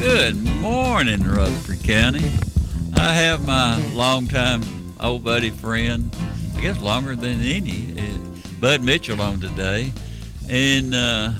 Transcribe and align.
Good 0.00 0.42
morning, 0.62 1.22
Rutherford 1.22 1.84
County. 1.84 2.32
I 2.94 3.12
have 3.12 3.46
my 3.46 3.76
longtime 3.92 4.62
old 4.98 5.22
buddy 5.22 5.50
friend, 5.50 6.16
I 6.56 6.60
guess 6.62 6.80
longer 6.80 7.14
than 7.14 7.42
any, 7.42 8.00
uh, 8.00 8.18
Bud 8.60 8.82
Mitchell 8.82 9.20
on 9.20 9.40
today. 9.40 9.92
And 10.48 10.94
uh, 10.94 11.32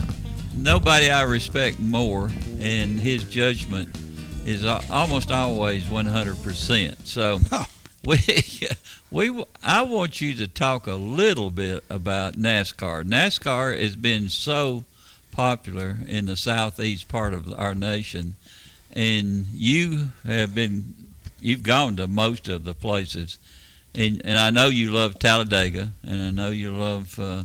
nobody 0.54 1.10
I 1.10 1.22
respect 1.22 1.80
more, 1.80 2.30
and 2.58 3.00
his 3.00 3.24
judgment 3.24 3.96
is 4.44 4.62
almost 4.66 5.30
always 5.30 5.84
100%. 5.84 7.06
So 7.06 7.40
we, 8.04 8.18
we, 9.10 9.44
I 9.62 9.80
want 9.80 10.20
you 10.20 10.34
to 10.34 10.46
talk 10.46 10.86
a 10.86 10.96
little 10.96 11.50
bit 11.50 11.82
about 11.88 12.34
NASCAR. 12.34 13.04
NASCAR 13.04 13.80
has 13.80 13.96
been 13.96 14.28
so 14.28 14.84
popular 15.32 15.96
in 16.06 16.26
the 16.26 16.36
southeast 16.36 17.08
part 17.08 17.32
of 17.32 17.50
our 17.58 17.74
nation 17.74 18.36
and 18.92 19.46
you 19.52 20.08
have 20.24 20.54
been 20.54 20.94
you've 21.40 21.62
gone 21.62 21.96
to 21.96 22.06
most 22.06 22.48
of 22.48 22.64
the 22.64 22.74
places. 22.74 23.38
And 23.94 24.22
and 24.24 24.38
I 24.38 24.50
know 24.50 24.66
you 24.66 24.90
love 24.90 25.18
Talladega 25.18 25.90
and 26.02 26.22
I 26.22 26.30
know 26.30 26.50
you 26.50 26.72
love 26.72 27.18
uh, 27.18 27.44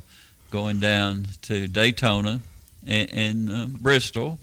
going 0.52 0.80
down 0.80 1.28
to 1.44 1.68
Daytona 1.68 2.42
and, 2.86 3.14
and 3.14 3.52
uh, 3.52 3.66
Bristol. 3.66 4.40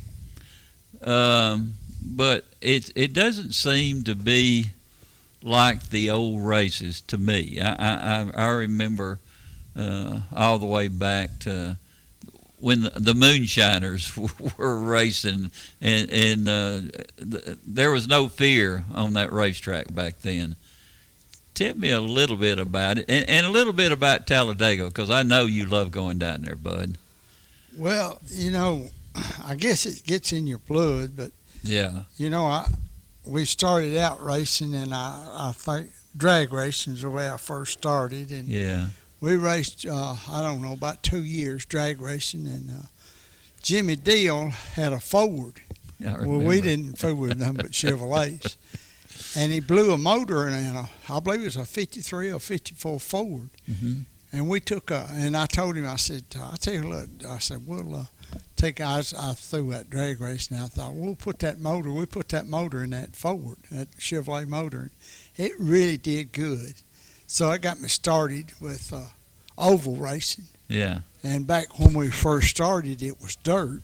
Um, 1.02 1.74
but 2.04 2.44
it 2.60 2.92
it 2.96 3.12
doesn't 3.12 3.52
seem 3.52 4.04
to 4.04 4.14
be 4.14 4.70
like 5.42 5.90
the 5.90 6.10
old 6.10 6.44
races 6.44 7.00
to 7.02 7.18
me. 7.18 7.60
I 7.60 8.22
I, 8.22 8.30
I 8.34 8.46
remember 8.48 9.18
uh, 9.76 10.20
all 10.34 10.58
the 10.58 10.66
way 10.66 10.88
back 10.88 11.38
to 11.40 11.76
when 12.62 12.88
the, 12.94 13.12
moonshiners 13.12 14.16
were 14.56 14.78
racing 14.78 15.50
and 15.80 16.10
and 16.10 16.48
uh, 16.48 16.80
th- 17.18 17.58
there 17.66 17.90
was 17.90 18.06
no 18.06 18.28
fear 18.28 18.84
on 18.94 19.14
that 19.14 19.32
racetrack 19.32 19.92
back 19.92 20.20
then. 20.20 20.54
Tell 21.54 21.74
me 21.74 21.90
a 21.90 22.00
little 22.00 22.36
bit 22.36 22.58
about 22.58 22.98
it 22.98 23.06
and, 23.08 23.28
and 23.28 23.46
a 23.46 23.50
little 23.50 23.72
bit 23.72 23.90
about 23.90 24.26
Talladega 24.26 24.86
because 24.86 25.10
I 25.10 25.22
know 25.24 25.44
you 25.44 25.66
love 25.66 25.90
going 25.90 26.18
down 26.18 26.42
there, 26.42 26.56
Bud. 26.56 26.96
Well, 27.76 28.20
you 28.28 28.52
know, 28.52 28.88
I 29.44 29.56
guess 29.56 29.84
it 29.84 30.04
gets 30.04 30.32
in 30.32 30.46
your 30.46 30.58
blood, 30.58 31.16
but 31.16 31.32
Yeah, 31.64 32.02
you 32.16 32.30
know, 32.30 32.46
I 32.46 32.68
we 33.24 33.44
started 33.44 33.96
out 33.96 34.22
racing, 34.22 34.74
and 34.74 34.94
I 34.94 35.26
I 35.34 35.52
think 35.52 35.90
drag 36.16 36.52
racing 36.52 36.94
is 36.94 37.02
the 37.02 37.10
way 37.10 37.28
I 37.28 37.38
first 37.38 37.72
started, 37.72 38.30
and 38.30 38.48
yeah, 38.48 38.86
we 39.22 39.36
raced 39.36 39.86
uh, 39.86 40.16
I 40.28 40.42
don't 40.42 40.60
know 40.60 40.72
about 40.72 41.02
two 41.02 41.22
years 41.24 41.64
drag 41.64 42.02
racing, 42.02 42.46
and 42.46 42.70
uh, 42.70 42.86
Jimmy 43.62 43.96
Deal 43.96 44.48
had 44.74 44.92
a 44.92 45.00
Ford. 45.00 45.62
Well, 46.26 46.40
we 46.40 46.60
didn't 46.60 46.98
fool 46.98 47.14
with 47.14 47.38
nothing 47.38 47.54
but 47.54 47.70
Chevrolets, 47.70 48.56
and 49.36 49.52
he 49.52 49.60
blew 49.60 49.92
a 49.92 49.98
motor 49.98 50.48
in 50.48 50.54
a 50.54 50.90
I 51.08 51.20
believe 51.20 51.42
it 51.42 51.44
was 51.44 51.56
a 51.56 51.64
'53 51.64 52.32
or 52.32 52.40
'54 52.40 53.00
Ford. 53.00 53.50
Mm-hmm. 53.70 54.00
And 54.34 54.48
we 54.48 54.60
took 54.60 54.90
a, 54.90 55.06
and 55.12 55.36
I 55.36 55.44
told 55.44 55.76
him, 55.76 55.86
I 55.86 55.96
said, 55.96 56.24
I 56.40 56.56
tell 56.56 56.72
you 56.72 56.88
what, 56.88 57.08
I 57.28 57.38
said, 57.38 57.66
we'll 57.66 57.94
uh, 57.94 58.04
take, 58.56 58.80
I, 58.80 58.96
was- 58.96 59.12
I 59.12 59.34
threw 59.34 59.70
that 59.72 59.90
drag 59.90 60.22
race 60.22 60.48
and 60.50 60.58
I 60.58 60.68
thought, 60.68 60.94
we'll 60.94 61.16
put 61.16 61.40
that 61.40 61.60
motor, 61.60 61.92
we 61.92 62.06
put 62.06 62.30
that 62.30 62.46
motor 62.46 62.82
in 62.82 62.90
that 62.90 63.14
Ford, 63.14 63.58
that 63.70 63.90
Chevrolet 63.98 64.48
motor. 64.48 64.90
It 65.36 65.52
really 65.58 65.98
did 65.98 66.32
good. 66.32 66.76
So 67.32 67.50
it 67.52 67.62
got 67.62 67.80
me 67.80 67.88
started 67.88 68.52
with 68.60 68.92
uh, 68.92 69.04
oval 69.56 69.96
racing. 69.96 70.48
Yeah, 70.68 70.98
And 71.24 71.46
back 71.46 71.78
when 71.78 71.94
we 71.94 72.10
first 72.10 72.48
started, 72.48 73.02
it 73.02 73.22
was 73.22 73.36
dirt. 73.36 73.80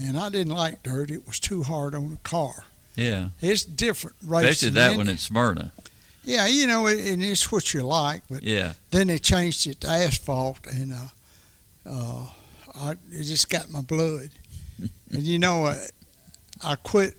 And 0.00 0.18
I 0.18 0.30
didn't 0.30 0.52
like 0.52 0.82
dirt. 0.82 1.12
It 1.12 1.24
was 1.24 1.38
too 1.38 1.62
hard 1.62 1.94
on 1.94 2.10
the 2.10 2.16
car. 2.28 2.64
yeah. 2.96 3.28
It's 3.40 3.64
different 3.64 4.16
racing. 4.20 4.48
Especially 4.48 4.70
that 4.70 4.96
one 4.96 5.08
in 5.08 5.16
Smyrna. 5.16 5.70
Yeah, 6.24 6.48
you 6.48 6.66
know, 6.66 6.88
it, 6.88 7.06
and 7.06 7.22
it's 7.22 7.52
what 7.52 7.72
you 7.72 7.82
like. 7.82 8.22
But 8.28 8.42
Yeah, 8.42 8.72
then 8.90 9.06
they 9.06 9.20
changed 9.20 9.64
it 9.68 9.80
to 9.82 9.88
asphalt, 9.88 10.66
and 10.66 10.92
uh, 10.92 11.88
uh, 11.88 12.26
I, 12.74 12.90
it 13.12 13.22
just 13.22 13.48
got 13.48 13.70
my 13.70 13.82
blood. 13.82 14.30
and 15.12 15.22
you 15.22 15.38
know, 15.38 15.66
uh, 15.66 15.78
I 16.64 16.74
quit 16.74 17.16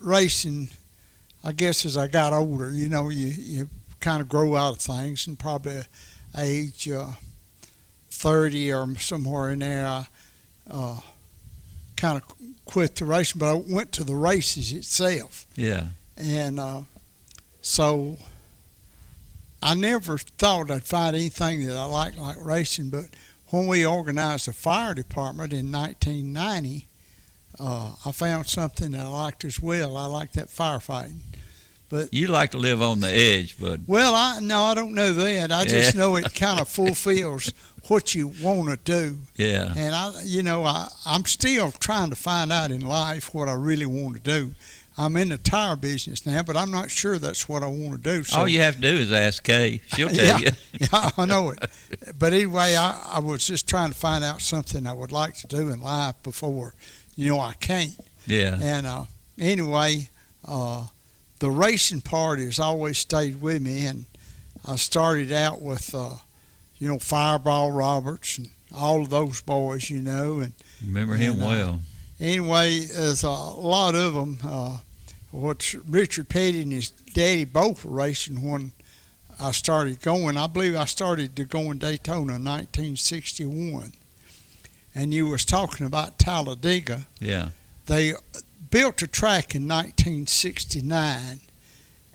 racing. 0.00 0.70
I 1.44 1.52
guess 1.52 1.86
as 1.86 1.96
I 1.96 2.08
got 2.08 2.32
older, 2.32 2.72
you 2.72 2.88
know, 2.88 3.08
you 3.08 3.28
you 3.28 3.68
kind 4.06 4.22
of 4.22 4.28
grow 4.28 4.54
out 4.54 4.76
of 4.76 4.80
things, 4.80 5.26
and 5.26 5.36
probably 5.36 5.82
age 6.38 6.88
uh, 6.88 7.08
thirty 8.08 8.72
or 8.72 8.94
somewhere 8.98 9.50
in 9.50 9.58
there, 9.58 9.84
I 9.84 10.06
uh, 10.70 11.00
kind 11.96 12.22
of 12.22 12.22
quit 12.64 12.94
the 12.94 13.04
racing. 13.04 13.40
But 13.40 13.50
I 13.50 13.54
went 13.54 13.90
to 13.92 14.04
the 14.04 14.14
races 14.14 14.70
itself 14.72 15.44
yeah, 15.56 15.86
and 16.16 16.60
uh, 16.60 16.82
so 17.60 18.16
I 19.60 19.74
never 19.74 20.18
thought 20.18 20.70
I'd 20.70 20.84
find 20.84 21.16
anything 21.16 21.66
that 21.66 21.76
I 21.76 21.86
liked 21.86 22.16
like 22.16 22.36
racing. 22.40 22.90
But 22.90 23.06
when 23.48 23.66
we 23.66 23.84
organized 23.84 24.46
the 24.46 24.52
fire 24.52 24.94
department 24.94 25.52
in 25.52 25.72
1990, 25.72 26.86
uh, 27.58 27.90
I 28.04 28.12
found 28.12 28.46
something 28.46 28.92
that 28.92 29.00
I 29.00 29.08
liked 29.08 29.44
as 29.44 29.58
well. 29.58 29.96
I 29.96 30.06
liked 30.06 30.34
that 30.34 30.46
firefighting. 30.46 31.22
You 32.10 32.28
like 32.28 32.50
to 32.52 32.58
live 32.58 32.82
on 32.82 33.00
the 33.00 33.08
edge, 33.10 33.58
Bud. 33.58 33.84
Well, 33.86 34.14
I 34.14 34.40
no, 34.40 34.64
I 34.64 34.74
don't 34.74 34.94
know 34.94 35.12
that. 35.12 35.52
I 35.52 35.64
just 35.64 35.94
Yeah. 35.94 36.00
know 36.00 36.16
it 36.16 36.34
kind 36.34 36.60
of 36.60 36.68
fulfills 36.68 37.52
what 37.88 38.14
you 38.14 38.28
want 38.42 38.68
to 38.68 38.76
do. 38.76 39.16
Yeah, 39.36 39.72
And 39.76 39.94
I, 39.94 40.12
you 40.24 40.42
know, 40.42 40.64
I, 40.64 40.88
I'm 41.04 41.24
still 41.24 41.70
trying 41.70 42.10
to 42.10 42.16
find 42.16 42.50
out 42.52 42.72
in 42.72 42.80
life 42.80 43.32
what 43.32 43.48
I 43.48 43.52
really 43.52 43.86
want 43.86 44.14
to 44.16 44.20
do. 44.20 44.54
I'm 44.98 45.16
in 45.18 45.28
the 45.28 45.38
tire 45.38 45.76
business 45.76 46.24
now, 46.26 46.42
but 46.42 46.56
I'm 46.56 46.70
not 46.70 46.90
sure 46.90 47.18
that's 47.18 47.48
what 47.48 47.62
I 47.62 47.66
want 47.66 48.02
to 48.02 48.16
do. 48.16 48.24
So, 48.24 48.38
all 48.38 48.48
you 48.48 48.60
have 48.62 48.76
to 48.76 48.80
do 48.80 48.88
is 48.88 49.12
ask 49.12 49.42
Kay. 49.44 49.82
She'll 49.88 50.08
tell 50.12 50.16
yeah, 50.16 50.38
you. 50.38 50.50
yeah, 50.90 51.10
I 51.16 51.26
know 51.26 51.50
it. 51.50 51.70
But 52.18 52.32
anyway, 52.32 52.74
I, 52.76 52.98
I 53.12 53.18
was 53.20 53.46
just 53.46 53.68
trying 53.68 53.90
to 53.90 53.94
find 53.96 54.24
out 54.24 54.40
something 54.40 54.86
I 54.86 54.92
would 54.94 55.12
like 55.12 55.34
to 55.36 55.46
do 55.46 55.68
in 55.68 55.80
life 55.80 56.14
before, 56.22 56.74
you 57.14 57.28
know, 57.30 57.38
I 57.40 57.52
can't. 57.60 57.92
Yeah, 58.26 58.58
And 58.60 58.86
uh, 58.86 59.04
anyway, 59.38 60.08
uh, 60.48 60.86
the 61.38 61.50
racing 61.50 62.00
part 62.00 62.38
has 62.38 62.58
always 62.58 62.98
stayed 62.98 63.40
with 63.40 63.62
me. 63.62 63.86
And 63.86 64.06
I 64.66 64.76
started 64.76 65.32
out 65.32 65.62
with, 65.62 65.94
uh, 65.94 66.14
you 66.78 66.88
know, 66.88 66.98
Fireball 66.98 67.72
Roberts 67.72 68.38
and 68.38 68.50
all 68.74 69.02
of 69.02 69.10
those 69.10 69.40
boys, 69.42 69.88
you 69.90 70.00
know. 70.00 70.40
And 70.40 70.52
remember 70.84 71.14
him 71.14 71.34
and, 71.34 71.42
uh, 71.42 71.46
well. 71.46 71.80
anyway, 72.20 72.80
there's 72.80 73.22
a 73.22 73.30
lot 73.30 73.94
of 73.94 74.14
them. 74.14 74.38
Uh, 74.44 74.78
which 75.32 75.76
Richard 75.86 76.28
Petty 76.28 76.62
and 76.62 76.72
his 76.72 76.90
daddy 77.12 77.44
both 77.44 77.84
were 77.84 77.92
racing 77.92 78.48
when 78.48 78.72
I 79.38 79.50
started 79.50 80.00
going. 80.00 80.36
I 80.38 80.46
believe 80.46 80.74
I 80.76 80.86
started 80.86 81.36
to 81.36 81.44
go 81.44 81.70
in 81.70 81.78
Daytona 81.78 82.36
in 82.36 82.44
1961. 82.44 83.92
And 84.94 85.12
you 85.12 85.26
was 85.26 85.44
talking 85.44 85.86
about 85.86 86.18
Talladega. 86.18 87.06
Yeah, 87.20 87.50
They 87.84 88.14
built 88.70 89.02
a 89.02 89.06
track 89.06 89.54
in 89.54 89.66
1969, 89.68 91.40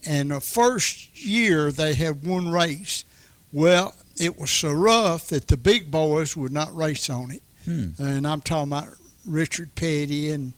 and 0.05 0.31
the 0.31 0.39
first 0.41 1.15
year 1.25 1.71
they 1.71 1.93
had 1.93 2.25
one 2.25 2.49
race. 2.49 3.05
Well, 3.51 3.95
it 4.17 4.37
was 4.39 4.49
so 4.49 4.71
rough 4.71 5.27
that 5.27 5.47
the 5.47 5.57
big 5.57 5.91
boys 5.91 6.35
would 6.37 6.51
not 6.51 6.75
race 6.75 7.09
on 7.09 7.31
it. 7.31 7.43
Hmm. 7.65 7.89
And 7.99 8.25
I'm 8.27 8.41
talking 8.41 8.71
about 8.71 8.89
Richard 9.25 9.75
Petty 9.75 10.31
and 10.31 10.53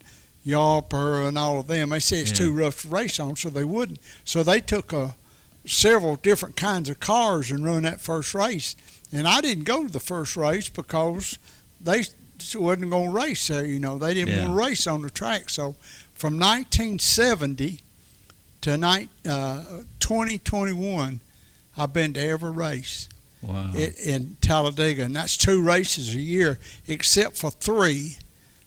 Yarper 0.45 1.27
and 1.27 1.37
all 1.37 1.59
of 1.59 1.67
them. 1.67 1.89
They 1.89 1.99
said 1.99 2.19
it's 2.19 2.31
Yeah. 2.31 2.37
too 2.37 2.53
rough 2.53 2.81
to 2.83 2.87
race 2.89 3.19
on, 3.19 3.35
so 3.35 3.49
they 3.49 3.63
wouldn't. 3.63 3.99
So 4.25 4.43
they 4.43 4.61
took 4.61 4.93
uh, 4.93 5.09
several 5.65 6.15
different 6.17 6.55
kinds 6.55 6.89
of 6.89 6.99
cars 6.99 7.51
and 7.51 7.65
run 7.65 7.83
that 7.83 8.01
first 8.01 8.33
race. 8.33 8.75
And 9.11 9.27
I 9.27 9.41
didn't 9.41 9.65
go 9.65 9.83
to 9.85 9.91
the 9.91 9.99
first 9.99 10.35
race 10.37 10.69
because 10.69 11.37
they 11.79 12.05
wasn't 12.55 12.89
going 12.89 13.09
to 13.11 13.15
race 13.15 13.47
there. 13.47 13.65
You 13.65 13.79
know, 13.79 13.97
they 13.97 14.13
didn't 14.13 14.35
Yeah. 14.35 14.45
want 14.47 14.51
to 14.51 14.55
race 14.65 14.87
on 14.87 15.01
the 15.01 15.09
track. 15.09 15.49
So 15.49 15.75
from 16.13 16.37
1970 16.39 17.79
to 18.61 18.77
ni- 18.77 19.09
uh, 19.29 19.63
2021, 19.99 21.19
I've 21.77 21.93
been 21.93 22.13
to 22.13 22.21
every 22.21 22.51
race 22.51 23.09
Wow. 23.41 23.73
in 23.73 24.37
Talladega, 24.41 25.03
and 25.03 25.15
that's 25.15 25.35
two 25.35 25.61
races 25.61 26.13
a 26.15 26.19
year, 26.21 26.59
except 26.87 27.35
for 27.37 27.51
three. 27.51 28.17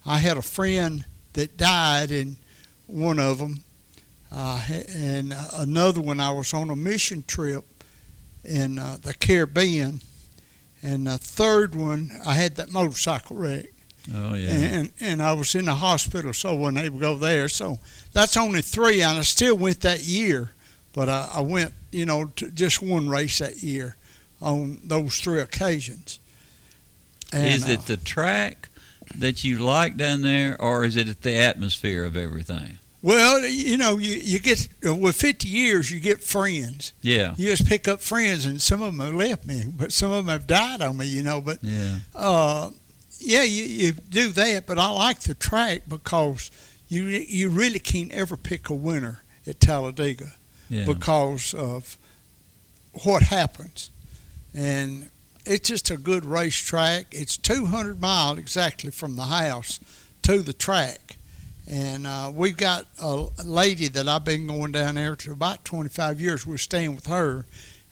I 0.05 0.19
had 0.19 0.37
a 0.37 0.43
friend 0.43 1.05
that 1.33 1.57
died 1.57 2.11
in 2.11 2.37
one 2.87 3.19
of 3.19 3.39
them, 3.39 3.65
uh, 4.31 4.61
and 4.89 5.35
another 5.55 6.01
one 6.01 6.21
I 6.21 6.31
was 6.31 6.53
on 6.53 6.69
a 6.71 6.77
mission 6.77 7.25
trip 7.27 7.65
in 8.45 8.79
uh, 8.79 8.99
the 9.01 9.15
Caribbean, 9.15 10.03
and 10.83 11.07
the 11.07 11.19
third 11.19 11.75
one 11.75 12.11
I 12.25 12.35
had 12.35 12.57
that 12.57 12.71
motorcycle 12.71 13.37
wreck, 13.37 13.67
oh 14.15 14.35
yeah. 14.35 14.51
and 14.51 14.93
and 15.01 15.23
I 15.23 15.33
was 15.33 15.55
in 15.55 15.67
the 15.67 15.75
hospital, 15.75 16.33
so 16.33 16.51
I 16.51 16.53
wasn't 16.53 16.79
able 16.79 16.99
to 16.99 17.03
go 17.03 17.17
there. 17.17 17.49
So 17.49 17.79
that's 18.13 18.37
only 18.37 18.63
three, 18.63 19.03
and 19.03 19.19
I 19.19 19.23
still 19.23 19.57
went 19.57 19.81
that 19.81 20.05
year, 20.05 20.53
but 20.93 21.09
I, 21.09 21.31
I 21.35 21.41
went, 21.41 21.73
you 21.93 22.07
know, 22.07 22.27
to 22.37 22.51
just 22.51 22.83
one 22.83 23.09
race 23.09 23.39
that 23.39 23.63
year 23.63 23.97
on 24.41 24.81
those 24.85 25.19
three 25.21 25.41
occasions. 25.41 26.21
And, 27.33 27.49
is 27.49 27.69
it 27.69 27.81
uh, 27.81 27.83
the 27.87 27.97
track 27.97 28.69
that 29.15 29.45
you 29.45 29.59
like 29.59 29.97
down 29.97 30.23
there, 30.23 30.61
or 30.61 30.85
is 30.85 30.97
it 30.97 31.23
the 31.23 31.37
atmosphere 31.37 32.05
of 32.05 32.17
everything? 32.17 32.79
Well, 33.03 33.45
you 33.47 33.77
know, 33.77 33.99
you 33.99 34.17
you 34.17 34.39
get 34.39 34.69
with 34.83 35.17
50 35.17 35.49
years, 35.49 35.91
you 35.91 36.01
get 36.01 36.23
friends. 36.25 36.93
Yeah. 37.03 37.35
You 37.37 37.51
just 37.51 37.67
pick 37.69 37.87
up 37.89 38.01
friends, 38.01 38.47
and 38.47 38.61
some 38.61 38.83
of 38.83 38.97
them 38.97 39.05
have 39.07 39.15
left 39.15 39.45
me, 39.47 39.65
but 39.75 39.93
some 39.93 40.11
of 40.13 40.25
them 40.27 40.33
have 40.33 40.47
died 40.47 40.81
on 40.83 40.97
me, 40.97 41.07
you 41.07 41.23
know. 41.23 41.41
But 41.41 41.59
Yeah. 41.63 41.99
uh, 42.15 42.71
yeah, 43.19 43.43
you, 43.43 43.65
you 43.65 43.93
do 43.93 44.29
that, 44.33 44.67
but 44.67 44.79
I 44.79 44.89
like 44.91 45.21
the 45.21 45.35
track 45.35 45.83
because 45.89 46.51
you 46.89 47.05
you 47.05 47.49
really 47.51 47.79
can't 47.79 48.13
ever 48.13 48.37
pick 48.37 48.69
a 48.71 48.75
winner 48.75 49.23
at 49.47 49.61
Talladega 49.61 50.33
Yeah. 50.69 50.85
because 50.85 51.55
of 51.55 51.97
what 53.05 53.23
happens, 53.25 53.91
and 54.55 55.11
it's 55.45 55.69
just 55.69 55.91
a 55.91 55.97
good 55.97 56.25
racetrack. 56.25 57.07
It's 57.13 57.37
200 57.37 58.01
miles 58.01 58.39
exactly 58.39 58.91
from 58.91 59.17
the 59.17 59.25
house 59.27 59.79
to 60.23 60.43
the 60.43 60.53
track, 60.53 61.16
and 61.69 62.07
uh, 62.07 62.31
we've 62.35 62.57
got 62.57 62.87
a 63.01 63.27
lady 63.45 63.89
that 63.89 64.09
I've 64.09 64.25
been 64.25 64.47
going 64.47 64.73
down 64.73 64.95
there 64.95 65.17
to 65.17 65.33
about 65.33 65.65
25 65.65 66.21
years. 66.21 66.47
We're 66.47 66.59
staying 66.59 66.95
with 66.95 67.07
her. 67.07 67.45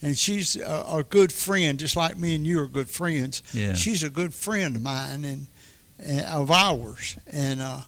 And 0.02 0.16
she's 0.18 0.56
a, 0.56 0.84
a 0.98 1.02
good 1.08 1.32
friend, 1.32 1.78
just 1.78 1.96
like 1.96 2.18
me 2.18 2.34
and 2.34 2.46
you 2.46 2.60
are 2.60 2.68
good 2.68 2.90
friends 2.90 3.42
Yeah. 3.54 3.72
she's 3.74 4.02
a 4.02 4.10
good 4.10 4.34
friend 4.34 4.76
of 4.76 4.82
mine 4.82 5.24
and, 5.24 5.46
and 5.98 6.20
of 6.26 6.50
ours 6.50 7.16
and 7.26 7.62
uh, 7.62 7.80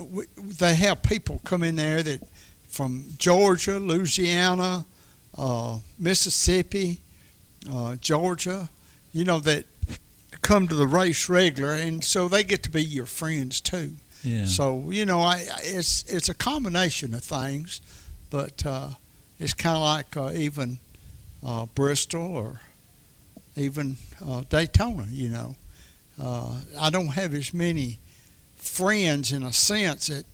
we, 0.00 0.26
they 0.36 0.74
have 0.76 1.02
people 1.02 1.40
come 1.44 1.64
in 1.64 1.74
there 1.76 2.02
that 2.04 2.22
from 2.68 3.06
Georgia, 3.18 3.80
Louisiana, 3.80 4.86
uh, 5.36 5.78
Mississippi, 5.98 7.00
uh, 7.72 7.96
Georgia, 7.96 8.70
you 9.12 9.24
know 9.24 9.40
that 9.40 9.64
come 10.42 10.68
to 10.68 10.74
the 10.76 10.86
race 10.86 11.28
regular 11.28 11.72
and 11.72 12.04
so 12.04 12.28
they 12.28 12.44
get 12.44 12.62
to 12.62 12.70
be 12.70 12.84
your 12.84 13.06
friends 13.06 13.60
too. 13.60 13.96
Yeah. 14.22 14.46
So 14.46 14.90
you 14.90 15.06
know, 15.06 15.20
I 15.20 15.36
I- 15.36 15.60
it's 15.62 16.04
it's 16.08 16.28
a 16.28 16.34
combination 16.34 17.14
of 17.14 17.24
things, 17.24 17.80
but 18.30 18.64
uh, 18.66 18.90
it's 19.38 19.54
kind 19.54 19.76
of 19.76 19.82
like 19.82 20.16
uh, 20.16 20.32
even 20.38 20.78
uh, 21.44 21.66
Bristol 21.74 22.36
or 22.36 22.60
even 23.56 23.96
uh, 24.26 24.42
Daytona. 24.48 25.06
You 25.10 25.28
know, 25.30 25.56
uh, 26.22 26.54
I 26.78 26.90
don't 26.90 27.08
have 27.08 27.34
as 27.34 27.52
many 27.54 27.98
friends 28.56 29.32
in 29.32 29.42
a 29.42 29.52
sense 29.52 30.10
at 30.10 30.24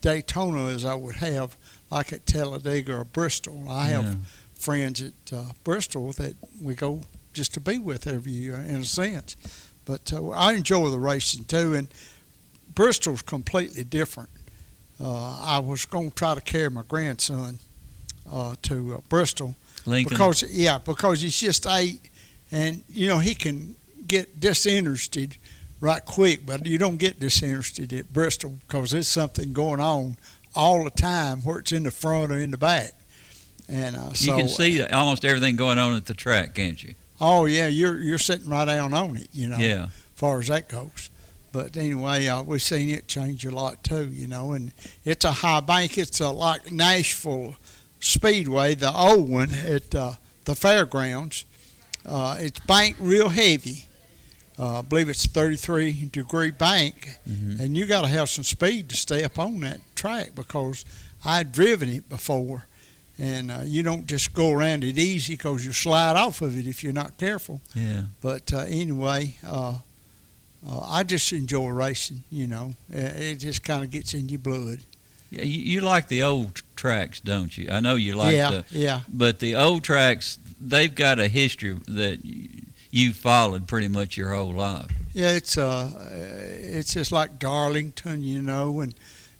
Daytona 0.00 0.66
as 0.66 0.84
I 0.84 0.94
would 0.94 1.16
have 1.16 1.56
like 1.90 2.12
at 2.12 2.26
Talladega 2.26 2.94
or 2.96 3.04
Bristol. 3.04 3.66
I 3.68 3.86
have 3.88 4.04
Yeah. 4.04 4.14
friends 4.58 5.00
at 5.02 5.12
uh, 5.32 5.44
Bristol 5.64 6.12
that 6.12 6.34
we 6.60 6.74
go 6.74 7.00
just 7.32 7.54
to 7.54 7.60
be 7.60 7.78
with 7.78 8.06
every 8.06 8.32
year 8.32 8.56
in 8.56 8.76
a 8.76 8.84
sense. 8.84 9.36
But 9.84 10.12
uh, 10.12 10.30
I 10.30 10.52
enjoy 10.54 10.88
the 10.90 10.98
racing 10.98 11.44
too, 11.44 11.74
and 11.74 11.88
Bristol's 12.74 13.22
completely 13.22 13.84
different. 13.84 14.30
Uh, 15.00 15.40
I 15.40 15.58
was 15.58 15.84
going 15.86 16.10
to 16.10 16.14
try 16.14 16.34
to 16.34 16.40
carry 16.40 16.70
my 16.70 16.82
grandson 16.86 17.58
uh, 18.30 18.54
to 18.62 18.94
uh, 18.94 19.00
Bristol 19.08 19.56
Lincoln. 19.86 20.10
because 20.10 20.42
yeah, 20.52 20.78
because 20.78 21.20
he's 21.20 21.38
just 21.38 21.66
eight, 21.66 22.10
and 22.52 22.82
you 22.88 23.08
know 23.08 23.18
he 23.18 23.34
can 23.34 23.76
get 24.06 24.38
disinterested 24.40 25.36
right 25.80 26.04
quick, 26.04 26.46
but 26.46 26.64
you 26.66 26.78
don't 26.78 26.96
get 26.96 27.18
disinterested 27.20 27.92
at 27.92 28.12
Bristol 28.12 28.58
because 28.66 28.92
there's 28.92 29.08
something 29.08 29.52
going 29.52 29.80
on 29.80 30.16
all 30.54 30.84
the 30.84 30.90
time, 30.90 31.40
where 31.42 31.58
it's 31.58 31.72
in 31.72 31.82
the 31.82 31.90
front 31.90 32.30
or 32.30 32.38
in 32.38 32.50
the 32.52 32.58
back, 32.58 32.92
and 33.68 33.96
uh, 33.96 34.10
you 34.14 34.32
can 34.32 34.48
see 34.48 34.82
almost 34.84 35.24
everything 35.24 35.56
going 35.56 35.78
on 35.78 35.96
at 35.96 36.06
the 36.06 36.14
track, 36.14 36.54
can't 36.54 36.82
you? 36.82 36.94
Oh 37.20 37.46
yeah, 37.46 37.66
you're 37.66 37.98
you're 37.98 38.18
sitting 38.18 38.48
right 38.48 38.64
down 38.64 38.94
on 38.94 39.16
it, 39.16 39.28
you 39.32 39.48
know. 39.48 39.58
Yeah. 39.58 39.84
As 39.84 39.90
far 40.14 40.40
as 40.40 40.48
that 40.48 40.68
goes. 40.68 41.10
But 41.54 41.76
anyway, 41.76 42.26
uh, 42.26 42.42
we've 42.42 42.60
seen 42.60 42.90
it 42.90 43.06
change 43.06 43.46
a 43.46 43.50
lot 43.52 43.84
too, 43.84 44.08
you 44.08 44.26
know, 44.26 44.54
and 44.54 44.72
it's 45.04 45.24
a 45.24 45.30
high 45.30 45.60
bank. 45.60 45.96
It's 45.98 46.18
a, 46.20 46.28
like 46.30 46.72
Nashville 46.72 47.54
Speedway, 48.00 48.74
the 48.74 48.92
old 48.92 49.28
one 49.28 49.54
at 49.54 49.94
uh, 49.94 50.14
the 50.46 50.56
fairgrounds. 50.56 51.44
Uh, 52.04 52.36
it's 52.40 52.58
banked 52.66 52.98
real 53.00 53.28
heavy. 53.28 53.86
Uh, 54.58 54.80
I 54.80 54.82
believe 54.82 55.08
it's 55.08 55.26
33 55.26 55.92
degree 56.10 56.50
bank, 56.50 57.18
Mhm. 57.30 57.60
and 57.60 57.76
you 57.76 57.86
got 57.86 58.02
to 58.02 58.08
have 58.08 58.28
some 58.28 58.42
speed 58.44 58.88
to 58.88 58.96
stay 58.96 59.22
up 59.22 59.38
on 59.38 59.60
that 59.60 59.80
track 59.94 60.32
because 60.34 60.84
I'd 61.24 61.52
driven 61.52 61.88
it 61.88 62.08
before, 62.08 62.66
and 63.16 63.52
uh, 63.52 63.60
you 63.64 63.84
don't 63.84 64.06
just 64.06 64.32
go 64.34 64.50
around 64.50 64.82
it 64.82 64.98
easy 64.98 65.34
because 65.34 65.64
you 65.64 65.72
slide 65.72 66.16
off 66.16 66.42
of 66.42 66.58
it 66.58 66.66
if 66.66 66.82
you're 66.82 66.92
not 66.92 67.16
careful. 67.16 67.60
Yeah. 67.76 68.02
But 68.20 68.52
uh, 68.52 68.58
anyway, 68.68 69.36
uh, 70.66 70.78
uh, 70.78 70.86
I 70.88 71.02
just 71.02 71.32
enjoy 71.32 71.68
racing. 71.68 72.24
You 72.30 72.46
know, 72.46 72.74
Uh, 72.94 72.98
it 72.98 73.36
just 73.36 73.62
kind 73.64 73.84
of 73.84 73.90
gets 73.90 74.14
in 74.14 74.28
your 74.28 74.38
blood. 74.40 74.78
Yeah, 75.30 75.42
you, 75.42 75.60
you 75.60 75.80
like 75.80 76.08
the 76.08 76.22
old 76.22 76.62
tracks, 76.76 77.20
don't 77.20 77.56
you? 77.58 77.68
I 77.70 77.80
know 77.80 77.96
you 77.96 78.14
like 78.14 78.34
yeah, 78.36 78.50
the, 78.50 78.64
yeah, 78.70 79.00
but 79.08 79.38
the 79.40 79.56
old 79.56 79.82
tracks, 79.82 80.38
they've 80.60 80.94
got 80.94 81.18
a 81.18 81.26
history 81.28 81.76
that 81.88 82.20
you 82.90 83.12
followed 83.12 83.66
pretty 83.66 83.88
much 83.88 84.16
your 84.16 84.32
whole 84.34 84.52
life. 84.52 84.86
yeah. 85.12 85.30
It's 85.32 85.58
uh, 85.58 85.90
it's 86.60 86.94
just 86.94 87.10
like 87.12 87.38
Darlington, 87.38 88.22
you 88.22 88.40
know, 88.42 88.80
and 88.80 88.94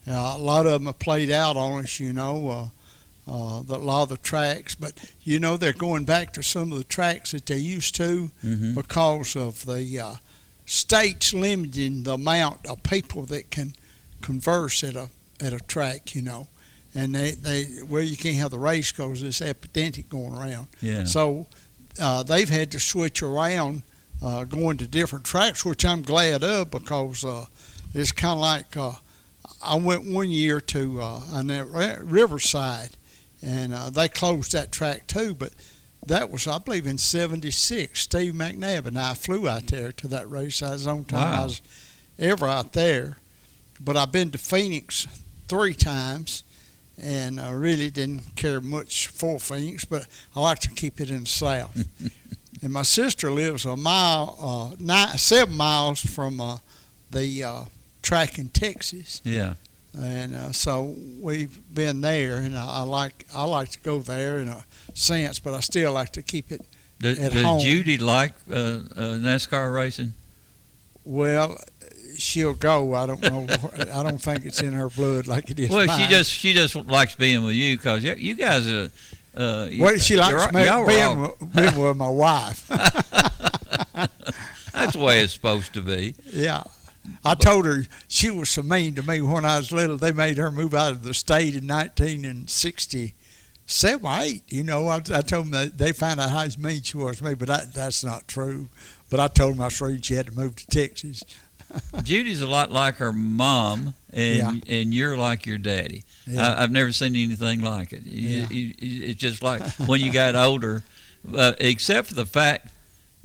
uh, 0.09 0.35
a 0.37 0.39
lot 0.39 0.67
of 0.67 0.73
them 0.73 0.89
are 0.89 0.93
played 0.93 1.31
out 1.31 1.57
on 1.57 1.85
us, 1.85 2.01
you 2.01 2.13
know. 2.13 2.49
Uh, 2.49 2.69
uh, 3.27 3.63
the, 3.63 3.77
a 3.77 3.79
lot 3.79 4.03
of 4.03 4.09
the 4.11 4.19
tracks, 4.19 4.75
but 4.75 4.93
you 5.23 5.39
know 5.39 5.57
they're 5.57 5.73
going 5.73 6.05
back 6.05 6.31
to 6.35 6.43
some 6.43 6.71
of 6.73 6.77
the 6.79 6.85
tracks 6.85 7.31
that 7.31 7.47
they 7.47 7.57
used 7.57 7.95
to 7.95 8.31
Mm-hmm. 8.45 8.75
because 8.75 9.35
of 9.37 9.65
the 9.65 9.99
uh, 10.01 10.15
states 10.67 11.35
limiting 11.35 12.03
the 12.03 12.15
amount 12.15 12.67
of 12.67 12.83
people 12.83 13.25
that 13.27 13.51
can 13.51 13.75
converse 14.21 14.83
at 14.85 14.97
a 14.97 15.09
at 15.41 15.53
a 15.53 15.61
track, 15.61 16.15
you 16.15 16.23
know, 16.23 16.49
and 16.95 17.15
they 17.15 17.33
they 17.33 17.67
well 17.89 18.03
you 18.03 18.17
can't 18.17 18.37
have 18.37 18.51
the 18.51 18.59
race 18.59 18.93
because 18.93 19.21
this 19.21 19.43
epidemic 19.43 20.09
going 20.09 20.35
around. 20.35 20.69
Yeah. 20.81 21.05
So 21.05 21.47
uh, 22.01 22.23
they've 22.23 22.49
had 22.49 22.71
to 22.73 22.81
switch 22.81 23.23
around, 23.23 23.83
uh, 24.23 24.45
going 24.45 24.79
to 24.79 24.87
different 24.87 25.25
tracks, 25.25 25.65
which 25.65 25.85
I'm 25.85 26.03
glad 26.03 26.43
of 26.43 26.71
because 26.71 27.25
uh, 27.25 27.47
it's 27.95 28.13
kind 28.13 28.35
of 28.35 28.41
like 28.41 28.77
uh, 28.77 28.93
I 29.63 29.77
went 29.77 30.05
one 30.05 30.31
year 30.31 30.61
to 30.61 31.01
uh, 31.01 31.21
on 31.33 31.47
that 31.49 31.67
Ri- 31.69 32.03
Riverside, 32.03 32.91
and 33.43 33.75
uh, 33.75 33.91
they 33.91 34.09
closed 34.09 34.53
that 34.53 34.73
track 34.73 35.07
too. 35.07 35.35
But 35.35 35.53
that 36.07 36.31
was, 36.31 36.47
I 36.47 36.59
believe, 36.59 36.87
in 36.87 36.99
'76. 36.99 37.99
Steve 38.01 38.35
McNabb 38.35 38.87
and 38.87 38.99
I 38.99 39.15
flew 39.15 39.49
out 39.49 39.67
there 39.69 39.93
to 39.93 40.09
that 40.09 40.31
race. 40.31 40.63
I 40.63 40.71
was 40.73 40.85
the 40.85 40.91
only 40.91 41.05
time 41.05 41.41
I 41.41 41.45
was 41.45 41.63
ever 42.19 42.47
out 42.47 42.73
there. 42.73 43.19
But 43.81 43.97
I've 43.97 44.13
been 44.13 44.31
to 44.31 44.39
Phoenix 44.39 45.07
three 45.49 45.75
times, 45.75 46.45
and 47.01 47.41
I 47.41 47.51
really 47.51 47.91
didn't 47.91 48.37
care 48.37 48.61
much 48.61 49.09
for 49.09 49.39
Phoenix, 49.41 49.85
but 49.85 50.07
I 50.35 50.41
like 50.41 50.61
to 50.61 50.71
keep 50.71 51.01
it 51.01 51.11
in 51.11 51.25
the 51.25 51.31
south. 51.31 51.87
and 52.63 52.73
my 52.73 52.83
sister 52.83 53.31
lives 53.33 53.65
a 53.67 53.77
mile, 53.77 54.37
uh, 54.41 54.77
nine, 54.79 55.19
seven 55.19 55.57
miles 55.57 56.01
from 56.01 56.41
uh, 56.41 56.59
the 57.11 57.43
uh, 57.45 57.65
track 58.03 58.39
in 58.39 58.49
Texas, 58.49 59.21
Yeah. 59.25 59.55
And 59.99 60.35
uh, 60.35 60.53
so 60.53 60.95
we've 61.21 61.59
been 61.73 62.01
there, 62.01 62.37
and 62.39 62.57
I, 62.57 62.65
I 62.67 62.83
like 62.83 63.27
I 63.35 63.45
like 63.45 63.71
to 63.71 63.81
go 63.81 64.01
there 64.01 64.39
in 64.39 64.49
a 64.49 64.65
sense, 64.95 65.39
but 65.39 65.55
I 65.55 65.61
still 65.61 65.93
like 65.93 66.13
to 66.13 66.23
keep 66.23 66.51
it. 66.53 66.61
Does, 67.01 67.19
At 67.19 67.33
does 67.33 67.43
home. 67.43 67.61
Judy 67.61 67.99
like 67.99 68.33
uh, 68.51 68.55
uh, 68.55 68.81
NASCAR 69.19 69.73
racing? 69.75 70.15
Well, 71.05 71.59
she'll 72.17 72.55
go. 72.55 72.95
I 72.95 73.07
don't 73.07 73.21
know. 73.23 73.47
I 73.93 74.03
don't 74.03 74.19
think 74.23 74.45
it's 74.47 74.61
in 74.63 74.73
her 74.73 74.89
blood 74.89 75.27
like 75.27 75.51
it 75.51 75.59
is. 75.61 75.71
Well, 75.71 75.87
mine. 75.87 76.01
she 76.01 76.07
just 76.09 76.31
she 76.31 76.55
just 76.55 76.75
likes 76.77 77.15
being 77.15 77.45
with 77.45 77.55
you 77.55 77.77
because 77.77 78.03
you, 78.05 78.15
you 78.15 78.35
guys 78.35 78.67
are. 78.71 78.91
Uh, 79.37 79.67
you- 79.71 79.83
Well, 79.83 79.99
she 79.99 80.17
likes 80.17 80.53
me, 80.53 80.63
being, 80.87 81.33
being 81.55 81.77
with 81.77 81.97
my 81.97 82.09
wife. 82.09 82.67
That's 84.73 84.93
the 84.93 84.99
way 84.99 85.21
it's 85.21 85.33
supposed 85.33 85.73
to 85.75 85.83
be. 85.83 86.15
Yeah. 86.33 86.63
I 87.25 87.35
told 87.35 87.67
her 87.67 87.85
she 88.09 88.31
was 88.31 88.51
so 88.51 88.63
mean 88.63 88.95
to 88.95 89.03
me 89.03 89.21
when 89.21 89.45
I 89.45 89.59
was 89.59 89.73
little. 89.73 89.97
They 89.99 90.13
made 90.13 90.39
her 90.39 90.51
move 90.51 90.75
out 90.75 90.93
of 90.93 91.03
the 91.03 91.13
state 91.15 91.55
in 91.55 91.67
1967, 91.67 94.07
eight. 94.23 94.43
You 94.49 94.65
know, 94.65 94.89
I, 94.89 94.97
I 94.97 95.21
told 95.23 95.47
them 95.47 95.51
that 95.53 95.79
they 95.79 95.93
found 95.93 96.21
out 96.21 96.31
how 96.31 96.47
mean 96.59 96.83
she 96.83 96.97
was 96.97 97.19
to 97.19 97.25
me, 97.25 97.35
but 97.35 97.49
that, 97.49 97.73
that's 97.75 98.05
not 98.05 98.29
true. 98.29 98.69
But 99.11 99.21
I 99.21 99.29
told 99.29 99.55
them 99.55 99.61
I 99.63 99.67
was 99.67 99.75
afraid 99.75 100.05
she 100.05 100.15
had 100.15 100.27
to 100.27 100.33
move 100.33 100.57
to 100.57 100.67
Texas. 100.67 101.23
Judy's 102.03 102.41
a 102.41 102.47
lot 102.47 102.71
like 102.71 102.97
her 102.97 103.13
mom, 103.13 103.95
and 104.13 104.65
and 104.69 104.95
you're 104.95 105.17
like 105.17 105.47
your 105.47 105.59
daddy. 105.59 106.05
Yeah. 106.27 106.55
I, 106.55 106.63
I've 106.63 106.71
never 106.71 106.93
seen 106.93 107.17
anything 107.17 107.63
like 107.63 107.93
it. 107.93 108.05
You- 108.05 108.29
Yeah. 108.29 108.47
you- 108.49 108.75
you- 108.79 109.05
it's 109.07 109.21
just 109.21 109.43
like 109.43 109.63
when 109.87 110.01
you 110.01 110.13
got 110.13 110.37
older, 110.37 110.85
uh, 111.37 111.53
except 111.59 112.09
for 112.09 112.15
the 112.15 112.27
fact 112.27 112.69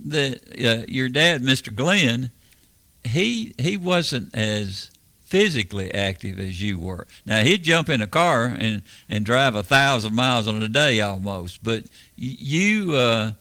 that 0.05 0.41
uh, 0.63 0.85
your 0.87 1.09
dad, 1.09 1.41
Mr. 1.43 1.73
Glenn, 1.75 2.31
he 3.03 3.53
he 3.57 3.77
wasn't 3.77 4.33
as 4.35 4.91
physically 5.25 5.93
active 5.93 6.39
as 6.39 6.61
you 6.61 6.79
were. 6.79 7.05
Now 7.25 7.41
he'd 7.43 7.63
jump 7.63 7.89
in 7.89 8.01
a 8.01 8.07
car 8.07 8.45
and 8.45 8.81
and 9.07 9.25
drive 9.25 9.55
a 9.55 9.63
thousand 9.63 10.15
miles 10.15 10.47
on 10.47 10.61
a 10.63 10.67
day 10.67 10.99
almost, 11.01 11.63
but 11.63 11.85
you 12.15 12.95
uh, 12.95 13.31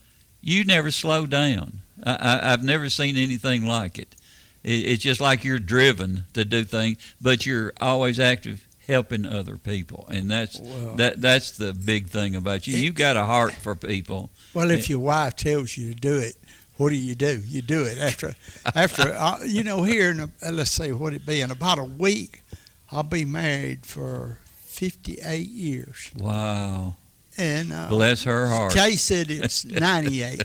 you 0.40 0.64
never 0.64 0.90
slow 0.90 1.26
down. 1.26 1.80
I, 2.04 2.14
I, 2.14 2.52
I've 2.52 2.62
never 2.62 2.88
seen 2.90 3.16
anything 3.16 3.66
like 3.66 3.98
it. 3.98 4.14
it. 4.62 4.70
It's 4.70 5.02
just 5.02 5.20
like 5.20 5.44
you're 5.44 5.58
driven 5.58 6.24
to 6.34 6.44
do 6.44 6.64
things, 6.64 6.98
but 7.20 7.44
you're 7.46 7.72
always 7.80 8.20
active 8.20 8.64
helping 8.86 9.26
other 9.26 9.56
people, 9.58 10.06
and 10.10 10.30
that's 10.30 10.58
Well- 10.58 10.96
that 10.96 11.20
that's 11.20 11.52
the 11.52 11.72
big 11.74 12.08
thing 12.08 12.36
about 12.36 12.66
you. 12.66 12.76
You've 12.76 12.94
got 12.94 13.16
a 13.16 13.24
heart 13.24 13.54
for 13.54 13.74
people. 13.74 14.30
Well, 14.54 14.70
if 14.70 14.88
your 14.88 15.00
wife 15.00 15.36
tells 15.36 15.76
you 15.76 15.92
to 15.92 16.00
do 16.00 16.18
it, 16.18 16.36
what 16.78 16.88
do 16.90 16.96
you 16.96 17.14
do? 17.14 17.42
You 17.46 17.60
do 17.62 17.82
it 17.84 17.98
after, 17.98 18.34
after 18.74 19.12
uh, 19.18 19.38
you 19.44 19.62
know. 19.62 19.82
Here 19.82 20.10
in 20.10 20.20
a, 20.20 20.30
uh, 20.42 20.50
let's 20.52 20.70
say 20.70 20.92
what 20.92 21.12
it 21.12 21.26
be 21.26 21.40
in 21.42 21.50
about 21.50 21.78
a 21.78 21.84
week, 21.84 22.42
I'll 22.90 23.02
be 23.02 23.24
married 23.26 23.84
for 23.84 24.38
fifty-eight 24.64 25.48
years, 25.48 26.10
Wow, 26.16 26.96
and 27.36 27.72
uh, 27.72 27.88
bless 27.88 28.22
her 28.24 28.48
heart. 28.48 28.72
Kay 28.72 28.96
said 28.96 29.30
it's 29.30 29.64
ninety-eight 29.66 30.42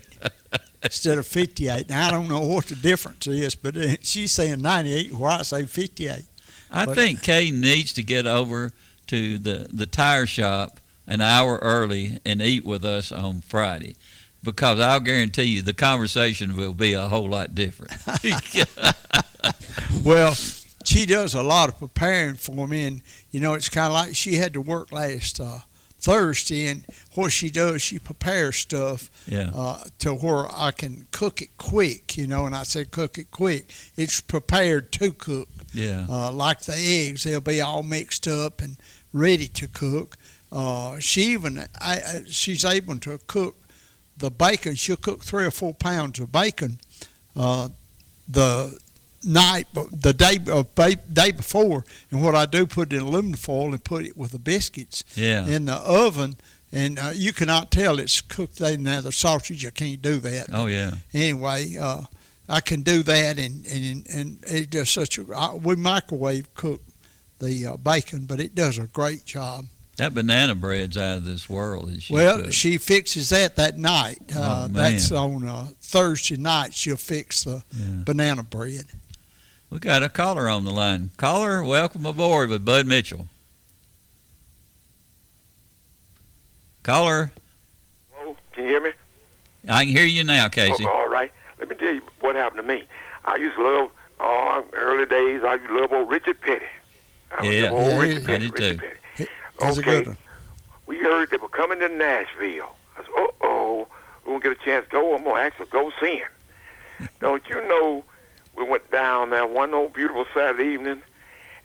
instead 0.84 1.18
of 1.18 1.26
fifty-eight. 1.28 1.90
Now 1.90 2.08
I 2.08 2.12
don't 2.12 2.28
know 2.28 2.42
what 2.42 2.66
the 2.66 2.76
difference 2.76 3.28
is, 3.28 3.56
but 3.56 3.78
uh, 3.78 3.96
she's 4.02 4.32
saying 4.32 4.62
ninety-eight, 4.62 5.14
where 5.14 5.32
I 5.32 5.42
say 5.44 5.66
fifty-eight. 5.66 6.26
I 6.72 6.86
But- 6.86 6.96
think 6.96 7.22
Kay 7.22 7.52
needs 7.52 7.94
to 7.94 8.04
get 8.04 8.26
over 8.26 8.72
to 9.08 9.38
the, 9.38 9.68
the 9.72 9.86
tire 9.86 10.26
shop 10.26 10.80
an 11.06 11.22
hour 11.22 11.60
early 11.62 12.20
and 12.26 12.42
eat 12.42 12.66
with 12.66 12.84
us 12.86 13.12
on 13.12 13.42
Friday 13.42 13.96
because 14.44 14.80
I'll 14.80 15.00
guarantee 15.00 15.44
you 15.44 15.62
the 15.62 15.74
conversation 15.74 16.56
will 16.56 16.74
be 16.74 16.94
a 16.94 17.08
whole 17.08 17.30
lot 17.30 17.56
different. 17.56 17.94
Well, 20.04 20.36
she 20.84 21.06
does 21.06 21.34
a 21.34 21.44
lot 21.44 21.70
of 21.70 21.80
preparing 21.80 22.36
for 22.36 22.68
me, 22.68 22.86
and 22.86 23.02
you 23.32 23.40
know 23.40 23.54
it's 23.54 23.70
kind 23.70 23.88
of 23.88 23.94
like 23.94 24.16
she 24.16 24.36
had 24.36 24.54
to 24.54 24.62
work 24.62 24.92
last 24.92 25.40
uh, 25.40 25.60
Thursday, 26.00 26.68
and 26.68 26.86
what 27.14 27.32
she 27.32 27.50
does, 27.50 27.82
she 27.82 28.00
prepares 28.00 28.58
stuff 28.58 29.10
yeah. 29.26 29.50
uh, 29.56 29.84
to 30.00 30.14
where 30.14 30.46
I 30.54 30.72
can 30.72 31.08
cook 31.12 31.42
it 31.42 31.58
quick, 31.58 32.18
you 32.18 32.28
know. 32.28 32.46
And 32.46 32.56
I 32.56 32.64
say 32.64 32.84
cook 32.84 33.18
it 33.18 33.32
quick. 33.32 33.72
It's 33.96 34.20
prepared 34.20 34.92
to 34.94 35.12
cook, 35.14 35.48
Yeah. 35.74 36.06
uh, 36.10 36.32
like 36.32 36.62
the 36.62 36.76
eggs. 36.76 37.24
They'll 37.24 37.40
be 37.40 37.62
all 37.62 37.84
mixed 37.84 38.28
up 38.28 38.62
and 38.62 38.78
ready 39.14 39.48
to 39.50 39.68
cook. 39.70 40.18
Uh, 40.52 41.00
she 41.00 41.22
even 41.32 41.60
I, 41.60 41.66
I, 41.80 42.24
she's 42.28 42.66
able 42.66 42.98
to 43.00 43.18
cook 43.28 43.56
the 44.18 44.30
bacon. 44.32 44.76
She'll 44.76 44.96
cook 44.98 45.24
three 45.24 45.46
or 45.46 45.52
four 45.52 45.74
pounds 45.74 46.20
of 46.20 46.32
bacon 46.32 46.80
uh, 47.36 47.70
the 48.28 48.78
night, 49.24 49.68
the 49.74 50.14
day 50.14 50.40
uh, 50.52 50.64
day 51.12 51.32
before. 51.32 51.84
And 52.12 52.22
what 52.24 52.36
I 52.36 52.46
do, 52.46 52.66
put 52.68 52.94
it 52.94 52.98
in 52.98 53.02
aluminum 53.04 53.38
foil 53.38 53.72
and 53.72 53.84
put 53.84 54.06
it 54.06 54.16
with 54.18 54.32
the 54.32 54.40
biscuits 54.40 55.04
Yeah. 55.16 55.46
in 55.46 55.66
the 55.66 55.76
oven. 55.76 56.36
And 56.72 56.98
uh, 56.98 57.12
you 57.14 57.34
cannot 57.34 57.70
tell 57.70 58.00
it's 58.00 58.20
cooked. 58.22 58.60
Now 58.60 59.02
the 59.02 59.12
sausage, 59.12 59.64
you 59.64 59.70
can't 59.72 60.02
do 60.02 60.20
that 60.22 60.48
Oh, 60.52 60.66
yeah. 60.66 60.92
anyway, 61.14 61.78
uh, 61.78 62.02
I 62.50 62.62
can 62.62 62.82
do 62.82 63.04
that, 63.04 63.38
and 63.40 63.66
and 63.68 64.06
and 64.10 64.44
it 64.48 64.70
does 64.72 64.90
such 64.90 65.18
a. 65.20 65.26
I, 65.36 65.54
we 65.54 65.76
microwave 65.76 66.54
cook 66.56 66.82
the 67.40 67.68
uh, 67.68 67.78
bacon, 67.78 68.26
but 68.26 68.40
it 68.40 68.54
does 68.56 68.78
a 68.80 68.88
great 68.88 69.24
job. 69.24 69.66
That 69.98 70.14
banana 70.16 70.56
bread's 70.56 70.98
out 70.98 71.18
of 71.18 71.26
this 71.26 71.48
world. 71.48 72.02
she 72.02 72.14
well, 72.14 72.42
cooks. 72.42 72.56
she 72.56 72.78
fixes 72.80 73.30
that 73.30 73.56
that 73.58 73.78
night. 73.78 74.18
Uh, 74.36 74.66
Oh, 74.66 74.68
that's 74.68 75.12
on 75.12 75.48
uh, 75.48 75.68
Thursday 75.82 76.36
night. 76.36 76.74
She'll 76.74 76.98
fix 76.98 77.44
the 77.44 77.64
Yeah. 77.78 77.86
banana 78.04 78.42
bread. 78.44 78.86
We 79.70 79.78
got 79.80 80.02
a 80.04 80.10
caller 80.10 80.50
on 80.50 80.66
the 80.66 80.72
line. 80.72 81.12
Caller, 81.18 81.64
welcome 81.64 82.06
aboard 82.08 82.50
with 82.50 82.66
Bud 82.66 82.88
Mitchell. 82.88 83.28
Caller, 86.84 87.32
Hello, 88.14 88.36
can 88.52 88.64
you 88.64 88.70
hear 88.70 88.82
me? 88.82 88.92
I 89.70 89.86
can 89.86 89.94
hear 89.96 90.06
you 90.06 90.24
now, 90.24 90.50
Casey. 90.50 90.86
Oh, 90.86 90.90
all 90.90 91.08
right. 91.10 91.32
Let 91.60 91.70
me 91.70 91.76
tell 91.76 91.94
you 91.94 92.02
what 92.20 92.36
happened 92.36 92.62
to 92.62 92.68
me. 92.68 92.84
I 93.26 93.38
used 93.38 93.56
to 93.56 93.64
love, 93.64 93.92
oh, 94.20 94.66
early 94.74 95.06
days, 95.06 95.42
I 95.46 95.54
used 95.56 95.68
to 95.68 95.80
love 95.80 95.94
old 95.94 96.10
Richard 96.10 96.42
Petty. 96.42 96.66
I 97.40 97.46
Yeah. 97.46 97.70
old 97.70 97.88
Yeah, 97.88 98.00
Richard 98.00 98.30
I 98.30 98.38
did 98.38 98.42
Richard 98.54 98.58
too. 98.58 98.78
Petty. 98.88 99.00
That's 99.64 99.80
Okay. 99.80 100.06
We 100.86 100.98
heard 101.00 101.30
they 101.32 101.38
were 101.38 101.48
coming 101.48 101.80
to 101.80 101.90
Nashville. 101.90 102.76
I 102.98 103.02
said, 103.02 103.12
uh-oh, 103.18 103.88
we 104.26 104.32
won't 104.32 104.44
get 104.44 104.52
a 104.52 104.56
chance 104.56 104.86
to 104.86 104.92
go. 104.92 105.16
I'm 105.16 105.24
going 105.24 105.38
to 105.38 105.42
actually 105.42 105.68
go 105.68 105.92
see 106.02 106.18
him. 106.18 107.10
Don't 107.20 107.44
you 107.50 107.56
know, 107.68 108.04
we 108.56 108.64
went 108.64 108.92
down 108.92 109.30
there 109.30 109.48
one 109.48 109.74
old 109.74 109.94
beautiful 109.94 110.26
Saturday 110.34 110.74
evening, 110.74 111.02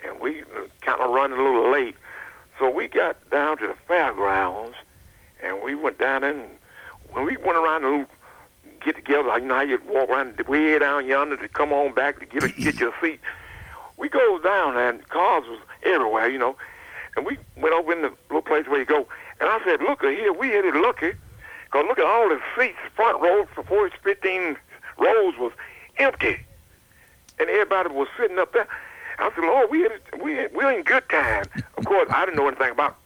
and 0.05 0.21
we 0.21 0.43
kind 0.81 1.01
of 1.01 1.11
running 1.11 1.39
a 1.39 1.43
little 1.43 1.71
late. 1.71 1.97
So 2.59 2.71
we 2.71 2.89
got 2.89 3.17
down 3.31 3.59
to 3.59 3.67
the 3.67 3.75
fairgrounds, 3.87 4.77
and 5.43 5.63
we 5.63 5.75
went 5.75 5.99
down 5.99 6.25
in. 6.25 6.45
When 7.11 7.25
we 7.25 7.37
went 7.37 7.57
around 7.59 7.83
the 7.83 8.07
get 8.85 8.97
together, 8.97 9.29
like 9.29 9.43
you 9.43 9.49
know 9.49 9.55
how 9.57 9.63
you 9.63 9.81
walk 9.89 10.09
around 10.09 10.39
way 10.47 10.79
down 10.79 11.07
yonder 11.07 11.37
to 11.37 11.49
come 11.49 11.73
on 11.73 11.95
back 11.95 12.21
to 12.21 12.27
get 12.27 12.45
a, 12.45 12.49
get 12.49 12.77
your 12.77 12.95
seat. 13.03 13.21
We 13.97 14.09
go 14.09 14.39
down 14.39 14.75
there, 14.75 14.91
and 14.91 15.09
cars 15.09 15.45
was 15.49 15.59
everywhere, 15.83 16.29
you 16.29 16.39
know. 16.39 16.57
And 17.19 17.27
we 17.27 17.37
went 17.57 17.75
over 17.75 17.93
in 17.93 18.03
the 18.03 18.13
little 18.29 18.43
place 18.43 18.69
where 18.69 18.79
you 18.79 18.87
go. 18.87 19.09
And 19.41 19.49
I 19.49 19.59
said, 19.65 19.81
look 19.83 20.03
here, 20.03 20.33
we 20.33 20.51
hit 20.51 20.65
it 20.65 20.77
lucky. 20.77 21.15
Because 21.65 21.85
look 21.89 21.99
at 21.99 22.05
all 22.05 22.29
the 22.29 22.41
seats, 22.57 22.79
front 22.95 23.21
row 23.21 23.45
for 23.57 23.65
40, 23.65 23.97
15 24.05 24.57
rows 24.99 25.35
was 25.37 25.51
empty. 25.97 26.39
And 27.41 27.51
everybody 27.51 27.89
was 27.89 28.07
sitting 28.17 28.39
up 28.39 28.53
there. 28.53 28.69
I 29.19 29.31
said, 29.35 29.43
Lord, 29.43 29.69
we, 29.69 29.85
it, 29.85 30.01
we, 30.23 30.47
we're 30.55 30.71
in 30.71 30.85
good 30.85 31.09
time. 31.09 31.47
Of 31.77 31.87
course, 31.87 32.09
I 32.09 32.25
didn't 32.25 32.37
know 32.37 32.47
anything 32.47 32.71
about 32.71 32.97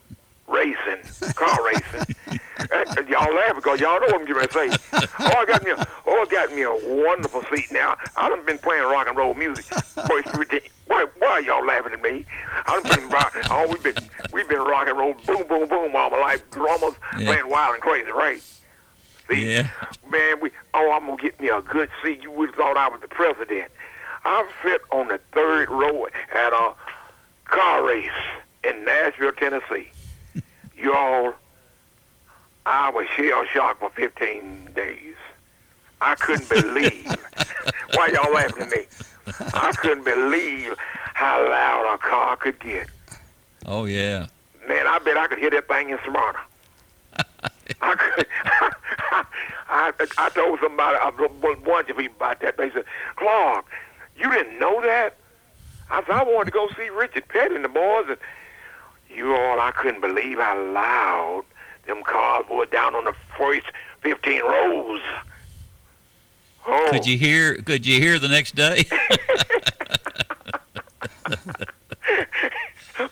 racing, 0.47 1.33
car 1.35 1.59
racing. 1.64 2.14
Uh, 2.71 2.85
y'all 3.09 3.35
laugh 3.35 3.57
because 3.57 3.81
y'all 3.81 4.00
know 4.00 4.07
what 4.07 4.21
I'm 4.21 4.37
ready 4.37 4.47
to 4.47 4.52
say. 4.52 5.09
Oh, 5.19 5.33
I 5.37 5.45
got 5.47 5.64
me 5.64 5.73
a, 5.73 5.87
oh, 6.07 6.23
I 6.23 6.26
got 6.31 6.54
me 6.54 6.62
a 6.62 7.04
wonderful 7.04 7.42
seat 7.52 7.73
now. 7.73 7.97
I 8.16 8.28
done 8.28 8.47
been 8.47 8.59
playing 8.59 8.85
rock 8.85 9.09
and 9.09 9.16
roll 9.16 9.35
music. 9.35 9.66
It's 9.71 10.38
ridiculous. 10.38 10.73
Why, 10.93 11.07
why 11.21 11.29
are 11.29 11.41
y'all 11.41 11.65
laughing 11.65 11.95
at 11.95 12.03
me? 12.03 12.27
I 12.67 12.75
done 12.79 12.87
been 12.87 13.09
rock. 13.11 13.35
Oh, 13.51 13.67
we've 13.67 13.83
been 13.83 13.97
we've 14.31 14.47
been 14.49 14.59
rock 14.61 14.89
and 14.89 14.99
roll, 14.99 15.15
boom, 15.27 15.47
boom, 15.49 15.67
boom 15.67 15.97
all 15.97 16.11
my 16.11 16.19
life. 16.19 16.41
Drummers 16.53 16.93
Yeah. 17.19 17.27
playing 17.29 17.49
wild 17.49 17.75
and 17.75 17.83
crazy, 17.83 18.11
right? 18.11 18.43
See, 19.31 19.55
Yeah. 19.55 19.69
man, 20.07 20.41
we. 20.43 20.51
Oh, 20.75 20.93
I'm 20.93 21.07
gonna 21.07 21.17
get 21.21 21.41
me 21.41 21.49
a 21.49 21.63
good 21.63 21.89
seat. 22.05 22.21
You 22.23 22.31
would 22.33 22.51
have 22.51 22.57
thought 22.57 22.77
I 22.77 22.89
was 22.91 23.01
the 23.01 23.09
president. 23.09 23.71
I'm 24.27 24.45
sit 24.63 24.83
on 24.91 25.09
the 25.09 25.19
third 25.33 25.71
row 25.71 26.07
at 26.35 26.53
a 26.53 26.75
car 27.47 27.85
race 27.87 28.11
in 28.63 28.85
Nashville, 28.85 29.33
Tennessee. 29.33 29.91
Y'all, 30.77 31.33
I 32.67 32.91
was 32.91 33.07
shell 33.17 33.45
shocked 33.51 33.81
for 33.81 33.91
15 33.97 34.73
days. 34.77 35.15
I 36.03 36.17
couldn't 36.17 36.51
believe. 36.51 37.17
Why 37.93 38.09
y'all 38.09 38.33
laughing 38.33 38.63
at 38.63 38.69
me? 38.71 38.87
I 39.26 39.73
couldn't 39.76 40.05
believe 40.05 40.75
how 41.14 41.49
loud 41.49 41.95
a 41.95 41.99
car 41.99 42.37
could 42.37 42.59
get. 42.61 42.88
Oh, 43.67 43.85
yeah. 43.85 44.26
Man, 44.69 44.87
I 44.87 44.99
bet 44.99 45.17
I 45.17 45.26
could 45.26 45.38
hear 45.38 45.50
that 45.50 45.69
thing 45.69 45.91
in 45.91 45.99
Smyrna. 46.05 46.38
I 47.81 47.95
could. 47.95 48.26
I, 49.69 49.93
I 50.19 50.29
told 50.31 50.61
somebody, 50.61 50.99
I 51.00 51.11
told 51.12 51.43
one 51.43 51.81
of 51.81 51.87
people 51.97 52.14
about 52.17 52.41
that. 52.41 52.59
They 52.59 52.71
said, 52.71 52.85
Clark, 53.17 53.64
you 54.17 54.31
didn't 54.31 54.59
know 54.59 54.83
that? 54.83 55.17
I 55.91 56.02
said, 56.05 56.11
I 56.11 56.23
wanted 56.25 56.47
to 56.47 56.50
go 56.50 56.69
see 56.76 56.91
Richard 56.91 57.29
Petty 57.29 57.55
and 57.55 57.64
the 57.64 57.69
boys, 57.69 58.05
and 58.09 58.19
you 59.09 59.35
all, 59.35 59.61
I 59.61 59.71
couldn't 59.71 60.00
believe 60.00 60.38
how 60.38 60.61
loud 60.73 61.45
them 61.87 62.02
cars 62.02 62.45
were 62.50 62.67
down 62.67 62.95
on 62.95 63.05
the 63.05 63.14
first 63.37 63.67
15 64.02 64.43
rows. 64.43 65.00
Oh, 66.66 66.88
Could 66.92 67.07
you 67.07 67.19
hear? 67.19 67.57
Could 67.62 67.87
you 67.87 68.00
hear 68.00 68.19
the 68.19 68.28
next 68.28 68.54
day? 68.54 68.85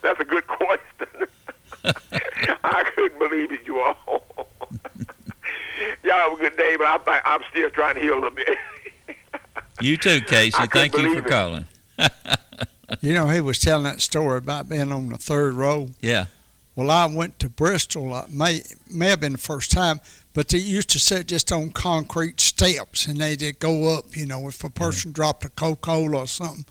That's 0.02 0.20
a 0.20 0.24
good 0.24 0.46
question. 0.46 1.28
I 2.64 2.84
couldn't 2.94 3.18
believe 3.18 3.52
it, 3.52 3.60
you 3.66 3.80
all. 3.80 3.96
Y'all 6.04 6.14
have 6.14 6.32
a 6.32 6.36
good 6.36 6.56
day, 6.56 6.76
but 6.78 6.86
I 6.86 6.98
think 6.98 7.22
I'm 7.24 7.40
still 7.50 7.70
trying 7.70 7.94
to 7.96 8.00
heal 8.00 8.14
a 8.14 8.20
little 8.20 8.30
bit. 8.30 8.56
You 9.80 9.96
too, 9.96 10.20
Casey. 10.22 10.56
I 10.58 10.66
Thank 10.66 10.96
you 10.96 11.12
for 11.14 11.26
it. 11.26 11.30
calling. 11.30 11.66
You 13.00 13.14
know, 13.14 13.28
he 13.28 13.40
was 13.40 13.58
telling 13.58 13.84
that 13.84 14.00
story 14.00 14.38
about 14.38 14.68
being 14.68 14.92
on 14.92 15.08
the 15.08 15.16
third 15.18 15.54
row. 15.54 15.88
Yeah. 16.00 16.26
Well, 16.76 16.90
I 16.90 17.06
went 17.06 17.38
to 17.40 17.48
Bristol. 17.48 18.14
uh, 18.14 18.26
May 18.28 18.62
may 18.88 19.08
have 19.08 19.20
been 19.20 19.32
the 19.32 19.38
first 19.38 19.70
time, 19.70 20.00
but 20.32 20.48
they 20.48 20.58
used 20.58 20.90
to 20.90 20.98
sit 20.98 21.26
just 21.26 21.50
on 21.52 21.70
concrete 21.70 22.40
steps, 22.40 23.06
and 23.06 23.20
they 23.20 23.36
did 23.36 23.58
go 23.58 23.96
up. 23.96 24.16
You 24.16 24.26
know, 24.26 24.48
if 24.48 24.62
a 24.64 24.70
person 24.70 25.12
dropped 25.12 25.44
a 25.44 25.50
Coca-Cola 25.50 26.18
or 26.20 26.26
something 26.26 26.64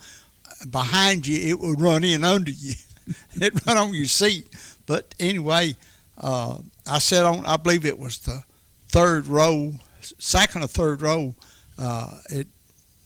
behind 0.69 1.27
you, 1.27 1.49
it 1.49 1.59
would 1.59 1.79
run 1.81 2.03
in 2.03 2.23
under 2.23 2.51
you. 2.51 2.73
It'd 3.41 3.65
run 3.67 3.77
on 3.77 3.93
your 3.93 4.05
seat. 4.05 4.47
But 4.85 5.13
anyway, 5.19 5.75
uh, 6.17 6.57
I 6.87 6.99
sat 6.99 7.25
on. 7.25 7.45
I 7.45 7.57
believe 7.57 7.85
it 7.85 7.99
was 7.99 8.19
the 8.19 8.43
third 8.89 9.27
row, 9.27 9.73
second 10.17 10.63
or 10.63 10.67
third 10.67 11.01
row, 11.01 11.35
uh, 11.77 12.19
at 12.33 12.47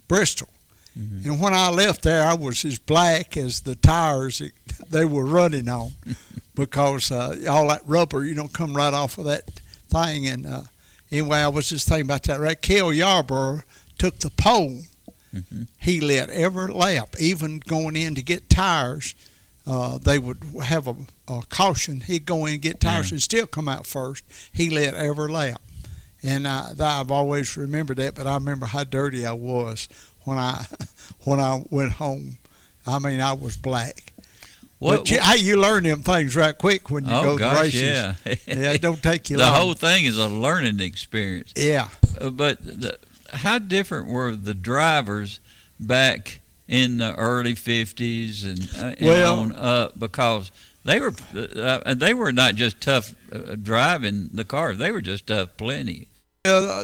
Bristol. 0.08 0.50
And 0.96 1.42
when 1.42 1.54
I 1.54 1.70
left 1.70 2.04
there, 2.04 2.24
I 2.24 2.36
was 2.36 2.64
as 2.66 2.78
black 2.78 3.36
as 3.36 3.62
the 3.62 3.76
tires 3.76 4.40
that 4.40 4.52
they 4.90 5.06
were 5.06 5.26
running 5.26 5.68
on 5.68 5.92
because 6.56 7.12
uh, 7.12 7.36
all 7.50 7.68
that 7.70 7.82
rubber, 7.86 8.26
you 8.26 8.36
know, 8.36 8.48
come 8.48 8.76
right 8.76 8.94
off 8.94 9.18
of 9.18 9.26
that 9.26 9.50
thing. 9.90 10.28
And 10.28 10.46
uh, 10.46 10.62
anyway, 11.12 11.40
I 11.40 11.48
was 11.48 11.70
just 11.70 11.88
thinking 11.88 12.06
about 12.06 12.24
that. 12.24 12.40
Right, 12.40 12.62
Cale 12.62 12.94
Yarborough 12.94 13.64
took 13.98 14.20
the 14.20 14.30
pole. 14.30 14.82
He 15.80 16.00
led 16.00 16.30
every 16.30 16.72
lap, 16.72 17.16
even 17.20 17.58
going 17.58 17.96
in 17.96 18.14
to 18.14 18.22
get 18.22 18.52
tires. 18.52 19.16
Uh, 19.66 19.98
they 19.98 20.20
would 20.20 20.38
have 20.64 20.88
a, 20.88 20.96
a 21.28 21.42
caution. 21.50 22.02
He'd 22.02 22.26
go 22.26 22.46
in 22.46 22.54
and 22.54 22.62
get 22.62 22.80
tires 22.80 23.12
and 23.12 23.20
still 23.20 23.48
come 23.48 23.68
out 23.68 23.88
first. 23.88 24.24
He 24.52 24.70
led 24.70 24.94
every 24.94 25.30
lap, 25.30 25.60
and 26.22 26.48
I, 26.48 26.74
I've 26.80 27.10
always 27.10 27.58
remembered 27.58 27.98
that. 27.98 28.14
But 28.14 28.28
I 28.28 28.36
remember 28.36 28.68
how 28.68 28.84
dirty 28.84 29.26
I 29.26 29.32
was 29.32 29.88
when 30.26 30.38
I 30.38 30.66
when 31.24 31.40
I 31.40 31.64
went 31.70 31.94
home. 31.94 32.38
I 32.86 33.00
mean, 33.00 33.22
I 33.22 33.32
was 33.34 33.56
black. 33.56 34.12
What, 34.80 34.98
but 34.98 35.10
you, 35.12 35.22
hey, 35.22 35.38
you 35.38 35.56
learn 35.56 35.84
them 35.84 36.04
things 36.04 36.36
right 36.36 36.58
quick 36.58 36.90
when 36.90 37.06
you 37.06 37.14
oh, 37.14 37.24
go 37.24 37.38
to 37.38 37.40
gosh, 37.40 37.62
races. 37.62 37.82
yeah. 37.82 38.16
Yeah, 38.46 38.72
it 38.74 38.82
don't 38.82 39.02
take 39.02 39.30
you 39.30 39.38
the 39.38 39.44
long. 39.46 39.54
whole 39.56 39.74
thing 39.74 40.04
is 40.04 40.18
a 40.18 40.28
learning 40.28 40.82
experience. 40.82 41.54
yeah. 41.56 41.88
Uh, 42.20 42.30
but 42.30 42.58
the, 42.62 43.00
how 43.32 43.58
different 43.60 44.10
were 44.10 44.36
the 44.36 44.54
drivers 44.54 45.40
back 45.80 46.42
in 46.68 46.98
the 46.98 47.16
early 47.16 47.56
50s 47.56 48.44
and, 48.44 48.70
uh, 48.78 48.96
and 48.98 49.08
Well- 49.08 49.40
on 49.40 49.56
up 49.56 49.98
because 49.98 50.52
they 50.84 51.00
were 51.00 51.14
uh, 51.34 51.80
and 51.86 52.02
they 52.02 52.14
were 52.14 52.34
not 52.34 52.56
just 52.56 52.82
tough 52.82 53.16
uh, 53.32 53.56
driving 53.56 54.30
the 54.34 54.44
cars 54.44 54.78
they 54.78 54.92
were 54.92 55.02
just 55.02 55.28
tough 55.28 55.56
plenty 55.56 56.08
Uh, 56.46 56.84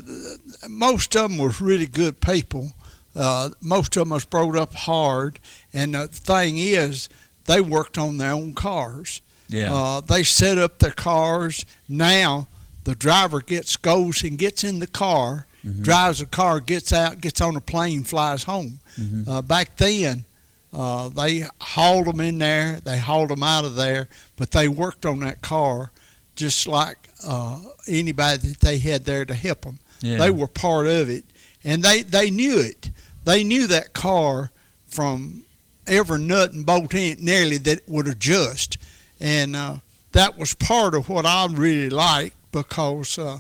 most 0.70 1.16
of 1.18 1.30
them 1.30 1.38
were 1.38 1.52
really 1.60 1.86
good 1.86 2.22
people. 2.22 2.72
Uh, 3.16 3.50
most 3.62 3.96
of 3.98 4.02
them 4.02 4.10
was 4.10 4.26
brought 4.26 4.56
up 4.56 4.74
hard, 4.74 5.40
and 5.74 5.94
the 5.96 6.08
thing 6.08 6.58
is, 6.58 7.10
they 7.46 7.60
worked 7.62 7.98
on 7.98 8.18
their 8.18 8.32
own 8.32 8.54
cars. 8.54 9.22
yeah 9.48 9.74
Uh, 9.74 10.02
they 10.02 10.24
set 10.24 10.58
up 10.58 10.78
their 10.80 10.92
cars. 10.94 11.66
Now 11.88 12.48
the 12.84 12.96
driver 12.96 13.42
gets 13.42 13.76
goes 13.78 14.24
and 14.24 14.38
gets 14.38 14.64
in 14.64 14.80
the 14.80 14.88
car, 14.88 15.46
Mm-hmm. 15.66 15.82
drives 15.84 16.20
the 16.20 16.26
car, 16.26 16.62
gets 16.62 16.94
out, 16.94 17.20
gets 17.20 17.42
on 17.42 17.58
a 17.58 17.62
plane, 17.62 18.06
flies 18.06 18.44
home. 18.44 18.80
Mm-hmm. 18.98 19.30
Uh, 19.30 19.42
back 19.42 19.76
then, 19.76 20.24
uh, 20.72 21.10
they 21.10 21.44
hauled 21.60 22.06
them 22.06 22.22
in 22.22 22.38
there, 22.38 22.80
they 22.86 22.98
hauled 22.98 23.30
them 23.30 23.44
out 23.44 23.66
of 23.66 23.76
there, 23.76 24.08
but 24.38 24.52
they 24.52 24.70
worked 24.70 25.06
on 25.06 25.20
that 25.20 25.42
car 25.42 25.92
just 26.38 26.66
like 26.66 27.10
uh, 27.28 27.60
anybody 27.90 28.38
that 28.48 28.60
they 28.62 28.78
had 28.78 29.04
there 29.04 29.26
to 29.26 29.34
help 29.34 29.62
them. 29.64 29.80
yeah 30.02 30.18
They 30.18 30.30
were 30.32 30.48
part 30.48 30.88
of 30.88 31.10
it, 31.10 31.26
and 31.66 31.84
they 31.84 32.04
they 32.04 32.30
knew 32.30 32.58
it. 32.60 32.90
They 33.30 33.44
knew 33.44 33.68
that 33.68 33.94
car 33.94 34.50
from 34.88 35.44
every 35.86 36.20
nut 36.20 36.52
and 36.52 36.66
bolt 36.66 36.96
in 36.96 37.12
it 37.12 37.20
nearly 37.20 37.58
that 37.60 37.88
would 37.88 38.08
adjust, 38.08 38.80
and 39.20 39.56
uh, 39.56 39.76
that 40.14 40.36
was 40.36 40.56
part 40.56 40.96
of 40.96 41.10
what 41.10 41.28
I 41.28 41.46
really 41.46 41.92
liked 41.92 42.36
because 42.52 43.20
uh, 43.20 43.40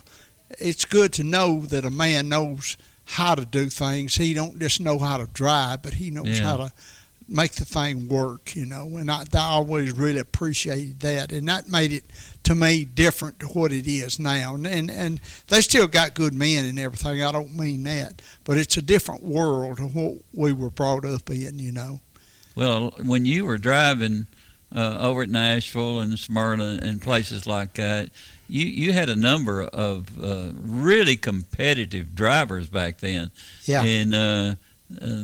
it's 0.60 0.86
good 0.86 1.12
to 1.14 1.24
know 1.24 1.62
that 1.62 1.86
a 1.86 1.90
man 1.90 2.30
knows 2.30 2.78
how 3.06 3.34
to 3.34 3.46
do 3.46 3.68
things. 3.72 4.14
He 4.16 4.36
don't 4.36 4.60
just 4.60 4.80
know 4.80 5.00
how 5.00 5.18
to 5.18 5.26
drive, 5.34 5.82
but 5.82 5.96
he 5.96 6.12
knows 6.12 6.38
Yeah. 6.40 6.44
how 6.44 6.58
to 6.58 6.72
make 7.30 7.54
the 7.54 7.66
thing 7.66 8.08
work. 8.08 8.56
You 8.56 8.66
know, 8.66 8.98
and 8.98 9.10
I, 9.10 9.24
I 9.34 9.40
always 9.40 9.92
really 9.94 10.20
appreciated 10.20 11.00
that, 11.02 11.32
and 11.32 11.48
that 11.48 11.70
made 11.70 11.94
it 11.94 12.04
to 12.44 12.56
me 12.56 12.86
different 12.86 13.40
to 13.40 13.48
what 13.48 13.72
it 13.72 13.88
is 13.88 14.20
now. 14.20 14.56
And, 14.56 14.66
and 14.68 14.90
and 14.92 15.22
they 15.48 15.62
still 15.62 15.88
got 15.88 16.14
good 16.14 16.34
men 16.34 16.66
and 16.66 16.80
everything. 16.80 17.24
I 17.24 17.32
don't 17.32 17.56
mean 17.56 17.84
that, 17.84 18.22
but 18.44 18.58
it's 18.58 18.78
a 18.78 18.82
different 18.82 19.24
world 19.24 19.78
to 19.78 19.84
what 19.84 20.18
we 20.34 20.54
were 20.54 20.70
brought 20.72 21.06
up 21.06 21.30
in. 21.30 21.60
You 21.60 21.72
know. 21.72 22.00
well 22.56 22.94
when 23.04 23.26
you 23.26 23.46
were 23.46 23.58
driving 23.58 24.28
uh, 24.76 24.98
over 25.00 25.24
at 25.24 25.30
Nashville 25.30 26.00
and 26.00 26.18
Smyrna 26.18 26.80
and 26.82 27.02
places 27.02 27.48
like 27.48 27.74
that 27.74 28.10
you 28.48 28.66
you 28.66 28.94
had 28.94 29.10
a 29.10 29.16
number 29.16 29.64
of 29.64 30.08
uh, 30.24 30.50
really 30.62 31.16
competitive 31.18 32.16
drivers 32.16 32.68
back 32.68 33.00
then 33.00 33.32
Yeah. 33.66 33.84
and 33.84 34.14
uh, 34.16 34.56
uh, 35.02 35.24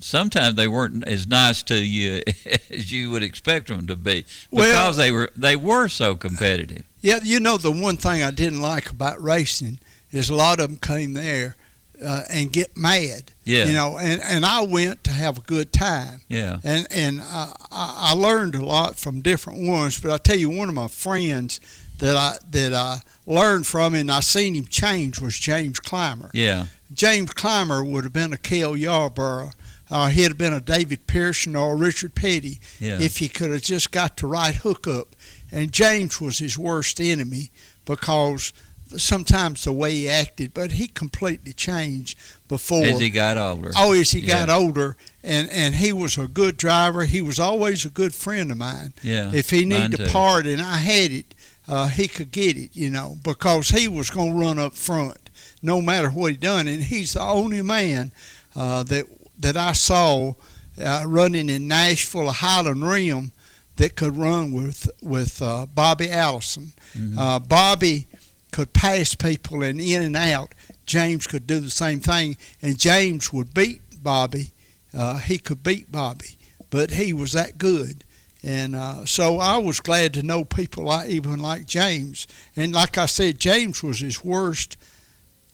sometimes 0.00 0.56
they 0.56 0.68
weren't 0.68 1.06
as 1.06 1.26
nice 1.26 1.62
to 1.64 1.76
you 1.76 2.22
as 2.70 2.92
you 2.92 3.10
would 3.10 3.22
expect 3.22 3.68
them 3.68 3.86
to 3.86 3.96
be 3.96 4.24
Well- 4.50 4.66
because 4.68 4.96
they 4.96 5.10
were 5.12 5.30
they 5.36 5.56
were 5.56 5.88
so 5.88 6.14
competitive. 6.16 6.84
Yeah, 7.00 7.20
you 7.22 7.38
know 7.40 7.58
the 7.58 7.70
one 7.72 7.96
thing 7.98 8.22
I 8.22 8.30
didn't 8.30 8.60
like 8.62 8.90
about 8.90 9.22
racing 9.22 9.78
is 10.10 10.30
a 10.30 10.34
lot 10.34 10.58
of 10.60 10.68
them 10.68 10.78
came 10.78 11.12
there 11.12 11.56
uh, 12.04 12.22
and 12.30 12.50
get 12.52 12.76
mad. 12.76 13.30
Yeah. 13.44 13.66
You 13.66 13.72
know, 13.74 13.98
and, 13.98 14.22
and 14.22 14.44
I 14.46 14.62
went 14.62 15.04
to 15.04 15.10
have 15.10 15.36
a 15.38 15.42
good 15.42 15.70
time. 15.72 16.22
Yeah, 16.28 16.58
And 16.64 16.86
and 16.90 17.20
I, 17.20 17.52
I 17.70 18.10
I 18.10 18.12
learned 18.14 18.54
a 18.54 18.64
lot 18.64 18.96
from 18.98 19.20
different 19.20 19.66
ones. 19.68 20.00
But 20.00 20.12
I 20.12 20.18
tell 20.18 20.36
you, 20.38 20.48
one 20.50 20.68
of 20.70 20.74
my 20.74 20.88
friends 20.88 21.60
that 21.98 22.16
I 22.16 22.36
that 22.52 22.72
I 22.72 23.00
learned 23.26 23.66
from 23.66 23.94
and 23.94 24.10
I 24.10 24.20
seen 24.20 24.54
him 24.54 24.66
change 24.66 25.20
was 25.20 25.38
James 25.38 25.80
Clymer. 25.80 26.30
yeah, 26.32 26.66
James 26.92 27.32
Clymer 27.32 27.84
would 27.84 28.04
have 28.04 28.12
been 28.12 28.32
a 28.32 28.38
Cale 28.38 28.76
Yarborough. 28.76 29.50
Uh, 29.90 30.08
he'd 30.08 30.24
have 30.24 30.38
been 30.38 30.52
a 30.52 30.60
David 30.60 31.06
Pearson 31.06 31.54
or 31.54 31.76
Richard 31.76 32.14
Petty 32.14 32.60
yeah. 32.80 32.98
if 33.00 33.18
he 33.18 33.28
could 33.28 33.50
have 33.50 33.62
just 33.62 33.90
got 33.90 34.16
the 34.16 34.26
right 34.26 34.54
hookup. 34.54 35.14
And 35.52 35.72
James 35.72 36.20
was 36.20 36.38
his 36.38 36.58
worst 36.58 37.00
enemy 37.00 37.50
because 37.84 38.52
sometimes 38.96 39.64
the 39.64 39.72
way 39.72 39.92
he 39.92 40.08
acted, 40.08 40.54
but 40.54 40.72
he 40.72 40.88
completely 40.88 41.52
changed 41.52 42.18
before. 42.48 42.84
as 42.84 43.00
he 43.00 43.10
got 43.10 43.36
older. 43.36 43.72
Oh, 43.76 43.92
as 43.92 44.10
he 44.10 44.20
got 44.20 44.50
older, 44.50 44.96
and 45.22 45.50
and 45.50 45.74
he 45.74 45.92
was 45.92 46.18
a 46.18 46.28
good 46.28 46.56
driver. 46.56 47.04
He 47.04 47.22
was 47.22 47.38
always 47.38 47.84
a 47.84 47.90
good 47.90 48.14
friend 48.14 48.50
of 48.50 48.58
mine. 48.58 48.94
yeah. 49.02 49.30
If 49.32 49.50
he 49.50 49.64
needed 49.64 50.00
a 50.00 50.08
part 50.10 50.46
and 50.46 50.60
I 50.62 50.76
had 50.78 51.10
it, 51.10 51.34
uh, 51.68 51.88
he 51.88 52.08
could 52.08 52.30
get 52.30 52.56
it, 52.56 52.70
you 52.72 52.90
know, 52.90 53.18
because 53.22 53.70
he 53.70 53.88
was 53.88 54.10
going 54.10 54.32
to 54.32 54.38
run 54.38 54.58
up 54.58 54.74
front 54.74 55.23
no 55.64 55.80
matter 55.80 56.10
what 56.10 56.30
he 56.32 56.36
done. 56.36 56.68
And 56.68 56.82
he's 56.82 57.14
the 57.14 57.22
only 57.22 57.62
man 57.62 58.12
uh, 58.54 58.82
that 58.84 59.06
that 59.38 59.56
I 59.56 59.72
saw 59.72 60.34
uh, 60.80 61.04
running 61.06 61.48
in 61.48 61.66
Nashville, 61.66 62.30
Highland 62.30 62.86
Rim, 62.86 63.32
that 63.76 63.96
could 63.96 64.16
run 64.16 64.52
with 64.52 64.88
with 65.02 65.40
uh, 65.42 65.66
Bobby 65.66 66.10
Allison. 66.10 66.72
Mhm. 66.96 67.18
Uh, 67.18 67.38
Bobby 67.40 68.06
could 68.52 68.72
pass 68.72 69.14
people 69.16 69.62
and 69.64 69.80
in 69.80 70.02
and 70.02 70.16
out. 70.16 70.54
James 70.86 71.26
could 71.26 71.46
do 71.46 71.58
the 71.60 71.70
same 71.70 71.98
thing, 72.00 72.36
and 72.62 72.78
James 72.78 73.32
would 73.32 73.52
beat 73.54 73.80
Bobby. 74.02 74.52
Uh, 74.96 75.18
he 75.18 75.38
could 75.38 75.62
beat 75.62 75.90
Bobby, 75.90 76.36
but 76.70 76.90
he 76.90 77.12
was 77.12 77.32
that 77.32 77.58
good. 77.58 78.04
And 78.44 78.76
uh, 78.76 79.06
so 79.06 79.38
I 79.40 79.56
was 79.56 79.80
glad 79.80 80.12
to 80.14 80.22
know 80.22 80.44
people 80.44 80.84
like 80.84 81.08
even 81.08 81.40
like 81.40 81.64
James. 81.66 82.26
And 82.54 82.72
like 82.74 82.98
I 82.98 83.06
said, 83.06 83.38
James 83.40 83.82
was 83.82 84.00
his 84.00 84.22
worst 84.22 84.76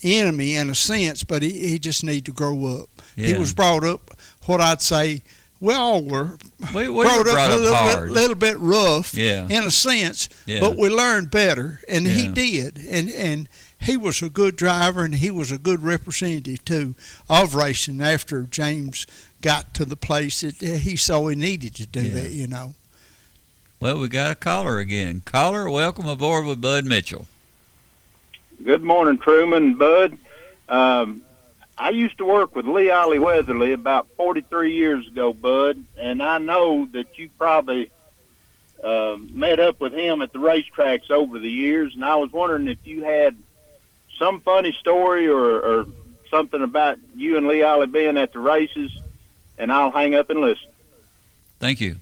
enemy 0.02 0.56
in 0.56 0.70
a 0.70 0.74
sense, 0.74 1.24
but 1.24 1.42
he, 1.42 1.68
he 1.68 1.78
just 1.78 2.02
need 2.04 2.24
to 2.26 2.32
grow 2.32 2.80
up. 2.80 2.88
He 3.16 3.34
was 3.34 3.52
brought 3.52 3.84
up 3.84 4.16
what 4.46 4.60
I'd 4.60 4.80
say 4.80 5.22
we 5.60 5.74
all 5.74 6.02
were 6.02 6.38
we, 6.74 6.84
we 6.84 6.88
were 6.88 7.04
brought, 7.04 7.24
brought 7.26 7.50
up 7.50 7.58
a 7.58 7.60
little 7.60 7.74
hard. 7.76 8.08
bit, 8.08 8.14
little 8.14 8.34
bit 8.34 8.58
rough 8.58 9.12
Yeah. 9.12 9.46
in 9.50 9.64
a 9.64 9.70
sense, 9.70 10.30
Yeah. 10.46 10.60
but 10.60 10.78
we 10.78 10.88
learned 10.88 11.30
better, 11.30 11.80
and 11.86 12.06
he 12.06 12.28
did. 12.28 12.78
And 12.88 13.10
and 13.10 13.46
he 13.78 13.98
was 13.98 14.22
a 14.22 14.30
good 14.30 14.56
driver, 14.56 15.04
and 15.04 15.14
he 15.16 15.30
was 15.30 15.52
a 15.52 15.58
good 15.58 15.82
representative 15.82 16.64
too 16.64 16.94
of 17.28 17.54
racing. 17.54 18.00
After 18.00 18.44
James 18.44 19.06
got 19.42 19.74
to 19.74 19.84
the 19.84 19.96
place 19.96 20.40
that 20.40 20.56
he 20.62 20.96
saw 20.96 21.28
he 21.28 21.36
needed 21.36 21.74
to 21.74 21.86
do 21.86 22.02
Yeah. 22.04 22.14
that, 22.14 22.30
you 22.30 22.46
know. 22.46 22.74
Well, 23.80 23.98
we 23.98 24.08
got 24.08 24.30
a 24.30 24.34
caller 24.34 24.78
again. 24.78 25.20
Caller, 25.26 25.68
welcome 25.70 26.06
aboard 26.06 26.46
with 26.46 26.60
Bud 26.62 26.86
Mitchell. 26.86 27.26
Good 28.62 28.82
morning, 28.82 29.16
Truman, 29.16 29.76
Bud. 29.76 30.18
Um, 30.68 31.22
I 31.78 31.90
used 31.90 32.18
to 32.18 32.26
work 32.26 32.54
with 32.54 32.66
Lee 32.66 32.90
Ollie 32.90 33.18
Weatherly 33.18 33.72
about 33.72 34.06
43 34.18 34.74
years 34.74 35.06
ago, 35.06 35.32
Bud, 35.32 35.82
and 35.96 36.22
I 36.22 36.36
know 36.36 36.86
that 36.92 37.18
you 37.18 37.30
probably 37.38 37.90
uh, 38.84 39.16
met 39.30 39.60
up 39.60 39.80
with 39.80 39.94
him 39.94 40.20
at 40.20 40.34
the 40.34 40.38
racetracks 40.38 41.10
over 41.10 41.38
the 41.38 41.50
years, 41.50 41.94
and 41.94 42.04
I 42.04 42.16
was 42.16 42.32
wondering 42.32 42.68
if 42.68 42.78
you 42.84 43.02
had 43.02 43.34
some 44.18 44.40
funny 44.40 44.72
story 44.78 45.26
or, 45.26 45.60
or 45.60 45.86
something 46.30 46.62
about 46.62 46.98
you 47.16 47.38
and 47.38 47.48
Lee 47.48 47.62
Ollie 47.62 47.86
being 47.86 48.18
at 48.18 48.34
the 48.34 48.40
races, 48.40 48.92
and 49.56 49.72
I'll 49.72 49.90
hang 49.90 50.14
up 50.14 50.28
and 50.28 50.40
listen. 50.40 50.68
Thank 51.60 51.80
you. 51.80 51.96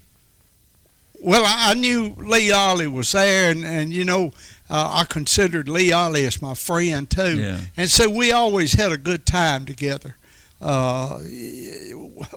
Well, 1.21 1.45
I 1.45 1.71
I 1.71 1.73
knew 1.73 2.15
Lee 2.17 2.51
Ollie 2.51 2.87
was 2.87 3.13
there, 3.13 3.51
and, 3.51 3.65
and 3.65 3.93
you 3.93 4.03
know, 4.03 4.33
uh, 4.69 4.89
I 4.93 5.03
considered 5.05 5.67
Lee 5.67 5.91
Ollie 5.91 6.25
as 6.25 6.41
my 6.41 6.53
friend 6.53 7.09
too. 7.09 7.39
Yeah. 7.39 7.59
And 7.77 7.89
so 7.89 8.09
we 8.09 8.31
always 8.31 8.73
had 8.73 8.91
a 8.91 8.97
good 8.97 9.25
time 9.25 9.65
together. 9.65 10.15
Uh, 10.61 11.19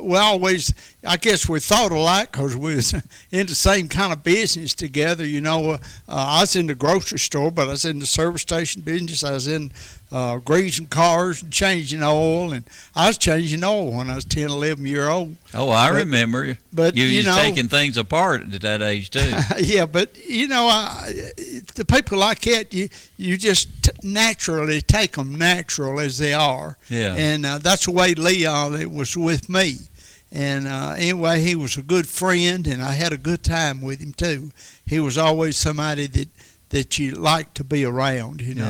we 0.00 0.16
always, 0.16 0.72
I 1.04 1.16
guess 1.16 1.48
we 1.48 1.58
thought 1.58 1.90
alike 1.90 2.30
because 2.32 2.56
we 2.56 2.76
was 2.76 2.92
in 3.32 3.46
the 3.46 3.54
same 3.54 3.88
kind 3.88 4.12
of 4.12 4.22
business 4.22 4.72
together. 4.74 5.26
You 5.26 5.40
know, 5.40 5.72
uh, 5.72 5.78
I 6.08 6.40
was 6.42 6.54
in 6.54 6.66
the 6.68 6.74
grocery 6.76 7.18
store, 7.18 7.50
but 7.50 7.66
I 7.68 7.72
was 7.72 7.84
in 7.84 7.98
the 7.98 8.06
service 8.06 8.42
station 8.42 8.82
business. 8.82 9.24
I 9.24 9.32
was 9.32 9.48
in 9.48 9.72
uh, 10.12 10.36
greasing 10.36 10.86
cars 10.86 11.42
and 11.42 11.52
changing 11.52 12.02
oil, 12.04 12.52
and 12.52 12.64
I 12.94 13.08
was 13.08 13.18
changing 13.18 13.64
oil 13.64 13.90
when 13.92 14.10
I 14.10 14.14
was 14.14 14.24
10, 14.26 14.44
11 14.50 14.86
year 14.86 15.08
old. 15.08 15.36
Oh, 15.54 15.70
I 15.70 15.88
But- 15.90 15.96
remember. 15.96 16.56
but, 16.72 16.96
you, 16.96 17.04
you 17.06 17.24
know- 17.24 17.34
taking 17.36 17.68
things 17.68 17.96
apart 17.96 18.42
at 18.54 18.60
that 18.60 18.80
age 18.82 19.10
too. 19.10 19.32
yeah, 19.58 19.86
but 19.86 20.16
you 20.28 20.46
know, 20.46 20.68
I, 20.68 21.12
the 21.74 21.84
people 21.84 22.18
like 22.18 22.40
that, 22.42 22.72
you 22.72 22.88
you 23.16 23.36
just 23.38 23.68
t- 23.82 23.90
naturally 24.02 24.82
take 24.82 25.12
them 25.12 25.34
natural 25.36 25.98
as 26.00 26.18
they 26.18 26.32
are, 26.34 26.76
Yeah. 26.88 27.14
and 27.16 27.44
uh, 27.46 27.58
that's 27.58 27.86
the 27.86 27.92
way 27.92 28.14
Leon 28.14 28.94
was 28.94 29.16
with 29.16 29.48
me. 29.48 29.78
And 30.34 30.66
uh, 30.66 30.94
anyway, 30.96 31.42
he 31.42 31.54
was 31.54 31.76
a 31.76 31.82
good 31.82 32.08
friend, 32.08 32.66
and 32.66 32.82
I 32.82 32.92
had 32.92 33.12
a 33.12 33.18
good 33.18 33.42
time 33.42 33.82
with 33.82 34.00
him 34.00 34.14
too. 34.14 34.50
He 34.86 34.98
was 34.98 35.18
always 35.18 35.58
somebody 35.58 36.06
that 36.06 36.28
that 36.70 36.98
you 36.98 37.12
like 37.12 37.52
to 37.52 37.64
be 37.64 37.84
around, 37.84 38.40
you 38.40 38.54
know. 38.54 38.64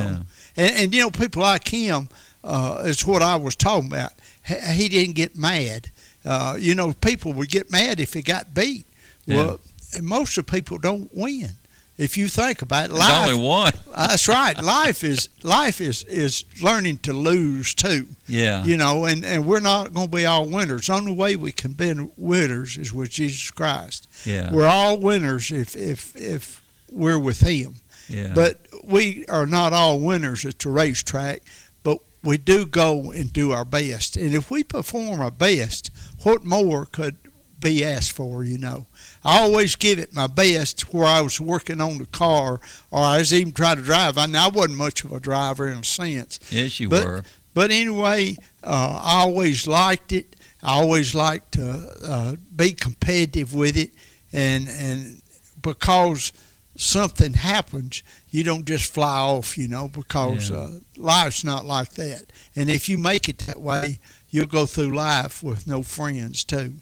Yeah. 0.57 0.65
And, 0.65 0.75
and 0.75 0.93
you 0.93 0.99
know, 1.01 1.09
people 1.09 1.41
like 1.41 1.65
him 1.69 2.09
uh, 2.43 2.83
is 2.85 3.07
what 3.07 3.21
I 3.21 3.37
was 3.37 3.55
talking 3.55 3.87
about. 3.87 4.11
He, 4.45 4.89
didn't 4.89 5.15
get 5.15 5.37
mad. 5.37 5.89
Uh, 6.25 6.57
you 6.59 6.75
know, 6.75 6.91
people 6.91 7.31
would 7.31 7.47
get 7.47 7.71
mad 7.71 8.01
if 8.01 8.13
he 8.13 8.21
got 8.21 8.53
beat. 8.53 8.85
Well, 9.25 9.61
most 10.01 10.37
of 10.37 10.45
the 10.45 10.51
people 10.51 10.77
don't 10.77 11.09
win. 11.15 11.51
If 11.95 12.17
you 12.17 12.27
think 12.27 12.63
about 12.63 12.85
it, 12.85 12.87
There's 12.89 12.99
life. 12.99 13.27
only 13.29 13.39
one. 13.47 13.73
That's 13.95 14.27
right. 14.27 14.59
Life 14.61 15.03
is 15.03 15.29
life 15.43 15.79
is 15.79 16.03
is 16.05 16.43
learning 16.61 16.97
to 16.99 17.13
lose 17.13 17.75
too. 17.75 18.07
Yeah. 18.27 18.63
You 18.63 18.77
know, 18.77 19.05
and, 19.05 19.23
and 19.23 19.45
we're 19.45 19.59
not 19.59 19.93
going 19.93 20.09
to 20.09 20.15
be 20.15 20.25
all 20.25 20.47
winners. 20.49 20.87
The 20.87 20.93
only 20.93 21.11
way 21.13 21.35
we 21.35 21.51
can 21.51 21.73
be 21.73 21.93
winners 22.17 22.77
is 22.77 22.91
with 22.93 23.11
Jesus 23.11 23.51
Christ. 23.51 24.07
Yeah. 24.25 24.51
We're 24.51 24.65
all 24.67 24.97
winners 24.97 25.51
if 25.51 25.75
if 25.75 26.15
if 26.15 26.61
we're 26.91 27.19
with 27.19 27.41
Him. 27.41 27.75
yeah. 28.09 28.31
But 28.33 28.59
we 28.83 29.25
are 29.29 29.45
not 29.45 29.71
all 29.71 29.99
winners 29.99 30.45
at 30.45 30.57
the 30.59 30.69
racetrack, 30.69 31.43
but 31.83 31.99
we 32.23 32.37
do 32.39 32.65
go 32.65 33.11
and 33.11 33.31
do 33.31 33.51
our 33.51 33.65
best. 33.65 34.17
And 34.17 34.33
if 34.33 34.49
we 34.49 34.63
perform 34.63 35.21
our 35.21 35.31
best, 35.31 35.91
what 36.23 36.43
more 36.43 36.85
could 36.87 37.17
be 37.59 37.85
asked 37.85 38.11
for, 38.11 38.43
you 38.43 38.57
know? 38.57 38.87
I 39.25 39.39
always 39.41 39.75
give 39.75 39.99
it 39.99 40.13
my 40.13 40.27
best 40.27 40.81
where 40.93 41.05
I 41.07 41.21
was 41.21 41.39
working 41.39 41.79
on 41.81 41.97
the 41.97 42.05
car 42.07 42.59
or 42.91 42.99
I 42.99 43.17
was 43.19 43.33
even 43.33 43.53
trying 43.53 43.77
to 43.77 43.81
drive. 43.83 44.17
I, 44.17 44.25
I 44.35 44.49
wasn't 44.49 44.77
much 44.77 45.03
of 45.03 45.11
a 45.13 45.19
driver 45.19 45.69
in 45.69 45.77
a 45.79 45.83
sense. 45.83 46.39
yes, 46.49 46.79
you 46.79 46.89
but- 46.89 47.05
were. 47.05 47.23
But 47.55 47.69
anyway, 47.69 48.35
uh, 48.63 48.99
I 49.03 49.19
always 49.21 49.67
liked 49.67 50.11
it. 50.11 50.35
I 50.63 50.73
always 50.73 51.13
liked 51.13 51.51
to 51.53 51.93
uh, 52.03 52.35
be 52.55 52.71
competitive 52.73 53.53
with 53.53 53.77
it, 53.77 53.91
and 54.31 54.67
and 54.67 55.21
because 55.61 56.33
something 56.77 57.33
happens, 57.33 58.01
you 58.31 58.43
don't 58.43 58.65
just 58.65 58.91
fly 58.91 59.19
off, 59.19 59.55
you 59.57 59.67
know, 59.67 59.87
because 59.87 60.49
Yeah. 60.49 60.57
uh, 60.57 60.69
life's 60.97 61.43
not 61.43 61.63
like 61.65 61.91
that. 61.93 62.23
And 62.55 62.71
if 62.71 62.89
you 62.89 62.97
make 62.97 63.29
it 63.29 63.37
that 63.39 63.61
way, 63.61 63.99
you'll 64.31 64.47
go 64.47 64.65
through 64.65 64.95
life 64.95 65.43
with 65.43 65.67
no 65.67 65.83
friends 65.83 66.43
too. 66.43 66.73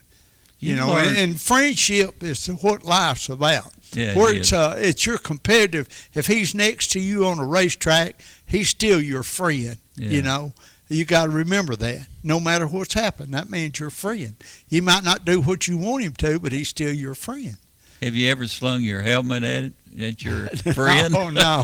You, 0.62 0.70
You 0.70 0.76
know, 0.78 0.96
and, 0.96 1.18
and 1.18 1.42
friendship 1.42 2.24
is 2.24 2.46
what 2.48 2.84
life's 2.84 3.28
about. 3.30 3.74
Yeah, 3.94 4.16
Where 4.16 4.34
it's 4.34 4.54
uh, 4.54 4.76
it's 4.78 5.06
your 5.06 5.18
competitive. 5.18 5.90
If 6.14 6.28
he's 6.28 6.56
next 6.56 6.92
to 6.94 7.00
you 7.00 7.26
on 7.26 7.40
a 7.40 7.46
racetrack, 7.46 8.22
he's 8.46 8.70
still 8.70 9.02
your 9.02 9.24
friend. 9.24 9.78
Yeah. 9.98 10.10
You 10.10 10.22
know, 10.22 10.54
you 10.88 11.04
got 11.04 11.26
to 11.26 11.32
remember 11.32 11.76
that. 11.76 12.08
No 12.24 12.40
matter 12.40 12.68
what's 12.68 12.94
happened, 12.94 13.34
that 13.34 13.50
means 13.50 13.80
your 13.80 13.90
friend. 13.90 14.36
He 14.70 14.80
might 14.80 15.04
not 15.04 15.26
do 15.26 15.42
what 15.42 15.68
you 15.68 15.78
want 15.78 16.04
him 16.04 16.14
to, 16.20 16.40
but 16.40 16.54
he's 16.54 16.70
still 16.70 16.94
your 16.94 17.16
friend. 17.16 17.58
Have 18.02 18.16
you 18.16 18.30
ever 18.32 18.48
slung 18.48 18.82
your 18.82 19.02
helmet 19.02 19.44
at 19.44 19.64
it, 19.66 19.74
at 20.00 20.24
your 20.24 20.48
friend? 20.74 21.16
Oh 21.16 21.30
no, 21.30 21.64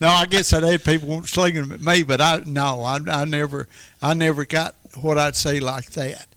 no. 0.00 0.08
I 0.08 0.26
guess 0.26 0.52
I'd 0.52 0.62
had 0.62 0.84
people 0.84 1.08
won't 1.08 1.28
sling 1.28 1.54
them 1.54 1.72
at 1.72 1.82
me, 1.82 2.02
but 2.02 2.20
I 2.20 2.42
no, 2.46 2.82
I, 2.82 2.98
I 3.08 3.24
never, 3.24 3.68
I 4.00 4.14
never 4.14 4.44
got 4.44 4.74
what 5.00 5.18
I'd 5.18 5.36
say 5.36 5.60
like 5.60 5.90
that. 5.90 6.28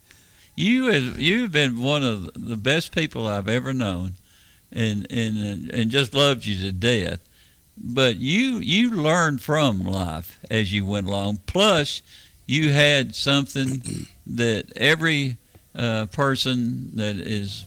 You 0.56 0.86
have 0.86 1.20
you've 1.20 1.52
been 1.52 1.82
one 1.82 2.04
of 2.04 2.32
the 2.34 2.56
best 2.56 2.94
people 2.94 3.28
I've 3.28 3.50
ever 3.50 3.74
known, 3.74 4.16
and 4.72 5.06
and 5.10 5.70
and 5.70 5.92
just 5.92 6.14
loved 6.14 6.46
you 6.46 6.58
to 6.64 6.72
death. 6.72 7.20
But 7.78 8.18
you 8.18 8.60
you 8.60 8.92
learned 8.92 9.42
from 9.42 9.84
life 9.84 10.40
as 10.50 10.72
you 10.72 10.86
went 10.86 11.08
along. 11.08 11.40
Plus, 11.46 12.02
you 12.46 12.72
had 12.72 13.16
something 13.16 14.08
that 14.26 14.72
every 14.78 15.38
uh, 15.76 16.06
person 16.06 16.92
that 16.96 17.18
is 17.18 17.66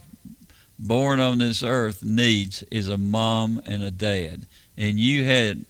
born 0.79 1.19
on 1.19 1.37
this 1.37 1.61
earth 1.61 2.03
needs 2.03 2.63
is 2.71 2.87
a 2.87 2.97
mom 2.97 3.61
and 3.67 3.83
a 3.83 3.91
dad, 3.91 4.47
and 4.77 4.99
you 4.99 5.25
had 5.25 5.63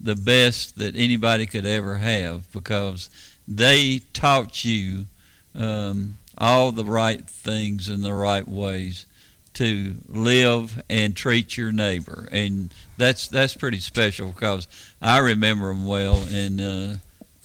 the 0.00 0.16
best 0.16 0.78
that 0.78 0.96
anybody 0.96 1.46
could 1.46 1.64
ever 1.64 1.96
have 1.96 2.50
because 2.52 3.08
they 3.46 4.00
taught 4.12 4.64
you 4.64 5.06
um, 5.54 6.18
all 6.38 6.72
the 6.72 6.84
right 6.84 7.28
things 7.28 7.88
in 7.88 8.02
the 8.02 8.14
right 8.14 8.46
ways 8.46 9.06
to 9.54 9.96
live 10.08 10.82
and 10.90 11.16
treat 11.16 11.56
your 11.56 11.72
neighbor, 11.72 12.28
and 12.30 12.72
that's 12.98 13.28
that's 13.28 13.54
pretty 13.54 13.80
special 13.80 14.28
because 14.28 14.68
I 15.00 15.18
remember 15.18 15.68
them 15.68 15.86
well, 15.86 16.22
and 16.30 16.60
uh, 16.60 16.96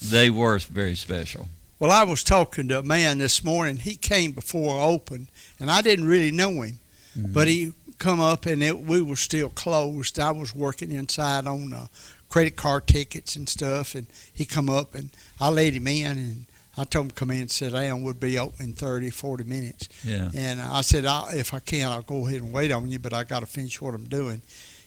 they 0.01 0.29
were 0.29 0.59
very 0.59 0.95
special. 0.95 1.47
Well, 1.79 1.91
I 1.91 2.03
was 2.03 2.23
talking 2.23 2.67
to 2.67 2.79
a 2.79 2.83
man 2.83 3.17
this 3.17 3.43
morning. 3.43 3.77
He 3.77 3.95
came 3.95 4.33
before 4.33 4.79
I 4.79 4.83
opened, 4.83 5.27
and 5.59 5.71
I 5.71 5.81
didn't 5.81 6.07
really 6.07 6.31
know 6.31 6.61
him, 6.61 6.79
but 7.15 7.47
he 7.47 7.73
come 7.97 8.19
up 8.19 8.47
and 8.47 8.63
it, 8.63 8.79
we 8.81 9.01
were 9.01 9.15
still 9.15 9.49
closed. 9.49 10.19
I 10.19 10.31
was 10.31 10.55
working 10.55 10.91
inside 10.91 11.45
on 11.45 11.71
uh, 11.71 11.87
credit 12.29 12.55
card 12.55 12.87
tickets 12.87 13.35
and 13.35 13.47
stuff, 13.47 13.95
and 13.95 14.07
he 14.33 14.43
come 14.43 14.69
up 14.69 14.95
and 14.95 15.11
I 15.39 15.49
let 15.49 15.73
him 15.73 15.87
in, 15.87 16.17
and 16.17 16.45
I 16.77 16.85
told 16.85 17.05
him 17.05 17.09
to 17.09 17.15
come 17.15 17.31
in 17.31 17.41
and 17.41 17.51
sit 17.51 17.73
down. 17.73 18.03
We'd 18.03 18.19
be 18.19 18.39
open 18.39 18.65
in 18.67 18.73
30, 18.73 19.09
40 19.09 19.43
minutes. 19.43 19.89
Yeah, 20.05 20.29
And 20.33 20.61
I 20.61 20.81
said, 20.81 21.05
I, 21.05 21.33
if 21.33 21.53
I 21.53 21.59
can, 21.59 21.91
I'll 21.91 22.01
go 22.01 22.25
ahead 22.27 22.41
and 22.41 22.53
wait 22.53 22.71
on 22.71 22.89
you, 22.89 22.97
but 22.99 23.13
I 23.13 23.23
got 23.25 23.41
to 23.41 23.45
finish 23.45 23.81
what 23.81 23.93
I'm 23.93 24.05
doing. 24.05 24.41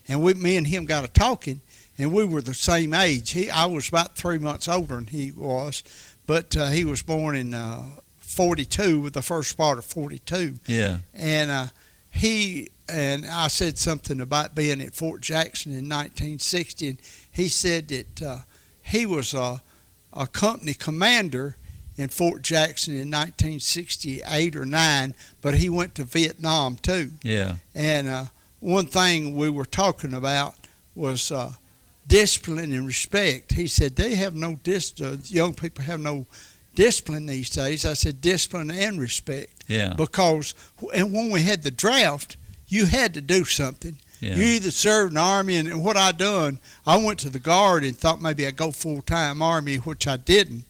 And 0.08 0.22
we, 0.22 0.34
me 0.34 0.56
and 0.56 0.66
him 0.66 0.86
got 0.86 1.02
to 1.02 1.08
talking, 1.08 1.60
and 1.98 2.12
we 2.12 2.24
were 2.24 2.40
the 2.42 2.54
same 2.54 2.94
age. 2.94 3.30
He, 3.32 3.50
I 3.50 3.66
was 3.66 3.88
about 3.88 4.16
three 4.16 4.38
months 4.38 4.66
older 4.66 4.94
than 4.96 5.06
he 5.08 5.30
was, 5.32 5.82
but 6.26 6.56
uh, 6.56 6.68
he 6.68 6.84
was 6.84 7.02
born 7.02 7.36
in 7.36 7.52
uh, 7.54 7.82
42, 8.20 9.00
with 9.00 9.12
the 9.12 9.22
first 9.22 9.56
part 9.56 9.78
of 9.78 9.84
42. 9.84 10.58
yeah, 10.66 10.98
And 11.12 11.50
uh, 11.50 11.66
he 12.10 12.70
and 12.88 13.26
I 13.26 13.48
said 13.48 13.78
something 13.78 14.20
about 14.20 14.54
being 14.54 14.80
at 14.82 14.94
Fort 14.94 15.20
Jackson 15.22 15.72
in 15.72 15.88
1960, 15.88 16.88
and 16.88 16.98
he 17.30 17.48
said 17.48 17.88
that 17.88 18.22
uh, 18.22 18.38
he 18.82 19.06
was 19.06 19.32
a, 19.34 19.62
a 20.12 20.26
company 20.26 20.74
commander 20.74 21.56
in 21.96 22.08
Fort 22.08 22.42
Jackson 22.42 22.94
in 22.94 23.10
1968 23.10 24.56
or 24.56 24.64
9, 24.66 25.14
but 25.40 25.54
he 25.54 25.68
went 25.68 25.94
to 25.96 26.04
Vietnam 26.04 26.76
too. 26.76 27.12
yeah, 27.22 27.56
And 27.74 28.08
uh, 28.08 28.24
one 28.60 28.86
thing 28.86 29.36
we 29.36 29.48
were 29.50 29.64
talking 29.64 30.14
about 30.14 30.54
was 30.94 31.30
uh, 31.30 31.52
discipline 32.06 32.72
and 32.72 32.86
respect. 32.86 33.52
He 33.52 33.66
said 33.66 33.96
they 33.96 34.14
have 34.16 34.34
no 34.34 34.56
dis- 34.62 35.00
uh, 35.00 35.16
young 35.24 35.54
people 35.54 35.84
have 35.84 36.00
no 36.00 36.26
discipline 36.74 37.26
these 37.26 37.50
days. 37.50 37.84
I 37.84 37.94
said 37.94 38.20
discipline 38.20 38.70
and 38.70 39.00
respect 39.00 39.50
yeah, 39.68 39.94
because 39.94 40.54
and 40.92 41.12
when 41.12 41.30
we 41.30 41.42
had 41.42 41.62
the 41.62 41.70
draft, 41.70 42.36
you 42.68 42.86
had 42.86 43.14
to 43.14 43.20
do 43.20 43.44
something. 43.44 43.96
yeah. 44.20 44.34
You 44.34 44.42
either 44.44 44.70
served 44.70 45.10
in 45.12 45.14
the 45.14 45.20
army, 45.20 45.56
and, 45.56 45.68
and 45.68 45.84
what 45.84 45.96
I 45.96 46.12
done, 46.12 46.58
I 46.86 46.96
went 46.96 47.18
to 47.20 47.30
the 47.30 47.38
guard 47.38 47.84
and 47.84 47.96
thought 47.96 48.20
maybe 48.20 48.46
I'd 48.46 48.56
go 48.56 48.72
full 48.72 49.00
time 49.02 49.40
army, 49.42 49.76
which 49.76 50.06
I 50.06 50.16
didn't. 50.16 50.64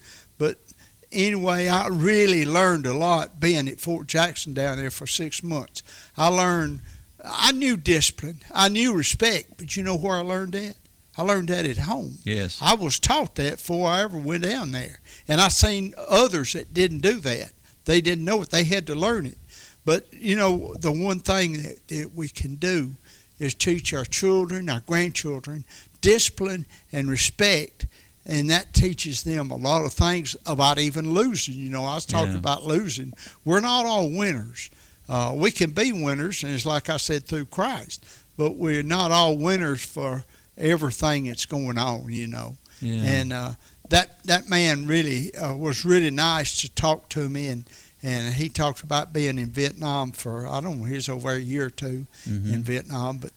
Anyway, 1.15 1.69
I 1.69 1.87
really 1.89 2.45
learned 2.45 2.87
a 2.87 2.93
lot 2.93 3.39
being 3.41 3.69
at 3.69 3.81
Fort 3.81 4.07
Jackson 4.09 4.53
down 4.53 4.77
there 4.77 4.91
for 4.91 5.07
six 5.07 5.43
months. 5.43 5.83
I 6.17 6.29
learned, 6.29 6.81
I 7.25 7.53
knew 7.53 7.77
discipline, 7.77 8.41
I 8.53 8.69
knew 8.69 8.93
respect, 8.93 9.53
but 9.57 9.77
you 9.77 9.85
know 9.85 9.97
where 9.97 10.17
I 10.17 10.23
learned 10.23 10.53
that? 10.53 10.75
I 11.17 11.23
learned 11.23 11.49
that 11.49 11.67
at 11.67 11.79
home. 11.79 12.19
Yes. 12.25 12.59
I 12.61 12.75
was 12.75 12.99
taught 12.99 13.37
that 13.37 13.59
before 13.59 13.89
I 13.89 14.03
ever 14.03 14.19
went 14.19 14.43
down 14.43 14.73
there. 14.73 14.99
And 15.29 15.41
I 15.41 15.49
seen 15.49 15.95
others 15.97 16.55
that 16.55 16.75
didn't 16.75 17.01
do 17.01 17.21
that. 17.21 17.53
They 17.85 18.01
didn't 18.01 18.25
know 18.25 18.43
it. 18.43 18.51
They 18.51 18.65
had 18.65 18.87
to 18.89 18.95
learn 18.95 19.27
it. 19.27 19.39
But, 19.85 20.13
you 20.13 20.35
know, 20.35 20.75
the 20.81 20.91
one 20.91 21.21
thing 21.21 21.63
that, 21.63 21.87
that 21.89 22.15
we 22.15 22.29
can 22.29 22.57
do 22.57 22.97
is 23.39 23.55
teach 23.55 23.93
our 23.95 24.05
children, 24.05 24.69
our 24.69 24.81
grandchildren, 24.81 25.65
discipline 26.01 26.67
and 26.93 27.09
respect. 27.09 27.87
And 28.27 28.49
that 28.51 28.73
teaches 28.73 29.23
them 29.23 29.51
a 29.51 29.57
lot 29.57 29.85
of 29.85 29.93
things 29.93 30.35
about 30.47 30.79
even 30.79 31.13
losing. 31.13 31.55
You 31.55 31.69
know, 31.69 31.85
I 31.85 31.95
was 31.97 32.07
talking 32.07 32.33
Yeah. 32.33 32.39
about 32.39 32.65
losing. 32.67 33.13
We're 33.45 33.61
not 33.61 33.85
all 33.85 34.09
winners. 34.11 34.71
Uh, 35.09 35.33
we 35.35 35.51
can 35.51 35.71
be 35.73 35.93
winners, 35.93 36.43
and 36.43 36.53
it's 36.55 36.65
like 36.65 36.89
I 36.89 36.97
said, 36.97 37.27
through 37.27 37.47
Christ. 37.47 38.05
But 38.39 38.57
we're 38.57 38.83
not 38.83 39.11
all 39.13 39.37
winners 39.37 39.83
for 39.85 40.25
everything 40.57 41.25
that's 41.27 41.45
going 41.47 41.77
on, 41.79 42.11
you 42.11 42.27
know. 42.27 42.57
Yeah. 42.81 43.03
And 43.03 43.33
uh, 43.33 43.53
that 43.91 44.25
that 44.25 44.49
man 44.49 44.87
really 44.87 45.35
uh, 45.35 45.55
was 45.55 45.85
really 45.85 46.11
nice 46.11 46.57
to 46.63 46.71
talk 46.71 47.09
to 47.11 47.29
me, 47.29 47.49
and 47.49 47.69
and 48.03 48.35
he 48.35 48.49
talked 48.49 48.83
about 48.83 49.13
being 49.13 49.39
in 49.39 49.51
Vietnam 49.51 50.13
for 50.13 50.47
I 50.47 50.61
don't 50.61 50.79
know, 50.81 50.85
he 50.87 50.95
was 50.95 51.09
over 51.11 51.33
a 51.33 51.39
year 51.41 51.67
or 51.67 51.71
2 51.71 52.07
Mhm. 52.29 52.53
in 52.55 52.63
Vietnam, 52.63 53.19
but 53.19 53.33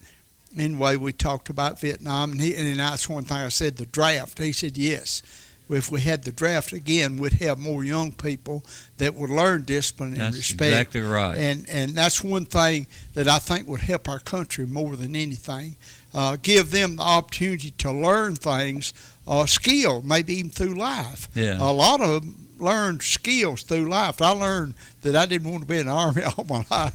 anyway, 0.56 0.96
we 0.96 1.12
talked 1.12 1.48
about 1.50 1.80
Vietnam, 1.80 2.32
and 2.32 2.40
he 2.40 2.54
and 2.54 2.78
that's 2.78 3.08
one 3.08 3.24
thing 3.24 3.38
I 3.38 3.48
said 3.48 3.76
the 3.76 3.86
draft. 3.86 4.38
He 4.38 4.52
said 4.52 4.76
yes. 4.76 5.22
If 5.70 5.90
we 5.90 6.00
had 6.00 6.24
the 6.24 6.32
draft 6.32 6.72
again, 6.72 7.18
we'd 7.18 7.34
have 7.34 7.58
more 7.58 7.84
young 7.84 8.10
people 8.12 8.64
that 8.96 9.14
would 9.14 9.28
learn 9.28 9.64
discipline 9.64 10.12
and 10.14 10.20
That's 10.22 10.36
respect. 10.38 10.62
exactly 10.72 11.02
right. 11.02 11.36
And 11.36 11.68
and 11.68 11.90
that's 11.94 12.24
one 12.24 12.46
thing 12.46 12.86
that 13.12 13.28
I 13.28 13.38
think 13.38 13.68
would 13.68 13.80
help 13.82 14.08
our 14.08 14.18
country 14.20 14.64
more 14.66 14.96
than 14.96 15.14
anything. 15.14 15.76
Uh, 16.14 16.38
give 16.40 16.70
them 16.70 16.96
the 16.96 17.02
opportunity 17.02 17.70
to 17.72 17.92
learn 17.92 18.34
things, 18.34 18.94
uh, 19.26 19.44
skill, 19.44 20.00
maybe 20.00 20.36
even 20.36 20.50
through 20.50 20.74
life. 20.74 21.28
Yeah. 21.34 21.58
A 21.60 21.70
lot 21.70 22.00
of 22.00 22.22
them 22.22 22.48
learned 22.58 23.02
skills 23.02 23.62
through 23.62 23.90
life. 23.90 24.22
I 24.22 24.30
learned 24.30 24.72
that 25.02 25.14
I 25.16 25.26
didn't 25.26 25.50
want 25.50 25.64
to 25.64 25.68
be 25.68 25.76
in 25.78 25.86
the 25.86 25.92
army 26.04 26.22
all 26.22 26.44
my 26.48 26.64
life, 26.70 26.94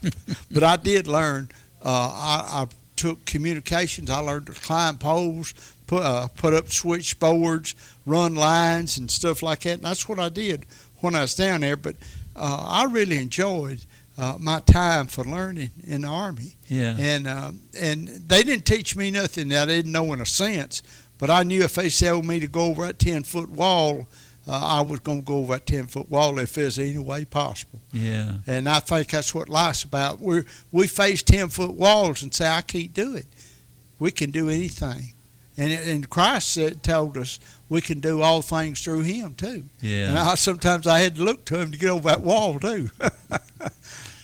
but 0.50 0.64
I 0.64 0.78
did 0.78 1.06
learn. 1.08 1.50
Uh, 1.86 1.90
I, 1.90 2.64
I 2.64 2.68
took 2.96 3.26
communications. 3.26 4.10
I 4.10 4.20
learned 4.20 4.48
to 4.48 4.54
climb 4.54 4.98
poles, 4.98 5.54
put 5.88 6.04
uh, 6.04 6.28
put 6.30 6.54
up 6.54 6.72
switchboards, 6.72 7.76
run 8.06 8.36
lines, 8.36 8.98
and 8.98 9.10
stuff 9.10 9.42
like 9.42 9.62
that. 9.62 9.76
And 9.76 9.84
that's 9.84 10.08
what 10.08 10.20
I 10.20 10.30
did 10.30 10.66
when 11.00 11.16
I 11.16 11.22
was 11.22 11.36
down 11.36 11.62
there. 11.62 11.78
But 11.78 11.96
uh, 12.36 12.66
I 12.68 12.86
really 12.86 13.18
enjoyed 13.18 13.82
uh, 14.18 14.38
my 14.40 14.60
time 14.62 15.08
for 15.08 15.24
learning 15.24 15.72
in 15.86 16.02
the 16.02 16.08
army. 16.08 16.56
yeah. 16.68 16.96
And 16.98 17.28
um, 17.28 17.62
and 17.80 18.08
they 18.08 18.44
didn't 18.44 18.66
teach 18.66 18.96
me 18.96 19.12
nothing 19.12 19.50
that 19.50 19.64
I 19.70 19.72
didn't 19.72 19.92
know 19.92 20.14
in 20.14 20.22
a 20.22 20.26
sense. 20.26 20.84
But 21.18 21.30
I 21.30 21.44
knew 21.44 21.64
if 21.64 21.76
they 21.76 21.90
told 21.90 22.26
me 22.26 22.40
to 22.40 22.48
go 22.48 22.66
over 22.66 22.86
that 22.86 23.00
ten 23.00 23.24
foot 23.24 23.50
wall, 23.50 24.08
uh, 24.48 24.52
I 24.52 24.82
was 24.82 25.00
going 25.00 25.20
to 25.20 25.26
go 25.26 25.38
over 25.38 25.54
that 25.54 25.66
ten 25.66 25.88
foot 25.88 26.10
wall 26.10 26.40
if 26.40 26.54
there's 26.54 26.78
any 26.80 26.98
way 26.98 27.26
possible. 27.26 27.80
yeah. 27.92 28.34
And 28.48 28.68
I 28.68 28.80
think 28.80 29.10
that's 29.10 29.34
what 29.34 29.50
life's 29.50 29.84
about. 29.84 30.20
We 30.20 30.44
we 30.72 30.88
face 30.88 31.24
ten 31.24 31.50
foot 31.50 31.74
walls 31.74 32.24
and 32.24 32.34
say 32.34 32.48
I 32.48 32.62
can't 32.62 32.94
do 32.94 33.16
it. 33.16 33.28
We 34.00 34.12
can 34.12 34.32
do 34.32 34.50
anything, 34.50 35.14
and 35.58 35.72
and 35.72 36.10
Christ 36.10 36.50
said, 36.50 36.84
told 36.84 37.18
us 37.18 37.40
we 37.70 37.82
can 37.82 38.00
do 38.00 38.22
all 38.22 38.42
things 38.42 38.82
through 38.84 39.02
Him 39.02 39.34
too. 39.36 39.64
Yeah. 39.82 40.10
And 40.10 40.20
I, 40.20 40.36
sometimes 40.36 40.88
I 40.88 41.00
had 41.00 41.16
to 41.16 41.24
look 41.24 41.46
to 41.46 41.60
Him 41.60 41.72
to 41.72 41.78
get 41.78 41.90
over 41.90 42.10
that 42.10 42.22
wall 42.22 42.60
too. 42.60 42.90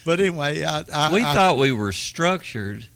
but 0.05 0.19
anyway, 0.19 0.63
I, 0.63 0.83
I 0.93 1.13
we 1.13 1.21
thought 1.21 1.57
we 1.57 1.71
were 1.71 1.91
structured 1.93 2.87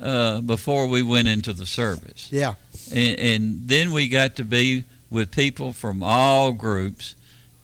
uh, 0.00 0.40
before 0.40 0.86
we 0.86 1.02
went 1.02 1.28
into 1.28 1.52
the 1.52 1.66
service. 1.66 2.28
yeah 2.30 2.54
and, 2.92 3.18
and 3.18 3.68
then 3.68 3.92
we 3.92 4.08
got 4.08 4.36
to 4.36 4.44
be 4.44 4.84
with 5.10 5.30
people 5.30 5.72
from 5.72 6.02
all 6.02 6.52
groups 6.52 7.14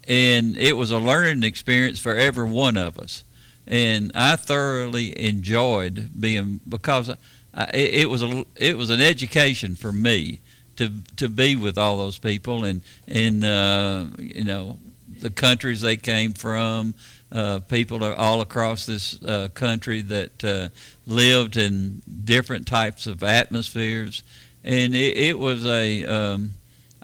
and 0.09 0.57
it 0.57 0.77
was 0.77 0.91
a 0.91 0.99
learning 0.99 1.43
experience 1.43 1.99
for 1.99 2.15
every 2.15 2.49
one 2.49 2.77
of 2.77 2.99
us. 2.99 3.25
And 3.67 4.13
i 4.15 4.37
thoroughly 4.37 5.19
enjoyed 5.19 6.11
being 6.21 6.61
because 6.69 7.11
I, 7.53 7.65
it, 7.75 7.95
it 7.95 8.11
was 8.11 8.23
a 8.23 8.45
it 8.55 8.77
was 8.77 8.91
an 8.91 9.01
education 9.01 9.75
for 9.75 9.93
me 9.93 10.41
to 10.77 10.93
to 11.17 11.29
be 11.29 11.57
with 11.57 11.77
all 11.77 11.97
those 11.97 12.19
people 12.19 12.65
and 12.65 12.83
and 13.09 13.45
uh, 13.45 14.05
you 14.19 14.45
know 14.45 14.79
the 15.21 15.31
countries 15.31 15.81
they 15.81 15.97
came 15.97 16.33
from 16.33 16.95
uh, 17.33 17.59
people 17.61 18.05
are 18.05 18.15
all 18.15 18.41
across 18.41 18.87
this 18.87 19.21
uh, 19.25 19.49
country 19.55 20.01
that 20.03 20.45
uh, 20.45 20.69
lived 21.07 21.57
in 21.57 22.03
different 22.25 22.67
types 22.67 23.07
of 23.07 23.23
atmospheres. 23.23 24.23
And 24.63 24.95
it, 24.95 25.17
it 25.17 25.39
was 25.39 25.67
a 25.67 26.05
um, 26.05 26.55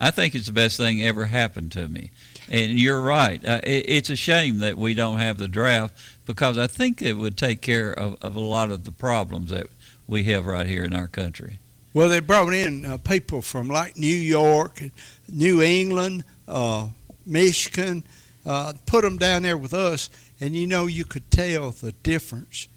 I 0.03 0.11
think 0.11 0.35
it's 0.35 0.47
the 0.47 0.53
best 0.53 0.77
thing 0.77 1.03
ever 1.03 1.27
happened 1.27 1.73
to 1.73 1.89
me. 1.89 2.11
And 2.51 2.79
you're 2.79 3.01
right. 3.01 3.43
Uh, 3.43 3.61
it, 3.63 3.85
it's 3.89 4.11
a 4.11 4.17
shame 4.17 4.59
that 4.59 4.77
we 4.77 4.95
don't 4.95 5.19
have 5.19 5.39
the 5.39 5.49
draft 5.49 5.95
because 6.27 6.59
I 6.59 6.67
think 6.67 7.01
it 7.01 7.15
would 7.15 7.37
take 7.39 7.61
care 7.63 7.93
of, 7.93 8.17
of 8.21 8.35
a 8.37 8.41
lot 8.41 8.71
of 8.71 8.85
the 8.85 8.93
problems 8.93 9.51
that 9.51 9.69
we 10.09 10.25
have 10.25 10.45
right 10.45 10.67
here 10.67 10.85
in 10.85 10.93
our 10.93 11.07
country. 11.09 11.59
Well, 11.95 12.09
they 12.09 12.21
brought 12.21 12.53
in 12.53 12.85
uh, 12.85 12.99
people 12.99 13.43
from 13.43 13.69
like 13.69 13.97
New 13.97 14.07
York, 14.07 14.83
New 15.29 15.63
England, 15.63 16.25
uh, 16.49 16.89
Michigan, 17.25 18.05
uh, 18.45 18.73
put 18.87 19.03
them 19.03 19.19
down 19.19 19.43
there 19.43 19.57
with 19.57 19.73
us, 19.75 20.11
and 20.41 20.57
you 20.57 20.67
know 20.67 20.87
you 20.87 21.05
could 21.05 21.31
tell 21.31 21.71
the 21.71 21.93
difference 22.03 22.69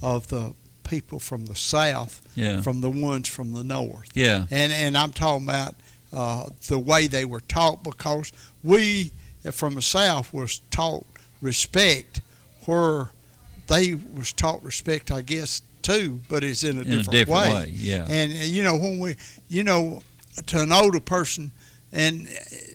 of 0.00 0.28
the 0.28 0.54
people 0.84 1.18
from 1.18 1.46
the 1.46 1.54
South 1.56 2.22
Yeah. 2.34 2.60
from 2.62 2.80
the 2.80 2.90
ones 2.90 3.28
from 3.28 3.52
the 3.52 3.64
North. 3.64 4.08
Yeah. 4.14 4.46
And 4.50 4.72
and 4.72 4.96
I'm 4.96 5.12
talking 5.12 5.48
about 5.48 5.74
uh, 6.12 6.46
the 6.68 6.78
way 6.78 7.06
they 7.06 7.24
were 7.24 7.40
taught 7.40 7.82
because 7.84 8.32
we 8.62 9.12
from 9.52 9.74
the 9.74 9.82
South 9.82 10.32
was 10.32 10.60
taught 10.70 11.06
respect 11.40 12.20
where 12.66 13.10
they 13.66 13.94
was 14.14 14.32
taught 14.32 14.62
respect, 14.62 15.10
I 15.10 15.22
guess, 15.22 15.62
too, 15.82 16.20
but 16.28 16.42
it's 16.44 16.64
in 16.64 16.78
a 16.78 16.80
In 16.82 16.86
a 16.86 16.96
different, 16.96 17.10
different 17.10 17.54
way. 17.54 17.72
Yeah. 17.74 18.06
and 18.08 18.32
uh, 18.32 18.36
you 18.44 18.62
know 18.62 18.76
when 18.76 18.98
we, 18.98 19.16
you 19.48 19.64
know, 19.64 20.02
to 20.46 20.60
an 20.62 20.72
older 20.72 21.00
person, 21.00 21.50
and 21.92 22.28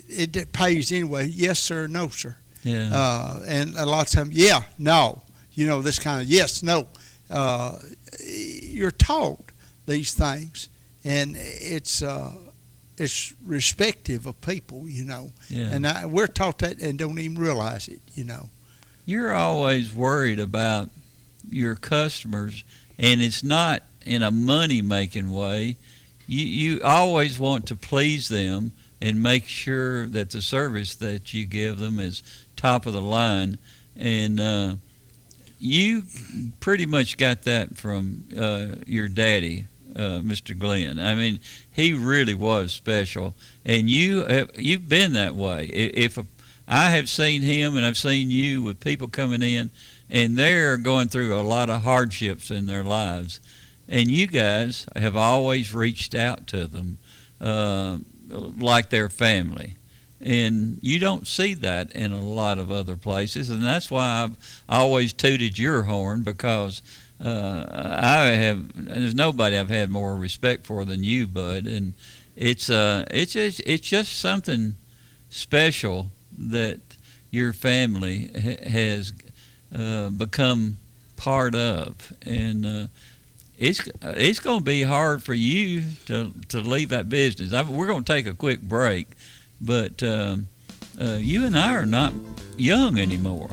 it, 0.08 0.36
it 0.36 0.52
pays 0.54 0.92
anyway. 0.92 1.28
Yes, 1.28 1.60
sir. 1.60 1.88
No, 1.88 2.10
sir. 2.10 2.36
Yeah. 2.64 2.90
Uh, 2.94 3.40
and 3.46 3.76
a 3.78 3.86
lot 3.86 4.08
of 4.08 4.12
times, 4.12 4.34
yeah, 4.36 4.64
no. 4.78 5.22
You 5.54 5.68
know 5.68 5.82
this 5.82 6.00
kind 6.00 6.22
of 6.22 6.28
yes, 6.28 6.64
no. 6.64 6.88
Uh, 7.30 7.78
you're 8.26 8.92
taught 8.92 9.52
these 9.86 10.14
things, 10.14 10.70
and 11.04 11.36
it's 11.38 12.02
uh, 12.02 12.32
it's 12.98 13.34
respective 13.46 14.26
of 14.26 14.40
people. 14.42 14.88
You 14.88 15.06
know, 15.06 15.32
yeah. 15.50 15.70
and 15.72 15.88
I, 15.88 16.06
we're 16.06 16.28
taught 16.28 16.60
that 16.60 16.80
and 16.82 16.98
don't 16.98 17.20
even 17.20 17.38
realize 17.38 17.88
it. 17.88 18.02
You 18.14 18.24
know. 18.26 18.50
you're 19.06 19.34
always 19.34 19.94
worried 19.94 20.40
about 20.40 20.90
your 21.50 21.76
customers, 21.76 22.64
and 22.98 23.22
it's 23.22 23.44
not 23.44 23.84
in 24.06 24.24
a 24.24 24.32
money 24.32 24.82
making 24.82 25.32
way. 25.32 25.78
You, 26.28 26.46
you 26.46 26.82
always 26.84 27.38
want 27.38 27.68
to 27.68 27.76
please 27.76 28.30
them 28.30 28.72
and 29.02 29.22
make 29.22 29.48
sure 29.48 30.08
that 30.08 30.30
the 30.30 30.42
service 30.42 30.96
that 30.96 31.34
you 31.34 31.46
give 31.46 31.80
them 31.80 32.00
is 32.00 32.24
top 32.56 32.86
of 32.86 32.94
the 32.94 33.02
line. 33.02 33.58
And 33.98 34.40
uh, 34.40 34.76
you 35.60 36.04
pretty 36.62 36.86
much 36.86 37.18
got 37.18 37.42
that 37.44 37.78
from 37.78 38.24
uh, 38.38 38.76
your 38.88 39.10
daddy, 39.10 39.68
uh, 39.96 40.20
Mr. 40.20 40.58
Glenn. 40.58 41.00
I 41.00 41.16
mean, 41.16 41.40
he 41.72 41.94
really 41.94 42.34
was 42.34 42.72
special, 42.72 43.36
and 43.66 43.90
you 43.90 44.26
have, 44.26 44.52
you've 44.56 44.90
been 44.90 45.14
that 45.14 45.36
way. 45.36 45.66
If 45.66 46.18
I 46.68 46.92
have 46.92 47.10
seen 47.10 47.42
him, 47.42 47.76
and 47.78 47.86
I've 47.86 47.98
seen 47.98 48.30
you 48.30 48.62
with 48.62 48.80
people 48.80 49.08
coming 49.08 49.42
in, 49.42 49.72
and 50.10 50.38
they're 50.38 50.78
going 50.78 51.10
through 51.10 51.34
a 51.36 51.42
lot 51.42 51.70
of 51.70 51.84
hardships 51.84 52.52
in 52.52 52.66
their 52.66 52.84
lives, 52.84 53.40
and 53.88 54.10
you 54.10 54.28
guys 54.28 54.86
have 54.96 55.16
always 55.16 55.74
reached 55.74 56.16
out 56.16 56.48
to 56.48 56.68
them 56.68 56.98
uh, 57.42 57.98
like 58.30 58.90
their 58.90 59.10
family. 59.10 59.76
And 60.22 60.80
you 60.82 61.00
don't 61.00 61.28
see 61.28 61.54
that 61.56 61.92
in 61.92 62.14
a 62.14 62.22
lot 62.22 62.58
of 62.58 62.72
other 62.72 62.96
places, 62.96 63.50
and 63.50 63.62
that's 63.62 63.92
why 63.92 64.24
I've 64.24 64.38
always 64.70 65.12
tooted 65.12 65.60
your 65.60 65.84
horn 65.84 66.24
because 66.24 66.82
uh, 67.24 67.66
I 68.02 68.26
have. 68.32 68.66
There's 68.76 69.16
nobody 69.16 69.58
I've 69.58 69.70
had 69.70 69.90
more 69.90 70.16
respect 70.16 70.66
for 70.66 70.84
than 70.84 71.04
you, 71.04 71.26
Bud, 71.26 71.66
and 71.68 71.94
it's 72.36 72.70
uh, 72.70 73.06
it's 73.10 73.34
just 73.34 73.62
it's 73.66 73.88
just 73.88 74.20
something 74.20 74.76
special 75.30 76.12
that 76.38 76.82
your 77.32 77.54
family 77.54 78.30
ha- 78.36 78.70
has 78.70 79.14
uh, 79.74 80.10
become 80.10 80.78
part 81.16 81.56
of, 81.56 82.12
and 82.24 82.66
uh, 82.66 82.88
it's 83.58 83.88
it's 84.02 84.40
going 84.42 84.60
to 84.60 84.66
be 84.66 84.84
hard 84.84 85.24
for 85.24 85.34
you 85.34 85.84
to 86.08 86.34
to 86.50 86.60
leave 86.60 86.90
that 86.90 87.08
business. 87.08 87.54
I, 87.54 87.62
we're 87.62 87.88
going 87.88 88.04
to 88.04 88.14
take 88.14 88.28
a 88.28 88.34
quick 88.34 88.62
break, 88.62 89.08
but 89.62 90.04
um, 90.04 90.50
uh, 91.00 91.18
you 91.22 91.46
and 91.46 91.58
I 91.58 91.74
are 91.74 91.86
not 91.86 92.14
young 92.58 93.00
anymore. 93.00 93.50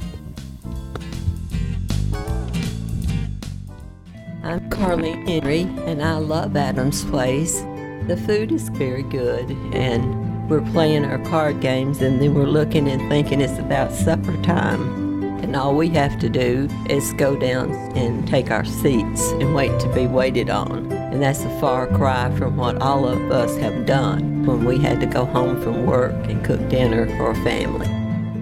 I'm 4.43 4.71
Carly 4.71 5.13
Henry, 5.27 5.63
and 5.85 6.03
I 6.03 6.17
love 6.17 6.57
Adams 6.57 7.05
Place. 7.05 7.61
The 8.07 8.19
food 8.27 8.51
is 8.51 8.71
very 8.71 9.03
good, 9.03 9.51
and 9.75 10.49
we're 10.49 10.63
playing 10.73 11.05
our 11.05 11.19
card 11.27 11.61
games, 11.61 12.01
and 12.01 12.23
then 12.23 12.33
we're 12.33 12.47
looking 12.47 12.89
and 12.89 13.07
thinking 13.11 13.43
it's 13.43 13.59
about 13.59 13.93
supper 13.93 14.35
time. 14.43 15.23
And 15.43 15.55
all 15.55 15.77
we 15.77 15.91
have 15.91 16.19
to 16.21 16.31
do 16.31 16.69
is 16.89 17.13
go 17.15 17.37
down 17.37 17.73
and 17.95 18.27
take 18.27 18.51
our 18.51 18.65
seats 18.65 19.31
and 19.33 19.55
wait 19.55 19.79
to 19.81 19.93
be 19.93 20.07
waited 20.07 20.49
on. 20.49 20.91
And 20.91 21.23
that's 21.23 21.45
a 21.45 21.61
far 21.61 21.87
cry 21.89 22.35
from 22.39 22.57
what 22.57 22.81
all 22.81 23.07
of 23.07 23.21
us 23.31 23.59
have 23.59 23.85
done 23.85 24.47
when 24.47 24.65
we 24.65 24.79
had 24.79 25.01
to 25.01 25.07
go 25.07 25.27
home 25.27 25.61
from 25.61 25.85
work 25.85 26.15
and 26.31 26.43
cook 26.43 26.67
dinner 26.71 27.07
for 27.19 27.27
our 27.27 27.45
family. 27.45 27.89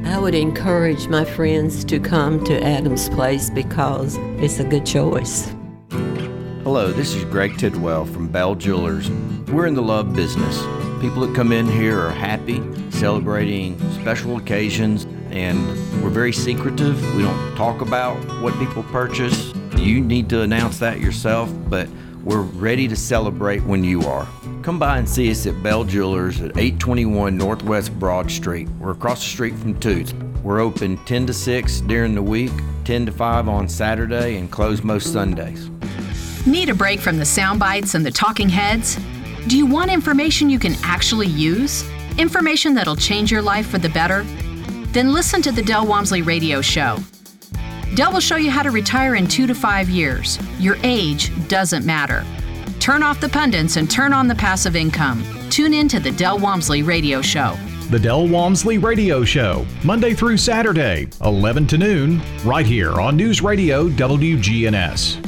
I 0.09 0.17
would 0.21 0.37
encourage 0.37 1.09
my 1.09 1.25
friends 1.25 1.85
to 1.87 1.99
come 1.99 2.45
to 2.45 2.63
Adams 2.63 3.09
Place 3.09 3.51
because 3.51 4.17
it's 4.39 4.61
a 4.61 4.65
good 4.65 4.87
choice. 4.87 5.53
Hello, 6.71 6.93
this 6.93 7.15
is 7.15 7.25
Greg 7.25 7.57
Tidwell 7.57 8.05
from 8.05 8.29
Bell 8.29 8.55
Jewelers. 8.55 9.11
We're 9.51 9.65
in 9.65 9.73
the 9.73 9.81
love 9.81 10.15
business. 10.15 10.59
People 11.01 11.27
that 11.27 11.35
come 11.35 11.51
in 11.51 11.67
here 11.67 11.99
are 11.99 12.11
happy, 12.11 12.63
celebrating 12.91 13.79
special 13.93 14.37
occasions, 14.37 15.07
and 15.31 15.67
we're 16.03 16.11
very 16.11 16.31
secretive. 16.31 17.03
We 17.17 17.23
don't 17.23 17.57
talk 17.57 17.81
about 17.81 18.17
what 18.43 18.53
people 18.59 18.83
purchase. 18.83 19.55
You 19.79 20.03
need 20.03 20.29
to 20.29 20.43
announce 20.43 20.79
that 20.81 21.01
yourself, 21.01 21.51
but 21.71 21.89
we're 22.23 22.43
ready 22.43 22.87
to 22.87 22.97
celebrate 22.97 23.61
when 23.61 23.83
you 23.83 24.03
are. 24.03 24.29
Come 24.61 24.79
by 24.79 24.99
and 24.99 25.09
see 25.09 25.31
us 25.31 25.47
at 25.47 25.63
Bell 25.63 25.85
Jewelers 25.85 26.43
at 26.43 26.51
821 26.59 27.35
Northwest 27.35 27.99
Broad 27.99 28.31
Street. 28.31 28.69
We're 28.79 28.91
across 28.91 29.21
the 29.21 29.31
street 29.31 29.55
from 29.55 29.81
Toots. 29.81 30.13
We're 30.43 30.61
open 30.61 31.03
10 31.07 31.29
to 31.29 31.33
6 31.33 31.81
during 31.81 32.15
the 32.15 32.23
week, 32.23 32.53
10 32.85 33.07
to 33.07 33.13
5 33.13 33.49
on 33.49 33.71
Saturday, 33.71 34.37
and 34.37 34.51
close 34.51 34.85
most 34.85 35.15
Sundays. 35.15 35.71
Need 36.49 36.71
a 36.71 36.75
break 36.75 36.99
from 37.01 37.19
the 37.19 37.27
sound 37.27 37.61
bites 37.61 37.95
and 37.95 38.07
the 38.07 38.11
talking 38.11 38.49
heads? 38.49 38.97
Do 39.49 39.59
you 39.59 39.67
want 39.67 39.91
information 39.91 40.49
you 40.49 40.59
can 40.59 40.77
actually 40.83 41.27
use? 41.27 41.85
Information 42.17 42.73
that'll 42.73 42.97
change 42.97 43.31
your 43.31 43.43
life 43.43 43.69
for 43.69 43.77
the 43.77 43.91
better? 43.91 44.23
Then 44.93 45.13
listen 45.13 45.43
to 45.43 45.53
the 45.53 45.61
Del 45.61 45.87
Walmsley 45.87 46.23
Radio 46.23 46.63
Show. 46.63 46.97
Del 47.95 48.15
will 48.15 48.21
show 48.21 48.37
you 48.37 48.51
how 48.51 48.63
to 48.63 48.71
retire 48.71 49.17
in 49.17 49.27
two 49.27 49.47
to 49.47 49.55
five 49.55 49.91
years. 49.91 50.39
Your 50.59 50.79
age 50.83 51.31
doesn't 51.49 51.85
matter. 51.85 52.25
Turn 52.81 53.03
off 53.03 53.21
the 53.21 53.29
pundits 53.29 53.77
and 53.77 53.91
turn 53.91 54.15
on 54.15 54.27
the 54.27 54.35
passive 54.35 54.75
income. 54.75 55.23
Tune 55.51 55.75
in 55.75 55.87
to 55.89 56.01
the 56.01 56.13
Del 56.13 56.39
Walmsley 56.39 56.83
Radio 56.83 57.21
Show. 57.21 57.59
The 57.91 57.99
Del 57.99 58.27
Walmsley 58.27 58.79
Radio 58.79 59.23
Show, 59.23 59.67
Monday 59.85 60.15
through 60.15 60.39
Saturday, 60.39 61.09
11 61.23 61.67
to 61.67 61.77
noon, 61.77 62.23
right 62.43 62.65
here 62.65 62.99
on 63.03 63.19
News 63.19 63.43
Radio 63.43 63.91
WGNS. 63.91 65.28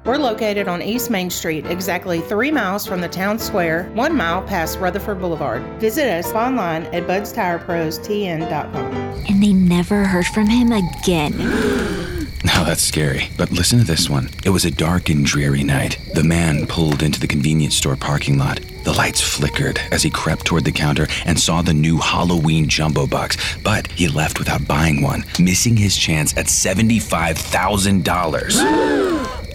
We're 0.03 0.17
located 0.17 0.67
on 0.67 0.81
East 0.81 1.11
Main 1.11 1.29
Street, 1.29 1.67
exactly 1.67 2.21
three 2.21 2.49
miles 2.49 2.87
from 2.87 3.01
the 3.01 3.07
town 3.07 3.37
square, 3.37 3.83
one 3.93 4.15
mile 4.15 4.41
past 4.41 4.79
Rutherford 4.79 5.19
Boulevard. 5.19 5.61
Visit 5.79 6.09
us 6.09 6.33
online 6.33 6.85
at 6.85 7.05
budstirepros.tn.com. 7.05 8.95
And 9.29 9.43
they 9.43 9.53
never 9.53 10.05
heard 10.05 10.25
from 10.27 10.47
him 10.47 10.71
again. 10.71 11.33
Now 12.43 12.63
that's 12.63 12.81
scary. 12.81 13.29
But 13.37 13.51
listen 13.51 13.77
to 13.77 13.85
this 13.85 14.09
one. 14.09 14.31
It 14.43 14.49
was 14.49 14.65
a 14.65 14.71
dark 14.71 15.09
and 15.09 15.23
dreary 15.23 15.63
night. 15.63 15.99
The 16.15 16.23
man 16.23 16.65
pulled 16.65 17.03
into 17.03 17.19
the 17.19 17.27
convenience 17.27 17.75
store 17.75 17.95
parking 17.95 18.39
lot. 18.39 18.59
The 18.83 18.93
lights 18.93 19.21
flickered 19.21 19.79
as 19.91 20.01
he 20.01 20.09
crept 20.09 20.45
toward 20.45 20.65
the 20.65 20.71
counter 20.71 21.07
and 21.25 21.39
saw 21.39 21.61
the 21.61 21.75
new 21.75 21.99
Halloween 21.99 22.67
Jumbo 22.67 23.05
Bucks, 23.05 23.37
but 23.59 23.85
he 23.91 24.07
left 24.07 24.39
without 24.39 24.67
buying 24.67 25.03
one, 25.03 25.23
missing 25.39 25.77
his 25.77 25.95
chance 25.95 26.35
at 26.35 26.47
$75,000. 26.47 29.01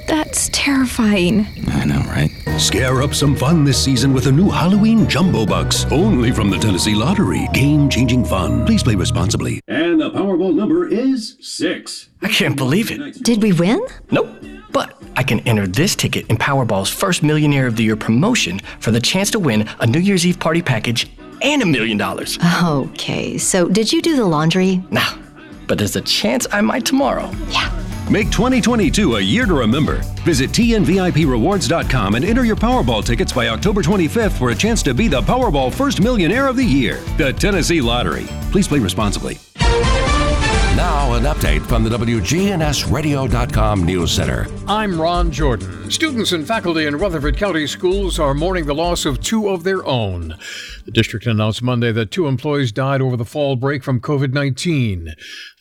That's 0.07 0.49
terrifying. 0.53 1.47
I 1.69 1.85
know, 1.85 2.01
right? 2.09 2.31
Scare 2.59 3.03
up 3.03 3.13
some 3.15 3.35
fun 3.37 3.65
this 3.65 3.83
season 3.83 4.13
with 4.13 4.27
a 4.27 4.33
new 4.33 4.49
Halloween 4.51 5.09
Jumbo 5.09 5.45
Bucks, 5.45 5.85
only 5.91 6.33
from 6.33 6.49
the 6.49 6.59
Tennessee 6.59 6.95
Lottery. 6.95 7.49
Game 7.53 7.89
changing 7.89 8.25
fun. 8.25 8.65
Please 8.67 8.83
play 8.83 8.95
responsibly. 8.95 9.61
And 9.69 10.01
the 10.01 10.11
Powerball 10.11 10.55
number 10.55 10.87
is 10.89 11.37
six. 11.41 12.09
I 12.23 12.29
can't 12.29 12.57
believe 12.57 12.91
it. 12.91 13.23
Did 13.23 13.43
we 13.43 13.53
win? 13.53 13.85
Nope. 14.11 14.29
But 14.73 15.01
I 15.17 15.23
can 15.23 15.41
enter 15.41 15.67
this 15.67 15.97
ticket 15.97 16.27
in 16.29 16.37
Powerball's 16.37 16.91
first 16.91 17.23
Millionaire 17.23 17.67
of 17.67 17.77
the 17.77 17.85
Year 17.85 17.97
promotion 17.97 18.61
for 18.79 18.91
the 18.91 19.01
chance 19.01 19.31
to 19.33 19.39
win 19.39 19.69
a 19.81 19.87
New 19.87 20.01
Year's 20.01 20.27
Eve 20.27 20.39
party 20.39 20.63
package 20.63 21.11
and 21.43 21.63
a 21.63 21.67
million 21.67 21.99
dollars. 21.99 22.39
Okay, 22.63 23.39
so 23.39 23.69
did 23.69 23.93
you 23.93 24.01
do 24.03 24.17
the 24.17 24.25
laundry? 24.25 24.83
Nah, 24.91 25.17
but 25.67 25.79
there's 25.79 25.97
a 25.97 26.01
chance 26.03 26.47
I 26.53 26.61
might 26.61 26.85
tomorrow. 26.87 27.31
Yeah. 27.51 27.71
Make 28.11 28.31
2022 28.31 29.17
a 29.17 29.21
year 29.21 29.47
to 29.47 29.55
remember. 29.55 29.97
Visit 30.25 30.51
TNVIPRewards.com 30.51 32.15
and 32.15 32.25
enter 32.25 32.45
your 32.45 32.55
Powerball 32.55 33.05
tickets 33.05 33.33
by 33.33 33.49
October 33.49 33.83
25th 33.83 34.39
for 34.39 34.51
a 34.51 34.55
chance 34.55 34.81
to 34.85 34.95
be 34.95 35.09
the 35.09 35.21
Powerball 35.23 35.75
First 35.75 36.01
Millionaire 36.01 36.47
of 36.47 36.57
the 36.57 36.65
Year. 36.65 37.01
The 37.19 37.33
Tennessee 37.33 37.81
Lottery. 37.81 38.27
Please 38.53 38.69
play 38.69 38.79
responsibly. 38.79 39.39
Now, 40.77 41.15
an 41.15 41.25
update 41.25 41.67
from 41.67 41.83
the 41.83 41.91
WGNSradio.com 41.91 43.85
News 43.85 44.13
Center. 44.13 44.47
I'm 44.69 45.01
Ron 45.01 45.33
Jordan. 45.33 45.91
Students 45.91 46.33
and 46.33 46.47
faculty 46.47 46.85
in 46.85 46.99
Rutherford 46.99 47.37
County 47.37 47.67
schools 47.67 48.21
are 48.21 48.35
mourning 48.35 48.67
the 48.67 48.75
loss 48.75 49.05
of 49.05 49.21
two 49.21 49.49
of 49.49 49.65
their 49.65 49.85
own. 49.85 50.37
The 50.85 50.93
district 50.93 51.27
announced 51.27 51.63
Monday 51.63 51.93
that 51.93 52.11
two 52.11 52.27
employees 52.27 52.71
died 52.73 53.01
over 53.01 53.17
the 53.17 53.25
fall 53.25 53.57
break 53.57 53.83
from 53.83 54.01
COVID 54.01 54.33
19. 54.33 55.15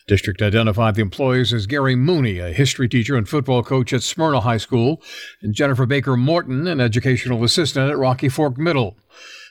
District 0.06 0.40
identified 0.40 0.94
the 0.94 1.02
employees 1.02 1.52
as 1.52 1.66
Gary 1.66 1.96
Mooney, 1.96 2.38
a 2.38 2.52
history 2.52 2.88
teacher 2.88 3.16
and 3.16 3.28
football 3.28 3.64
coach 3.64 3.92
at 3.92 4.04
Smyrna 4.04 4.40
High 4.40 4.56
School, 4.56 5.02
and 5.42 5.52
Jennifer 5.52 5.84
Baker 5.84 6.16
Morton, 6.16 6.68
an 6.68 6.80
educational 6.80 7.42
assistant 7.42 7.90
at 7.90 7.98
Rocky 7.98 8.28
Fork 8.28 8.56
Middle. 8.56 8.96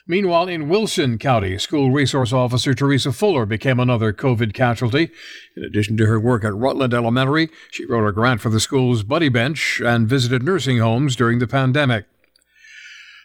Meanwhile, 0.06 0.48
in 0.48 0.70
Wilson 0.70 1.18
County, 1.18 1.58
school 1.58 1.90
resource 1.90 2.32
officer 2.32 2.72
Teresa 2.72 3.12
Fuller 3.12 3.44
became 3.44 3.78
another 3.78 4.14
COVID 4.14 4.54
casualty. 4.54 5.10
In 5.56 5.64
addition 5.64 5.98
to 5.98 6.06
her 6.06 6.18
work 6.18 6.42
at 6.42 6.54
Rutland 6.54 6.94
Elementary, 6.94 7.50
she 7.70 7.84
wrote 7.84 8.08
a 8.08 8.12
grant 8.12 8.40
for 8.40 8.48
the 8.48 8.60
school's 8.60 9.02
Buddy 9.02 9.28
Bench 9.28 9.82
and 9.84 10.08
visited 10.08 10.42
nursing 10.42 10.78
homes 10.78 11.16
during 11.16 11.38
the 11.38 11.46
pandemic. 11.46 12.06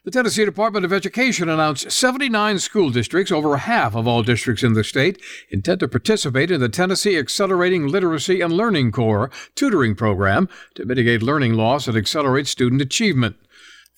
The 0.03 0.09
Tennessee 0.09 0.45
Department 0.45 0.83
of 0.83 0.91
Education 0.91 1.47
announced 1.47 1.91
79 1.91 2.57
school 2.57 2.89
districts, 2.89 3.31
over 3.31 3.55
half 3.57 3.95
of 3.95 4.07
all 4.07 4.23
districts 4.23 4.63
in 4.63 4.73
the 4.73 4.83
state, 4.83 5.21
intend 5.51 5.79
to 5.81 5.87
participate 5.87 6.49
in 6.49 6.59
the 6.59 6.69
Tennessee 6.69 7.19
Accelerating 7.19 7.85
Literacy 7.85 8.41
and 8.41 8.51
Learning 8.51 8.91
Corps 8.91 9.29
tutoring 9.53 9.93
program 9.93 10.49
to 10.73 10.85
mitigate 10.85 11.21
learning 11.21 11.53
loss 11.53 11.87
and 11.87 11.95
accelerate 11.95 12.47
student 12.47 12.81
achievement. 12.81 13.35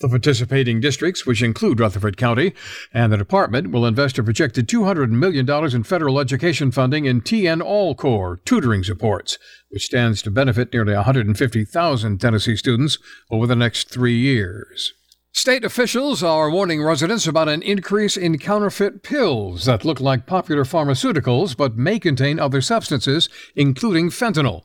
The 0.02 0.10
participating 0.10 0.82
districts, 0.82 1.26
which 1.26 1.42
include 1.42 1.80
Rutherford 1.80 2.18
County, 2.18 2.54
and 2.94 3.14
the 3.14 3.18
department 3.18 3.72
will 3.72 3.86
invest 3.86 4.20
a 4.20 4.24
projected 4.24 4.68
$200 4.68 5.10
million 5.10 5.50
in 5.74 5.84
federal 5.84 6.20
education 6.20 6.72
funding 6.72 7.06
in 7.06 7.22
TN 7.22 7.64
ALL 7.64 7.96
Corps 7.96 8.42
tutoring 8.44 8.84
supports, 8.84 9.38
which 9.70 9.86
stands 9.86 10.22
to 10.24 10.32
benefit 10.32 10.74
nearly 10.74 10.96
150,000 10.96 12.20
Tennessee 12.20 12.58
students 12.58 12.98
over 13.32 13.48
the 13.48 13.56
next 13.56 13.90
three 13.90 14.18
years. 14.18 14.94
State 15.36 15.66
officials 15.66 16.22
are 16.22 16.52
warning 16.52 16.84
residents 16.84 17.26
about 17.26 17.50
an 17.50 17.64
increase 17.64 18.16
in 18.16 18.38
counterfeit 18.38 19.02
pills 19.02 19.66
that 19.66 19.84
look 19.84 20.00
like 20.00 20.28
popular 20.28 20.64
pharmaceuticals 20.64 21.58
but 21.58 21.76
may 21.76 21.98
contain 21.98 22.40
other 22.40 22.62
substances, 22.62 23.30
including 23.56 24.12
fentanyl. 24.12 24.62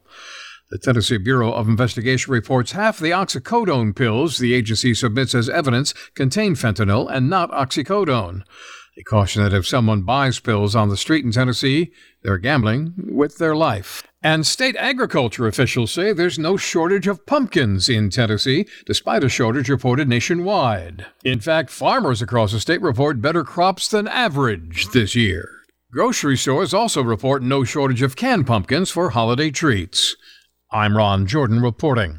The 0.71 0.77
Tennessee 0.77 1.17
Bureau 1.17 1.53
of 1.53 1.69
Investigation 1.69 2.31
reports 2.35 2.73
half 2.73 2.99
the 2.99 3.13
oxycodone 3.13 3.97
pills 3.97 4.37
the 4.37 4.53
agency 4.53 4.93
submits 4.93 5.35
as 5.35 5.49
evidence 5.49 5.95
contain 6.15 6.55
fentanyl 6.55 7.11
and 7.11 7.31
not 7.31 7.51
oxycodone. 7.51 8.43
They 8.99 9.05
caution 9.05 9.45
that 9.45 9.55
if 9.55 9.65
someone 9.65 10.03
buys 10.03 10.41
pills 10.41 10.75
on 10.75 10.89
the 10.89 10.97
street 10.97 11.25
in 11.25 11.31
Tennessee, 11.31 11.93
they're 12.25 12.37
gambling 12.37 12.95
with 12.97 13.39
their 13.39 13.55
life. 13.55 14.03
And 14.25 14.45
state 14.45 14.75
agriculture 14.75 15.47
officials 15.47 15.93
say 15.93 16.13
there's 16.13 16.37
no 16.37 16.57
shortage 16.57 17.07
of 17.07 17.25
pumpkins 17.25 17.89
in 17.89 18.11
Tennessee, 18.11 18.67
despite 18.87 19.23
a 19.23 19.29
shortage 19.29 19.69
reported 19.69 20.09
nationwide. 20.09 21.07
In 21.25 21.39
fact, 21.39 21.71
farmers 21.71 22.21
across 22.21 22.51
the 22.51 22.59
state 22.59 22.83
report 22.83 23.21
better 23.21 23.45
crops 23.45 23.87
than 23.87 24.09
average 24.09 24.89
this 24.89 25.15
year. 25.15 25.49
Grocery 25.93 26.37
stores 26.37 26.75
also 26.75 27.01
report 27.01 27.41
no 27.41 27.63
shortage 27.63 28.03
of 28.03 28.17
canned 28.17 28.49
pumpkins 28.49 28.91
for 28.91 29.11
holiday 29.11 29.53
treats. 29.53 30.17
I'm 30.73 30.97
Ron 30.97 31.29
Jordan 31.29 31.63
reporting. 31.63 32.19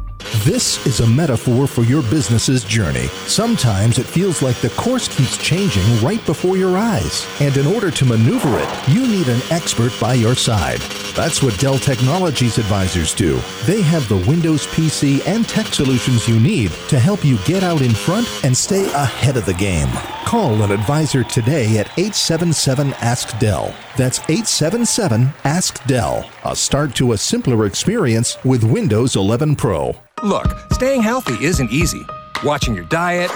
This 0.43 0.85
is 0.85 0.99
a 0.99 1.07
metaphor 1.07 1.67
for 1.67 1.83
your 1.83 2.01
business's 2.03 2.63
journey. 2.63 3.07
Sometimes 3.27 3.99
it 3.99 4.05
feels 4.05 4.41
like 4.41 4.57
the 4.57 4.69
course 4.71 5.07
keeps 5.07 5.37
changing 5.37 5.83
right 6.01 6.25
before 6.25 6.57
your 6.57 6.77
eyes. 6.77 7.27
And 7.39 7.55
in 7.57 7.67
order 7.67 7.91
to 7.91 8.05
maneuver 8.05 8.57
it, 8.57 8.89
you 8.89 9.07
need 9.07 9.27
an 9.27 9.41
expert 9.49 9.93
by 9.99 10.13
your 10.15 10.35
side. 10.35 10.79
That's 11.15 11.43
what 11.43 11.59
Dell 11.59 11.77
Technologies 11.77 12.57
advisors 12.57 13.13
do. 13.13 13.39
They 13.65 13.81
have 13.81 14.07
the 14.07 14.23
Windows 14.27 14.67
PC 14.67 15.25
and 15.27 15.47
tech 15.47 15.67
solutions 15.67 16.27
you 16.27 16.39
need 16.39 16.71
to 16.89 16.99
help 16.99 17.23
you 17.25 17.37
get 17.39 17.63
out 17.63 17.81
in 17.81 17.91
front 17.91 18.27
and 18.43 18.55
stay 18.55 18.85
ahead 18.93 19.37
of 19.37 19.45
the 19.45 19.53
game. 19.53 19.89
Call 20.25 20.61
an 20.63 20.71
advisor 20.71 21.23
today 21.23 21.77
at 21.77 21.87
877 21.97 22.93
Ask 23.01 23.37
Dell. 23.39 23.75
That's 23.97 24.19
877 24.29 25.29
Ask 25.43 25.85
Dell. 25.85 26.29
A 26.45 26.55
start 26.55 26.95
to 26.95 27.11
a 27.11 27.17
simpler 27.17 27.65
experience 27.65 28.37
with 28.45 28.63
Windows 28.63 29.15
11 29.15 29.57
Pro. 29.57 29.95
Look, 30.23 30.55
staying 30.71 31.01
healthy 31.01 31.43
isn't 31.43 31.71
easy. 31.71 32.05
Watching 32.43 32.75
your 32.75 32.83
diet, 32.85 33.31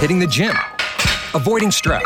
hitting 0.00 0.18
the 0.18 0.26
gym, 0.26 0.54
avoiding 1.32 1.70
stress. 1.70 2.04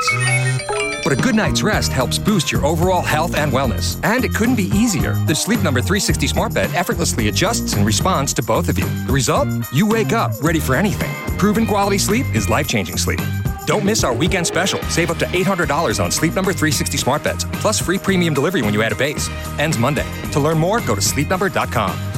But 1.02 1.14
a 1.14 1.16
good 1.16 1.34
night's 1.34 1.62
rest 1.62 1.92
helps 1.92 2.18
boost 2.18 2.52
your 2.52 2.64
overall 2.66 3.00
health 3.00 3.34
and 3.34 3.50
wellness. 3.50 3.98
And 4.04 4.22
it 4.22 4.34
couldn't 4.34 4.56
be 4.56 4.70
easier. 4.74 5.14
The 5.26 5.34
Sleep 5.34 5.62
Number 5.62 5.80
360 5.80 6.26
Smart 6.26 6.52
Bed 6.52 6.70
effortlessly 6.74 7.28
adjusts 7.28 7.72
and 7.72 7.86
responds 7.86 8.34
to 8.34 8.42
both 8.42 8.68
of 8.68 8.78
you. 8.78 8.84
The 9.06 9.12
result? 9.12 9.48
You 9.72 9.86
wake 9.86 10.12
up 10.12 10.32
ready 10.42 10.60
for 10.60 10.74
anything. 10.74 11.10
Proven 11.38 11.66
quality 11.66 11.98
sleep 11.98 12.26
is 12.34 12.50
life 12.50 12.68
changing 12.68 12.98
sleep. 12.98 13.20
Don't 13.66 13.84
miss 13.84 14.04
our 14.04 14.12
weekend 14.12 14.46
special. 14.46 14.82
Save 14.90 15.10
up 15.10 15.18
to 15.18 15.24
$800 15.26 16.04
on 16.04 16.10
Sleep 16.10 16.34
Number 16.34 16.52
360 16.52 16.98
smart 16.98 17.22
beds, 17.22 17.46
plus 17.62 17.78
free 17.80 17.98
premium 17.98 18.34
delivery 18.34 18.60
when 18.60 18.74
you 18.74 18.82
add 18.82 18.92
a 18.92 18.96
base. 18.96 19.30
Ends 19.58 19.78
Monday. 19.78 20.06
To 20.32 20.40
learn 20.40 20.58
more, 20.58 20.80
go 20.80 20.94
to 20.94 21.00
sleepnumber.com. 21.00 22.11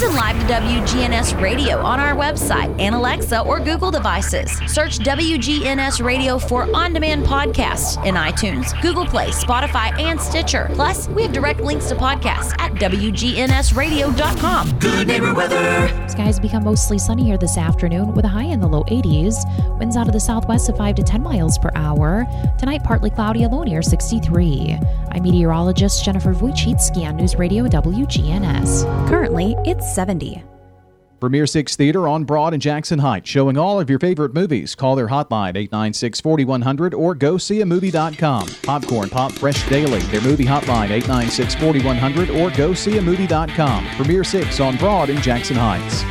Listen 0.00 0.16
live 0.16 0.40
to 0.40 0.46
WGNS 0.54 1.42
Radio 1.42 1.76
on 1.76 2.00
our 2.00 2.14
website 2.14 2.74
and 2.80 2.94
Alexa 2.94 3.42
or 3.42 3.60
Google 3.60 3.90
devices. 3.90 4.50
Search 4.66 4.98
WGNS 4.98 6.02
Radio 6.02 6.38
for 6.38 6.74
on 6.74 6.94
demand 6.94 7.26
podcasts 7.26 8.02
in 8.06 8.14
iTunes, 8.14 8.72
Google 8.80 9.04
Play, 9.04 9.28
Spotify, 9.28 9.92
and 10.00 10.18
Stitcher. 10.18 10.70
Plus, 10.72 11.06
we 11.08 11.24
have 11.24 11.32
direct 11.32 11.60
links 11.60 11.90
to 11.90 11.96
podcasts 11.96 12.54
at 12.58 12.72
WGNSradio.com. 12.76 14.78
Good 14.78 15.06
neighbor 15.06 15.34
weather. 15.34 16.08
Skies 16.08 16.40
become 16.40 16.64
mostly 16.64 16.98
sunny 16.98 17.24
here 17.24 17.36
this 17.36 17.58
afternoon 17.58 18.14
with 18.14 18.24
a 18.24 18.28
high 18.28 18.44
in 18.44 18.60
the 18.60 18.68
low 18.68 18.84
80s. 18.84 19.36
Winds 19.78 19.98
out 19.98 20.06
of 20.06 20.14
the 20.14 20.20
southwest 20.20 20.70
of 20.70 20.78
5 20.78 20.94
to 20.94 21.02
10 21.02 21.22
miles 21.22 21.58
per 21.58 21.70
hour. 21.74 22.26
Tonight, 22.58 22.84
partly 22.84 23.10
cloudy, 23.10 23.42
a 23.42 23.48
low 23.48 23.64
near 23.64 23.82
63. 23.82 24.78
I'm 25.12 25.22
meteorologist 25.22 26.02
Jennifer 26.02 26.32
Wojcicki 26.32 27.06
on 27.06 27.16
News 27.16 27.36
Radio 27.36 27.66
WGNS. 27.66 28.86
Currently, 29.06 29.56
it's 29.66 29.89
70. 29.94 30.44
Premier 31.20 31.46
Six 31.46 31.76
Theater 31.76 32.08
on 32.08 32.24
Broad 32.24 32.54
and 32.54 32.62
Jackson 32.62 32.98
Heights, 32.98 33.28
showing 33.28 33.58
all 33.58 33.78
of 33.78 33.90
your 33.90 33.98
favorite 33.98 34.32
movies. 34.32 34.74
Call 34.74 34.96
their 34.96 35.08
hotline 35.08 35.50
896 35.54 36.18
4100 36.22 36.94
or 36.94 37.14
go 37.14 37.36
see 37.36 37.60
a 37.60 37.66
movie.com. 37.66 38.48
Popcorn 38.62 39.10
Pop 39.10 39.32
Fresh 39.32 39.68
Daily, 39.68 40.00
their 40.04 40.22
movie 40.22 40.46
hotline 40.46 40.88
896 40.88 41.54
4100 41.56 42.30
or 42.30 42.50
go 42.50 42.72
see 42.72 42.96
a 42.96 43.02
movie.com. 43.02 43.86
Premier 43.96 44.24
Six 44.24 44.60
on 44.60 44.78
Broad 44.78 45.10
and 45.10 45.22
Jackson 45.22 45.56
Heights. 45.56 46.02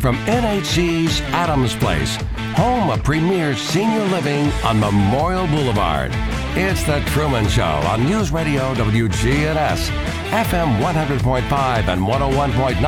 From 0.00 0.16
NHC's 0.24 1.20
Adams 1.32 1.76
Place, 1.76 2.16
home 2.56 2.90
of 2.90 3.04
premier 3.04 3.54
senior 3.54 4.04
living 4.06 4.50
on 4.64 4.80
Memorial 4.80 5.46
Boulevard. 5.46 6.10
It's 6.54 6.82
The 6.82 6.98
Truman 7.06 7.48
Show 7.48 7.62
on 7.62 8.04
News 8.04 8.32
Radio 8.32 8.74
WGNS, 8.74 9.88
FM 10.30 10.80
100.5 10.80 11.88
and 11.88 12.02
101.9, 12.02 12.82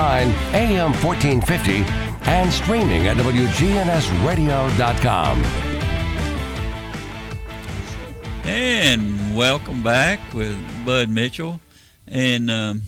AM 0.52 0.92
1450, 0.92 1.84
and 2.28 2.52
streaming 2.52 3.06
at 3.06 3.16
WGNSradio.com. 3.18 5.42
And 8.44 9.36
welcome 9.36 9.82
back 9.84 10.18
with 10.34 10.58
Bud 10.84 11.08
Mitchell. 11.08 11.60
And 12.08 12.50
um, 12.50 12.82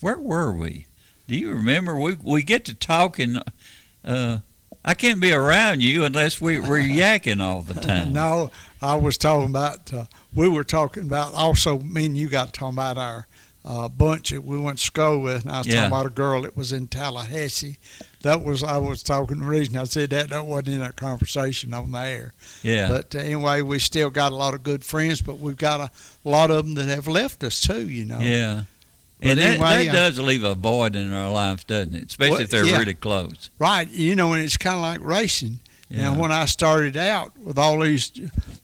where 0.00 0.18
were 0.18 0.52
we? 0.52 0.86
Do 1.28 1.36
you 1.36 1.50
remember? 1.50 1.96
We 1.96 2.16
we 2.20 2.42
get 2.42 2.64
to 2.64 2.74
talking. 2.74 3.38
Uh, 4.04 4.38
I 4.84 4.94
can't 4.94 5.20
be 5.20 5.32
around 5.32 5.82
you 5.82 6.04
unless 6.04 6.40
we, 6.40 6.60
we're 6.60 6.78
yakking 6.78 7.42
all 7.42 7.62
the 7.62 7.74
time. 7.74 8.12
no, 8.12 8.52
I 8.82 8.94
was 8.96 9.16
talking 9.18 9.50
about. 9.50 9.92
Uh, 9.92 10.04
we 10.34 10.48
were 10.48 10.64
talking 10.64 11.04
about 11.04 11.34
also. 11.34 11.78
Me 11.80 12.06
and 12.06 12.16
you 12.16 12.28
got 12.28 12.52
talking 12.52 12.74
about 12.76 12.98
our 12.98 13.26
uh, 13.64 13.88
bunch 13.88 14.30
that 14.30 14.44
we 14.44 14.58
went 14.58 14.78
to 14.78 14.84
school 14.84 15.20
with, 15.20 15.42
and 15.44 15.52
I 15.52 15.58
was 15.58 15.66
Yeah. 15.66 15.74
talking 15.74 15.86
about 15.92 16.06
a 16.06 16.10
girl 16.10 16.42
that 16.42 16.56
was 16.56 16.72
in 16.72 16.86
Tallahassee. 16.88 17.78
That 18.22 18.44
was 18.44 18.62
I 18.62 18.76
was 18.78 19.02
talking. 19.02 19.40
The 19.40 19.46
reason 19.46 19.76
I 19.76 19.84
said 19.84 20.10
that 20.10 20.30
that 20.30 20.46
wasn't 20.46 20.68
in 20.68 20.78
that 20.80 20.96
conversation 20.96 21.72
on 21.74 21.90
the 21.92 21.98
air. 21.98 22.34
Yeah. 22.62 22.88
But 22.88 23.14
uh, 23.14 23.18
anyway, 23.18 23.62
we 23.62 23.78
still 23.78 24.10
got 24.10 24.32
a 24.32 24.36
lot 24.36 24.54
of 24.54 24.62
good 24.62 24.84
friends, 24.84 25.22
but 25.22 25.38
we've 25.38 25.56
got 25.56 25.80
a 25.80 25.90
lot 26.28 26.50
of 26.50 26.64
them 26.64 26.74
that 26.74 26.88
have 26.88 27.08
left 27.08 27.42
us 27.44 27.60
too. 27.60 27.88
You 27.88 28.04
know. 28.04 28.18
Yeah. 28.20 28.62
But 29.20 29.28
And 29.30 29.38
that, 29.38 29.46
anyway, 29.60 29.86
that 29.86 29.88
uh, 29.88 29.92
does 30.10 30.18
leave 30.20 30.44
a 30.44 30.54
void 30.54 30.94
in 30.94 31.10
our 31.14 31.30
lives, 31.30 31.64
doesn't 31.64 31.94
it? 31.94 32.10
Especially 32.10 32.32
Well, 32.32 32.40
if 32.42 32.50
they're 32.50 32.66
yeah. 32.66 32.78
really 32.78 32.92
close. 32.94 33.48
Right. 33.58 33.88
You 33.88 34.14
know, 34.14 34.34
and 34.34 34.42
it's 34.44 34.58
kind 34.58 34.76
of 34.76 34.82
like 34.82 35.00
racing. 35.00 35.60
Yeah. 35.88 36.10
Now, 36.10 36.20
when 36.20 36.32
I 36.32 36.46
started 36.46 36.96
out 36.96 37.36
with 37.38 37.58
all 37.58 37.80
these 37.80 38.10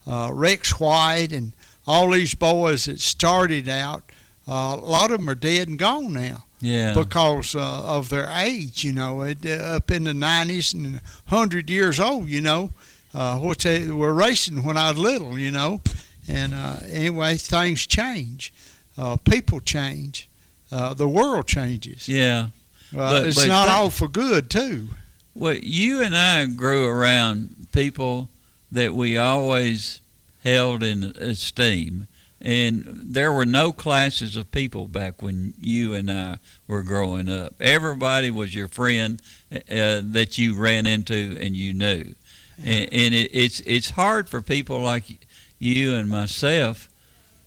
uh, 0.06 0.30
Rex 0.32 0.78
White 0.80 1.32
and 1.32 1.52
all 1.86 2.10
these 2.10 2.34
boys 2.34 2.86
that 2.86 3.00
started 3.00 3.68
out, 3.68 4.02
uh, 4.48 4.76
a 4.80 4.84
lot 4.84 5.10
of 5.12 5.18
them 5.20 5.28
are 5.30 5.34
dead 5.36 5.68
and 5.68 5.78
gone 5.78 6.12
now. 6.12 6.44
Yeah. 6.60 6.94
Because 6.94 7.54
uh, 7.54 7.82
of 7.84 8.08
their 8.08 8.28
age, 8.34 8.84
you 8.84 8.92
know, 8.92 9.22
it, 9.22 9.38
uh, 9.44 9.76
up 9.76 9.90
in 9.90 10.04
the 10.04 10.12
90s 10.12 10.74
and 10.74 11.00
100 11.28 11.68
years 11.70 11.98
old, 12.00 12.28
you 12.28 12.40
know, 12.40 12.70
uh, 13.14 13.38
which 13.38 13.64
they 13.64 13.88
were 13.88 14.14
racing 14.14 14.62
when 14.64 14.76
I 14.76 14.90
was 14.90 14.98
little, 14.98 15.38
you 15.38 15.50
know. 15.50 15.80
And 16.28 16.54
uh, 16.54 16.76
anyway, 16.88 17.36
things 17.36 17.86
change. 17.86 18.52
Uh, 18.96 19.16
people 19.16 19.60
change. 19.60 20.28
Uh, 20.70 20.94
the 20.94 21.08
world 21.08 21.46
changes. 21.46 22.08
Yeah. 22.08 22.48
But- 22.92 23.26
it's 23.26 23.36
but 23.36 23.48
not 23.48 23.66
that- 23.66 23.76
all 23.76 23.90
for 23.90 24.08
good, 24.08 24.50
too. 24.50 24.88
Well, 25.34 25.54
you 25.54 26.02
and 26.02 26.14
I 26.14 26.44
grew 26.46 26.86
around 26.86 27.68
people 27.72 28.28
that 28.70 28.94
we 28.94 29.16
always 29.16 30.00
held 30.44 30.82
in 30.82 31.04
esteem, 31.18 32.06
and 32.40 33.00
there 33.02 33.32
were 33.32 33.46
no 33.46 33.72
classes 33.72 34.36
of 34.36 34.50
people 34.52 34.88
back 34.88 35.22
when 35.22 35.54
you 35.58 35.94
and 35.94 36.10
I 36.10 36.38
were 36.66 36.82
growing 36.82 37.30
up. 37.30 37.54
Everybody 37.60 38.30
was 38.30 38.54
your 38.54 38.68
friend 38.68 39.22
uh, 39.52 40.02
that 40.04 40.36
you 40.36 40.54
ran 40.54 40.86
into 40.86 41.38
and 41.40 41.56
you 41.56 41.72
knew, 41.72 42.14
and, 42.58 42.92
and 42.92 43.14
it, 43.14 43.30
it's 43.32 43.60
it's 43.60 43.90
hard 43.90 44.28
for 44.28 44.42
people 44.42 44.80
like 44.80 45.26
you 45.58 45.94
and 45.94 46.10
myself 46.10 46.90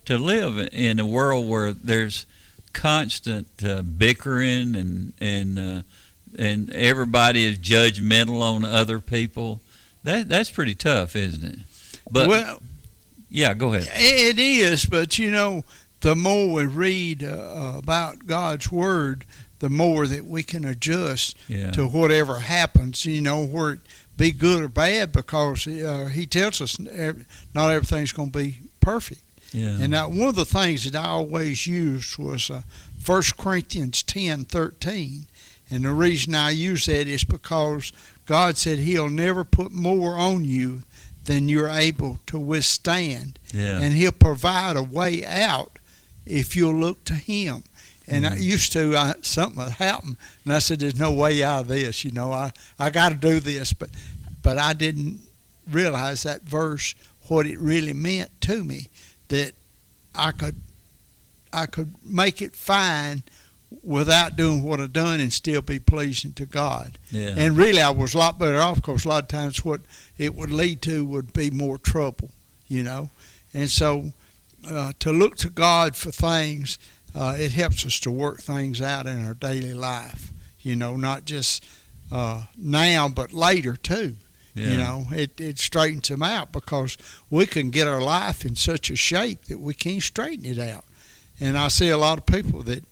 to 0.05 0.17
live 0.17 0.69
in 0.71 0.99
a 0.99 1.05
world 1.05 1.47
where 1.47 1.73
there's 1.73 2.25
constant 2.73 3.47
uh, 3.63 3.83
bickering 3.83 4.75
and 4.75 5.13
and 5.19 5.59
uh, 5.59 5.81
and 6.37 6.69
everybody 6.71 7.45
is 7.45 7.57
judgmental 7.57 8.41
on 8.41 8.65
other 8.65 8.99
people. 8.99 9.61
That 10.03 10.29
that's 10.29 10.49
pretty 10.51 10.75
tough, 10.75 11.15
isn't 11.15 11.43
it? 11.43 11.59
But 12.11 12.27
well, 12.29 12.61
yeah, 13.29 13.53
go 13.53 13.73
ahead. 13.73 13.89
It 13.95 14.37
is, 14.39 14.85
but 14.85 15.17
you 15.17 15.31
know, 15.31 15.63
the 16.01 16.15
more 16.15 16.53
we 16.53 16.65
read 16.65 17.23
uh, 17.23 17.73
about 17.77 18.27
God's 18.27 18.71
Word, 18.71 19.25
the 19.59 19.69
more 19.69 20.05
that 20.07 20.25
we 20.25 20.43
can 20.43 20.65
adjust 20.65 21.35
Yeah. 21.47 21.71
to 21.71 21.87
whatever 21.87 22.39
happens, 22.39 23.05
you 23.05 23.21
know, 23.21 23.43
where 23.45 23.71
it 23.73 23.79
be 24.17 24.31
good 24.31 24.61
or 24.63 24.67
bad, 24.69 25.11
because 25.11 25.67
uh, 25.67 26.09
He 26.13 26.25
tells 26.25 26.61
us 26.61 26.77
not 26.79 27.71
everything's 27.71 28.11
going 28.13 28.31
to 28.31 28.37
be 28.39 28.59
perfect. 28.79 29.21
Yeah. 29.51 29.69
And 29.79 29.89
now, 29.89 30.09
one 30.09 30.27
of 30.29 30.35
the 30.35 30.45
things 30.45 30.83
that 30.89 30.95
I 30.95 31.07
always 31.09 31.65
used 31.65 32.17
was 32.17 32.49
uh, 32.49 32.61
1 33.05 33.21
Corinthians 33.37 34.03
ten 34.03 34.45
thirteen. 34.45 35.27
And 35.69 35.85
the 35.85 35.91
reason 35.91 36.35
I 36.35 36.51
use 36.51 36.85
that 36.85 37.07
is 37.07 37.23
because 37.23 37.91
God 38.25 38.57
said 38.57 38.79
He'll 38.79 39.09
never 39.09 39.43
put 39.43 39.71
more 39.71 40.15
on 40.15 40.45
you 40.45 40.83
than 41.25 41.49
you're 41.49 41.69
able 41.69 42.19
to 42.27 42.37
withstand. 42.37 43.39
Yeah. 43.53 43.79
And 43.79 43.93
He'll 43.93 44.11
provide 44.11 44.77
a 44.77 44.83
way 44.83 45.25
out 45.25 45.79
if 46.25 46.55
you'll 46.55 46.75
look 46.75 47.03
to 47.05 47.13
Him. 47.13 47.63
And 48.07 48.27
I 48.27 48.31
mm-hmm. 48.31 48.41
used 48.41 48.71
to, 48.73 48.95
I, 48.95 49.15
something 49.21 49.63
had 49.63 49.71
happened, 49.71 50.17
and 50.43 50.53
I 50.53 50.59
said, 50.59 50.79
"There's 50.79 50.99
no 50.99 51.11
way 51.11 51.43
out 51.43 51.61
of 51.61 51.67
this." 51.69 52.05
You 52.05 52.11
know, 52.11 52.31
I, 52.31 52.51
I 52.77 52.91
got 52.91 53.09
to 53.09 53.15
do 53.15 53.39
this, 53.39 53.73
but 53.73 53.89
but 54.43 54.59
I 54.59 54.73
didn't 54.73 55.21
realize 55.71 56.21
that 56.21 56.43
verse 56.43 56.93
what 57.27 57.47
it 57.47 57.59
really 57.59 57.93
meant 57.93 58.29
to 58.41 58.63
me 58.63 58.89
that 59.29 59.53
I 60.13 60.31
could 60.31 60.61
I 61.51 61.65
could 61.65 61.95
make 62.03 62.41
it 62.41 62.55
fine 62.55 63.23
without 63.85 64.35
doing 64.35 64.63
what 64.63 64.81
I've 64.81 64.93
done 64.93 65.19
and 65.19 65.31
still 65.31 65.61
be 65.61 65.79
pleasing 65.79 66.33
to 66.33 66.45
God. 66.45 66.97
Yeah. 67.11 67.35
And 67.37 67.55
really, 67.55 67.81
I 67.81 67.91
was 67.91 68.13
a 68.13 68.17
lot 68.17 68.39
better 68.39 68.59
off 68.59 68.77
because 68.77 69.05
a 69.05 69.09
lot 69.09 69.23
of 69.23 69.27
times 69.29 69.63
what 69.63 69.81
it 70.17 70.33
would 70.33 70.51
lead 70.51 70.81
to 70.83 71.05
would 71.05 71.33
be 71.33 71.51
more 71.51 71.77
trouble, 71.77 72.31
you 72.67 72.83
know. 72.83 73.11
And 73.53 73.69
so 73.69 74.11
uh, 74.69 74.93
to 74.99 75.13
look 75.13 75.37
to 75.37 75.49
God 75.49 75.95
for 75.95 76.11
things 76.11 76.77
uh, 77.15 77.35
it 77.39 77.53
helps 77.53 77.85
us 77.85 77.99
to 78.01 78.11
work 78.11 78.41
things 78.41 78.81
out 78.81 79.07
in 79.07 79.25
our 79.25 79.33
daily 79.33 79.73
life. 79.73 80.31
You 80.59 80.75
know, 80.75 80.97
not 80.97 81.25
just 81.25 81.65
uh, 82.11 82.43
now, 82.57 83.07
but 83.07 83.31
later 83.31 83.77
too. 83.77 84.17
Yeah. 84.53 84.69
You 84.69 84.77
know, 84.77 85.05
it, 85.11 85.39
it 85.39 85.59
straightens 85.59 86.07
them 86.07 86.23
out 86.23 86.51
because 86.51 86.97
we 87.29 87.45
can 87.45 87.71
get 87.71 87.87
our 87.87 88.01
life 88.01 88.45
in 88.45 88.55
such 88.55 88.89
a 88.89 88.95
shape 88.95 89.45
that 89.45 89.59
we 89.59 89.73
can't 89.73 90.01
straighten 90.01 90.45
it 90.45 90.59
out. 90.59 90.85
And 91.39 91.57
I 91.57 91.67
see 91.67 91.89
a 91.89 91.97
lot 91.97 92.17
of 92.17 92.25
people 92.25 92.63
that 92.63 92.83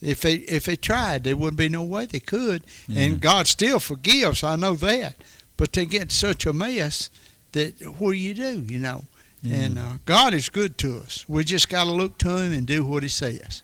if 0.00 0.20
they 0.20 0.34
if 0.34 0.64
they 0.64 0.76
tried, 0.76 1.24
there 1.24 1.36
wouldn't 1.36 1.58
be 1.58 1.68
no 1.68 1.82
way 1.82 2.06
they 2.06 2.20
could. 2.20 2.62
And 2.94 3.20
God 3.20 3.46
still 3.46 3.80
forgives, 3.80 4.42
I 4.44 4.56
know 4.56 4.74
that. 4.76 5.14
But 5.56 5.72
they 5.72 5.86
get 5.86 6.12
such 6.12 6.46
a 6.46 6.52
mess 6.52 7.10
that 7.52 7.74
what 7.98 8.12
do 8.12 8.18
you 8.18 8.34
do, 8.34 8.64
you 8.68 8.78
know? 8.78 9.04
And 9.48 9.78
uh, 9.78 9.92
God 10.04 10.34
is 10.34 10.48
good 10.48 10.78
to 10.78 10.98
us. 10.98 11.24
We 11.28 11.44
just 11.44 11.68
got 11.68 11.84
to 11.84 11.90
look 11.92 12.18
to 12.18 12.36
Him 12.36 12.52
and 12.52 12.66
do 12.66 12.84
what 12.84 13.02
He 13.02 13.08
says. 13.08 13.62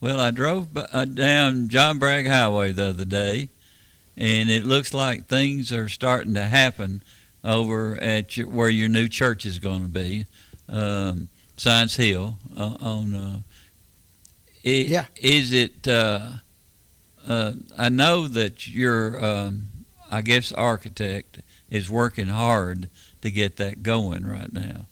Well, 0.00 0.20
I 0.20 0.30
drove 0.30 0.72
b- 0.72 0.84
uh, 0.92 1.04
down 1.04 1.68
John 1.68 1.98
Bragg 1.98 2.26
Highway 2.26 2.72
the 2.72 2.88
other 2.90 3.04
day, 3.04 3.48
and 4.16 4.50
it 4.50 4.64
looks 4.64 4.94
like 4.94 5.26
things 5.26 5.72
are 5.72 5.88
starting 5.88 6.34
to 6.34 6.44
happen 6.44 7.02
over 7.42 7.96
at 8.00 8.36
your, 8.36 8.48
where 8.48 8.68
your 8.68 8.88
new 8.88 9.08
church 9.08 9.44
is 9.46 9.58
going 9.58 9.82
to 9.82 9.88
be, 9.88 10.26
um, 10.68 11.28
Science 11.56 11.96
Hill. 11.96 12.38
Uh, 12.56 12.76
on 12.80 13.14
uh, 13.14 13.38
it, 14.62 14.88
Yeah. 14.88 15.06
is 15.16 15.52
it? 15.52 15.86
Uh, 15.86 16.28
uh, 17.26 17.52
I 17.76 17.88
know 17.88 18.28
that 18.28 18.66
your, 18.68 19.22
um, 19.24 19.68
I 20.10 20.22
guess, 20.22 20.52
architect 20.52 21.40
is 21.70 21.88
working 21.90 22.28
hard 22.28 22.88
to 23.22 23.30
get 23.30 23.56
that 23.56 23.82
going 23.82 24.26
right 24.26 24.52
now. 24.52 24.86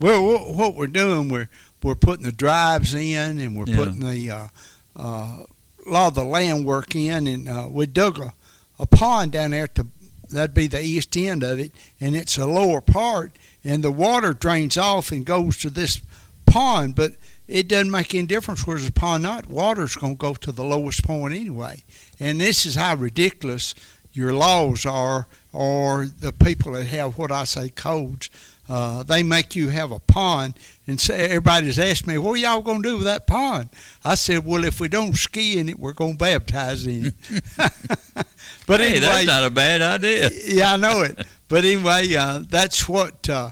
Well, 0.00 0.54
what 0.54 0.74
we're 0.74 0.86
doing, 0.86 1.28
we're 1.28 1.48
we're 1.82 1.94
putting 1.94 2.24
the 2.26 2.32
drives 2.32 2.94
in, 2.94 3.38
and 3.38 3.56
we're 3.56 3.66
Yeah. 3.66 3.76
putting 3.76 4.00
the 4.00 4.30
uh, 4.30 4.48
uh, 4.96 5.44
a 5.86 5.90
lot 5.90 6.08
of 6.08 6.14
the 6.14 6.24
land 6.24 6.64
work 6.66 6.94
in, 6.94 7.26
and 7.26 7.48
uh, 7.48 7.68
we 7.70 7.86
dug 7.86 8.18
a, 8.18 8.32
a 8.78 8.86
pond 8.86 9.32
down 9.32 9.50
there 9.52 9.68
to 9.68 9.86
that'd 10.28 10.54
be 10.54 10.66
the 10.68 10.80
east 10.82 11.16
end 11.16 11.42
of 11.42 11.58
it, 11.58 11.72
and 12.00 12.14
it's 12.16 12.38
a 12.38 12.46
lower 12.46 12.80
part, 12.80 13.32
and 13.64 13.82
the 13.82 13.90
water 13.90 14.32
drains 14.32 14.76
off 14.76 15.10
and 15.10 15.24
goes 15.26 15.56
to 15.58 15.70
this 15.70 16.00
pond, 16.46 16.94
but 16.94 17.14
it 17.50 17.68
doesn't 17.68 17.90
make 17.90 18.14
any 18.14 18.26
difference 18.26 18.66
where 18.66 18.78
the 18.78 18.92
pond 18.92 19.24
not. 19.24 19.48
Water's 19.48 19.96
going 19.96 20.14
to 20.14 20.18
go 20.18 20.34
to 20.34 20.52
the 20.52 20.64
lowest 20.64 21.04
point 21.04 21.34
anyway, 21.34 21.82
and 22.20 22.40
this 22.40 22.64
is 22.64 22.76
how 22.76 22.94
ridiculous 22.94 23.74
your 24.12 24.32
laws 24.32 24.86
are, 24.86 25.26
or 25.52 26.06
the 26.06 26.32
people 26.32 26.72
that 26.72 26.86
have 26.86 27.18
what 27.18 27.32
I 27.32 27.44
say 27.44 27.68
codes. 27.68 28.30
Uh, 28.68 29.02
they 29.02 29.24
make 29.24 29.56
you 29.56 29.68
have 29.68 29.90
a 29.90 29.98
pond, 29.98 30.54
and 30.86 31.00
say, 31.00 31.24
everybody's 31.24 31.78
asked 31.78 32.06
me, 32.06 32.18
"What 32.18 32.38
y'all 32.38 32.60
gonna 32.60 32.82
do 32.82 32.96
with 32.98 33.06
that 33.06 33.26
pond?" 33.26 33.68
I 34.04 34.14
said, 34.14 34.44
"Well, 34.44 34.64
if 34.64 34.78
we 34.78 34.86
don't 34.86 35.16
ski 35.16 35.58
in 35.58 35.68
it, 35.68 35.78
we're 35.78 35.92
gonna 35.92 36.14
baptize 36.14 36.86
in 36.86 37.06
it." 37.06 37.14
but 38.66 38.80
hey, 38.80 38.90
anyway, 38.90 39.00
that's 39.00 39.26
not 39.26 39.44
a 39.44 39.50
bad 39.50 39.82
idea. 39.82 40.30
yeah, 40.46 40.74
I 40.74 40.76
know 40.76 41.00
it. 41.02 41.26
But 41.48 41.64
anyway, 41.64 42.14
uh, 42.14 42.44
that's 42.48 42.88
what 42.88 43.28
uh, 43.28 43.50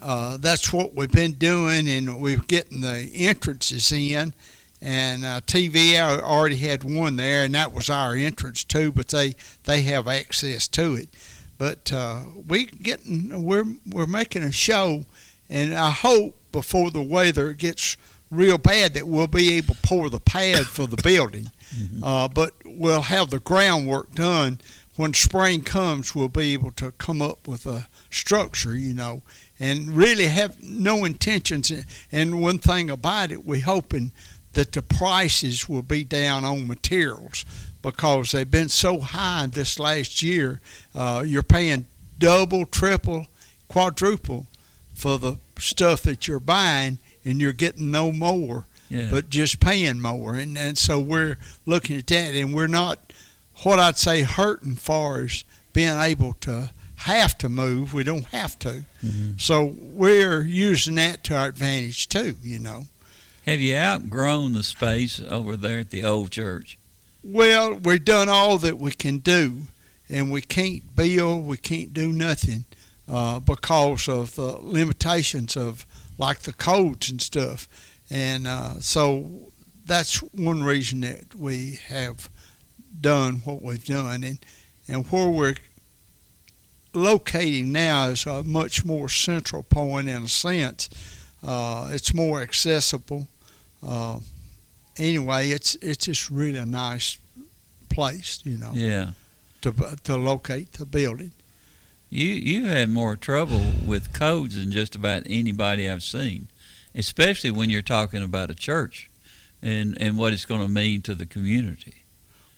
uh, 0.00 0.36
that's 0.38 0.72
what 0.72 0.94
we've 0.94 1.10
been 1.10 1.32
doing, 1.32 1.88
and 1.88 2.20
we're 2.20 2.36
getting 2.38 2.80
the 2.80 3.10
entrances 3.14 3.90
in. 3.92 4.32
And 4.80 5.24
uh, 5.24 5.40
TV 5.40 5.94
al- 5.94 6.20
already 6.20 6.56
had 6.56 6.84
one 6.84 7.16
there, 7.16 7.44
and 7.44 7.54
that 7.54 7.72
was 7.72 7.90
our 7.90 8.14
entrance 8.14 8.62
too. 8.62 8.92
But 8.92 9.08
they 9.08 9.34
they 9.64 9.82
have 9.82 10.06
access 10.06 10.68
to 10.68 10.94
it. 10.94 11.08
But 11.58 11.92
uh, 11.92 12.20
we 12.46 12.66
getting 12.66 13.42
we're 13.42 13.64
we're 13.90 14.06
making 14.06 14.44
a 14.44 14.52
show, 14.52 15.04
and 15.50 15.74
I 15.74 15.90
hope 15.90 16.36
before 16.52 16.90
the 16.92 17.02
weather 17.02 17.52
gets 17.52 17.96
real 18.30 18.58
bad 18.58 18.94
that 18.94 19.08
we'll 19.08 19.26
be 19.26 19.54
able 19.54 19.74
to 19.74 19.80
pour 19.82 20.10
the 20.10 20.20
pad 20.20 20.66
for 20.66 20.86
the 20.86 21.00
building. 21.02 21.50
Uh, 22.02 22.26
but 22.26 22.54
we'll 22.64 23.02
have 23.02 23.28
the 23.28 23.40
groundwork 23.40 24.14
done 24.14 24.58
when 24.96 25.12
spring 25.12 25.60
comes. 25.60 26.14
We'll 26.14 26.28
be 26.30 26.54
able 26.54 26.70
to 26.72 26.92
come 26.92 27.20
up 27.20 27.46
with 27.46 27.66
a 27.66 27.86
structure, 28.10 28.74
you 28.74 28.94
know, 28.94 29.20
and 29.60 29.96
really 29.96 30.26
have 30.26 30.62
no 30.62 31.04
intentions. 31.04 31.72
And 32.12 32.40
one 32.40 32.58
thing 32.58 32.90
about 32.90 33.32
it, 33.32 33.44
we're 33.44 33.62
hoping 33.62 34.12
that 34.52 34.72
the 34.72 34.82
prices 34.82 35.68
will 35.68 35.82
be 35.82 36.04
down 36.04 36.44
on 36.44 36.66
materials 36.66 37.44
because 37.82 38.32
they've 38.32 38.50
been 38.50 38.68
so 38.68 39.00
high 39.00 39.46
this 39.46 39.78
last 39.78 40.22
year. 40.22 40.60
Uh, 40.94 41.22
you're 41.26 41.42
paying 41.42 41.86
double, 42.18 42.66
triple, 42.66 43.26
quadruple 43.68 44.46
for 44.94 45.18
the 45.18 45.36
stuff 45.58 46.02
that 46.02 46.26
you're 46.26 46.40
buying, 46.40 46.98
and 47.24 47.40
you're 47.40 47.52
getting 47.52 47.90
no 47.90 48.10
more, 48.10 48.66
Yeah. 48.88 49.08
but 49.10 49.28
just 49.30 49.60
paying 49.60 50.00
more. 50.00 50.34
And, 50.34 50.56
and 50.58 50.76
so 50.78 50.98
we're 50.98 51.38
looking 51.66 51.98
at 51.98 52.06
that, 52.08 52.34
and 52.34 52.52
we're 52.54 52.66
not 52.66 53.12
what 53.62 53.78
I'd 53.78 53.98
say 53.98 54.22
hurting 54.22 54.76
far 54.76 55.20
as 55.22 55.44
being 55.72 55.98
able 55.98 56.32
to 56.40 56.70
have 56.98 57.38
to 57.38 57.48
move. 57.48 57.94
We 57.94 58.04
don't 58.04 58.26
have 58.26 58.58
to. 58.60 58.84
So 59.38 59.74
we're 59.80 60.42
using 60.42 60.96
that 60.96 61.24
to 61.24 61.36
our 61.36 61.48
advantage 61.48 62.08
too, 62.08 62.36
you 62.42 62.58
know. 62.58 62.86
Have 63.46 63.60
you 63.60 63.76
outgrown 63.76 64.52
the 64.52 64.62
space 64.62 65.20
over 65.20 65.56
there 65.56 65.78
at 65.78 65.90
the 65.90 66.04
old 66.04 66.30
church? 66.30 66.76
Well, 67.22 67.74
we've 67.74 68.04
done 68.04 68.28
all 68.28 68.58
that 68.58 68.78
we 68.78 68.92
can 68.92 69.18
do, 69.18 69.62
and 70.08 70.30
we 70.30 70.40
can't 70.42 70.94
build, 70.94 71.46
we 71.46 71.56
can't 71.56 71.92
do 71.92 72.12
nothing 72.12 72.64
uh, 73.08 73.40
because 73.40 74.08
of 74.08 74.34
the 74.34 74.58
limitations 74.60 75.56
of 75.56 75.86
like 76.18 76.40
the 76.40 76.52
codes 76.52 77.10
and 77.10 77.22
stuff. 77.22 77.68
And 78.10 78.46
uh, 78.46 78.80
so 78.80 79.50
that's 79.86 80.18
one 80.32 80.62
reason 80.62 81.00
that 81.02 81.34
we 81.34 81.78
have 81.88 82.28
done 83.00 83.42
what 83.44 83.62
we've 83.62 83.84
done. 83.84 84.24
And, 84.24 84.38
and 84.88 85.06
where 85.10 85.28
we're 85.28 85.54
locating 87.02 87.72
now 87.72 88.08
is 88.08 88.26
a 88.26 88.42
much 88.44 88.84
more 88.84 89.08
central 89.08 89.62
point 89.62 90.08
in 90.08 90.24
a 90.24 90.28
sense. 90.28 90.88
Uh, 91.42 91.88
it's 91.92 92.12
more 92.14 92.42
accessible. 92.42 93.28
Uh, 93.86 94.18
anyway, 94.96 95.50
it's 95.50 95.76
it's 95.80 96.06
just 96.06 96.30
really 96.30 96.58
a 96.58 96.66
nice 96.66 97.18
place, 97.88 98.40
you 98.44 98.58
know, 98.58 98.72
Yeah. 98.74 99.10
to 99.62 99.72
to 100.04 100.16
locate 100.16 100.72
the 100.72 100.86
building. 100.86 101.32
You 102.10 102.26
you 102.26 102.66
had 102.66 102.88
more 102.90 103.16
trouble 103.16 103.72
with 103.86 104.12
codes 104.12 104.54
than 104.56 104.72
just 104.72 104.94
about 104.94 105.22
anybody 105.26 105.88
I've 105.88 106.02
seen, 106.02 106.48
especially 106.94 107.50
when 107.50 107.70
you're 107.70 107.82
talking 107.82 108.22
about 108.22 108.50
a 108.50 108.54
church, 108.54 109.10
and 109.62 109.96
and 110.00 110.16
what 110.18 110.32
it's 110.32 110.44
going 110.46 110.62
to 110.62 110.68
mean 110.72 111.02
to 111.02 111.14
the 111.14 111.26
community. 111.26 111.94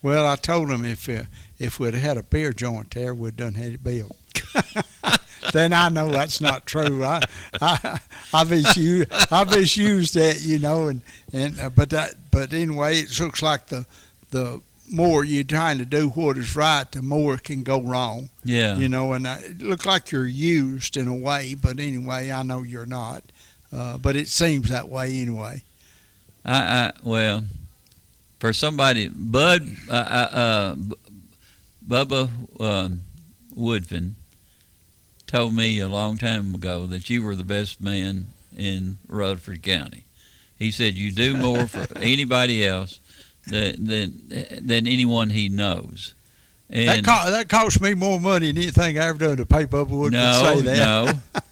Well, 0.03 0.27
I 0.27 0.37
told 0.37 0.69
them 0.71 0.85
if 0.85 1.09
uh, 1.09 1.25
if 1.59 1.79
we'd 1.79 1.95
had 1.95 2.17
a 2.17 2.23
beer 2.23 2.53
joint 2.53 2.91
there, 2.93 3.15
we'd 3.15 3.37
done 3.37 3.55
had 3.55 3.73
it 3.73 3.83
built. 3.85 4.17
then 5.53 5.73
I 5.73 5.89
know 5.89 6.09
that's 6.11 6.41
not 6.41 6.67
true. 6.67 7.05
I 7.05 7.23
I 7.61 8.01
I've 8.33 8.51
misused 8.51 9.11
I've 9.31 9.51
misused 9.51 10.15
that, 10.15 10.41
you 10.43 10.59
know, 10.59 10.89
and 10.89 11.03
and 11.33 11.59
uh, 11.61 11.71
but 11.71 11.91
that 11.91 12.15
but 12.31 12.53
anyway, 12.53 12.99
it 12.99 13.19
looks 13.21 13.43
like 13.43 13.67
the 13.67 13.87
the 14.31 14.61
more 14.91 15.25
you're 15.25 15.45
trying 15.45 15.79
to 15.79 15.85
do 15.85 16.09
what 16.11 16.37
is 16.37 16.57
right, 16.57 16.91
the 16.91 17.03
more 17.03 17.35
it 17.35 17.45
can 17.45 17.63
go 17.63 17.81
wrong. 17.81 18.29
Yeah. 18.45 18.77
You 18.77 18.89
know, 18.89 19.13
and 19.13 19.27
I, 19.27 19.37
it 19.39 19.63
looks 19.63 19.87
like 19.87 20.11
you're 20.11 20.27
used 20.27 20.97
in 20.97 21.09
a 21.09 21.15
way, 21.15 21.55
but 21.55 21.79
anyway, 21.79 22.31
I 22.33 22.43
know 22.43 22.63
you're 22.63 22.87
not. 22.87 23.23
Uh, 23.73 23.99
but 23.99 24.17
it 24.17 24.29
seems 24.29 24.69
that 24.71 24.89
way 24.89 25.21
anyway. 25.21 25.63
I, 26.45 26.59
I 26.59 26.93
well, 27.03 27.45
for 28.41 28.53
somebody, 28.53 29.09
Bud, 29.09 29.69
uh, 29.89 29.93
uh, 29.93 30.37
uh, 30.37 30.77
Bubba 31.87 32.31
um, 32.61 33.03
Woodfin 33.57 34.15
told 35.31 35.55
me 35.55 35.79
a 35.79 35.89
long 35.89 36.19
time 36.19 36.55
ago 36.55 36.87
that 36.87 37.09
you 37.09 37.23
were 37.23 37.37
the 37.37 37.45
best 37.45 37.81
man 37.81 38.27
in 38.57 38.99
Rutherford 39.07 39.63
County. 39.63 40.05
He 40.59 40.73
said 40.73 40.95
you 40.95 41.13
do 41.13 41.37
more 41.37 41.69
for 41.69 41.87
anybody 41.99 42.67
else 42.67 42.99
than 43.47 43.87
than 43.87 44.23
than 44.61 44.87
anyone 44.89 45.31
he 45.31 45.49
knows. 45.49 46.15
that, 46.69 47.05
co- 47.05 47.31
that 47.31 47.49
cost 47.49 47.81
me 47.81 47.95
more 47.95 48.19
money 48.19 48.49
than 48.49 48.59
anything 48.59 48.99
I 48.99 49.07
ever 49.07 49.19
done 49.19 49.37
to 49.37 49.47
pay 49.47 49.67
Bubba 49.67 49.89
Wood 49.89 50.13
no, 50.13 50.43
say 50.43 50.61
that. 50.63 50.77
no. 50.77 51.43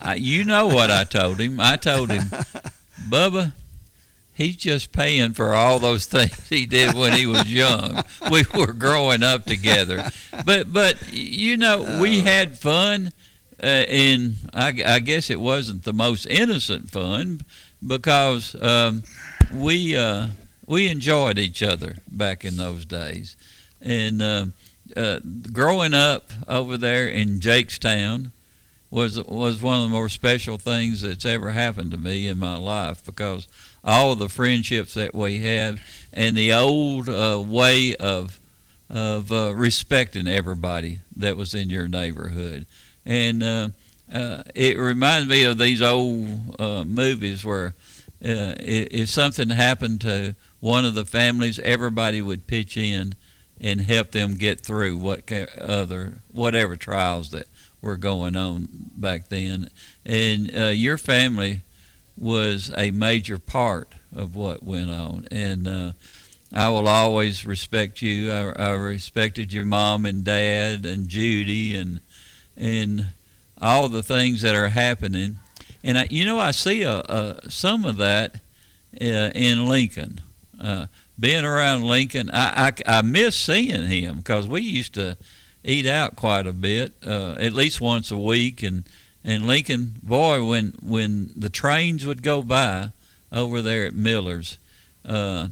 I, 0.00 0.14
you 0.14 0.44
know 0.44 0.66
what 0.68 0.90
I 0.90 1.04
told 1.04 1.40
him. 1.40 1.58
I 1.58 1.76
told 1.76 2.10
him, 2.10 2.24
Bubba, 3.08 3.52
he's 4.34 4.56
just 4.56 4.92
paying 4.92 5.32
for 5.32 5.54
all 5.54 5.78
those 5.78 6.06
things 6.06 6.48
he 6.48 6.66
did 6.66 6.94
when 6.94 7.14
he 7.14 7.26
was 7.26 7.50
young. 7.50 8.04
We 8.30 8.44
were 8.54 8.72
growing 8.72 9.22
up 9.22 9.44
together, 9.44 10.10
but 10.44 10.72
but 10.72 11.12
you 11.12 11.56
know 11.56 11.98
we 12.00 12.20
oh. 12.20 12.24
had 12.24 12.58
fun, 12.58 13.12
uh, 13.64 13.86
and 13.88 14.36
I, 14.52 14.82
I 14.84 14.98
guess 14.98 15.30
it 15.30 15.40
wasn't 15.40 15.84
the 15.84 15.94
most 15.94 16.26
innocent 16.26 16.90
fun 16.90 17.40
because 17.84 18.54
um, 18.62 19.04
we 19.52 19.96
uh, 19.96 20.28
we 20.66 20.88
enjoyed 20.88 21.38
each 21.38 21.62
other 21.62 21.96
back 22.10 22.44
in 22.44 22.58
those 22.58 22.84
days, 22.84 23.36
and 23.80 24.20
uh, 24.20 24.46
uh, 24.94 25.20
growing 25.50 25.94
up 25.94 26.30
over 26.46 26.76
there 26.76 27.08
in 27.08 27.40
Jakestown 27.40 28.32
was 28.90 29.22
was 29.24 29.62
one 29.62 29.78
of 29.78 29.82
the 29.84 29.88
more 29.88 30.10
special 30.10 30.58
things 30.58 31.00
that's 31.00 31.24
ever 31.24 31.50
happened 31.50 31.90
to 31.92 31.96
me 31.96 32.28
in 32.28 32.38
my 32.38 32.56
life 32.56 33.02
because 33.04 33.48
all 33.82 34.14
the 34.14 34.28
friendships 34.28 34.92
that 34.94 35.14
we 35.14 35.38
had, 35.38 35.80
and 36.12 36.36
the 36.36 36.52
old 36.52 37.08
uh, 37.08 37.42
way 37.44 37.96
of 37.96 38.38
of 38.90 39.32
uh, 39.32 39.54
respecting 39.54 40.28
everybody 40.28 41.00
that 41.16 41.36
was 41.36 41.54
in 41.54 41.70
your 41.70 41.88
neighborhood. 41.88 42.66
And 43.06 43.42
uh, 43.42 43.68
uh, 44.12 44.42
it 44.54 44.78
reminds 44.78 45.28
me 45.28 45.44
of 45.44 45.58
these 45.58 45.82
old 45.82 46.56
uh, 46.58 46.84
movies 46.84 47.44
where 47.44 47.74
uh, 48.24 48.54
if 48.58 49.08
something 49.08 49.50
happened 49.50 50.00
to 50.02 50.34
one 50.60 50.84
of 50.84 50.94
the 50.94 51.04
families, 51.04 51.58
everybody 51.58 52.22
would 52.22 52.46
pitch 52.46 52.76
in 52.76 53.14
and 53.60 53.82
help 53.82 54.12
them 54.12 54.36
get 54.36 54.60
through 54.60 54.96
what 54.96 55.30
other 55.60 56.14
whatever 56.32 56.76
trials 56.76 57.30
that 57.30 57.46
were 57.80 57.96
going 57.96 58.34
on 58.34 58.68
back 58.96 59.28
then. 59.28 59.68
And 60.04 60.56
uh, 60.56 60.66
your 60.66 60.98
family 60.98 61.62
was 62.16 62.72
a 62.76 62.90
major 62.90 63.38
part 63.38 63.92
of 64.14 64.34
what 64.34 64.62
went 64.62 64.90
on. 64.90 65.28
And 65.30 65.68
uh, 65.68 65.92
I 66.52 66.68
will 66.70 66.88
always 66.88 67.44
respect 67.44 68.00
you. 68.00 68.32
I, 68.32 68.52
I 68.52 68.70
respected 68.70 69.52
your 69.52 69.66
mom 69.66 70.06
and 70.06 70.24
dad 70.24 70.86
and 70.86 71.08
Judy 71.08 71.76
and 71.76 72.00
and 72.56 73.06
all 73.60 73.88
the 73.88 74.02
things 74.02 74.42
that 74.42 74.54
are 74.54 74.68
happening. 74.68 75.38
And 75.82 75.98
I, 75.98 76.06
you 76.10 76.24
know, 76.24 76.38
I 76.38 76.50
see 76.50 76.82
a, 76.82 76.98
a 77.00 77.50
some 77.50 77.84
of 77.84 77.96
that 77.98 78.36
uh, 79.00 79.30
in 79.34 79.66
Lincoln. 79.66 80.20
Uh, 80.60 80.86
being 81.18 81.44
around 81.44 81.82
Lincoln, 81.82 82.30
I, 82.32 82.68
I, 82.68 82.98
I 82.98 83.02
miss 83.02 83.36
seeing 83.36 83.86
him 83.86 84.18
because 84.18 84.48
we 84.48 84.62
used 84.62 84.94
to 84.94 85.16
eat 85.62 85.86
out 85.86 86.16
quite 86.16 86.46
a 86.46 86.52
bit, 86.52 86.92
uh, 87.06 87.32
at 87.38 87.52
least 87.52 87.80
once 87.80 88.10
a 88.10 88.18
week. 88.18 88.62
And 88.62 88.84
and 89.22 89.46
Lincoln, 89.46 89.96
boy, 90.02 90.44
when 90.44 90.74
when 90.82 91.30
the 91.36 91.50
trains 91.50 92.04
would 92.04 92.22
go 92.22 92.42
by 92.42 92.90
over 93.32 93.62
there 93.62 93.86
at 93.86 93.94
Miller's, 93.94 94.58
uh, 95.04 95.48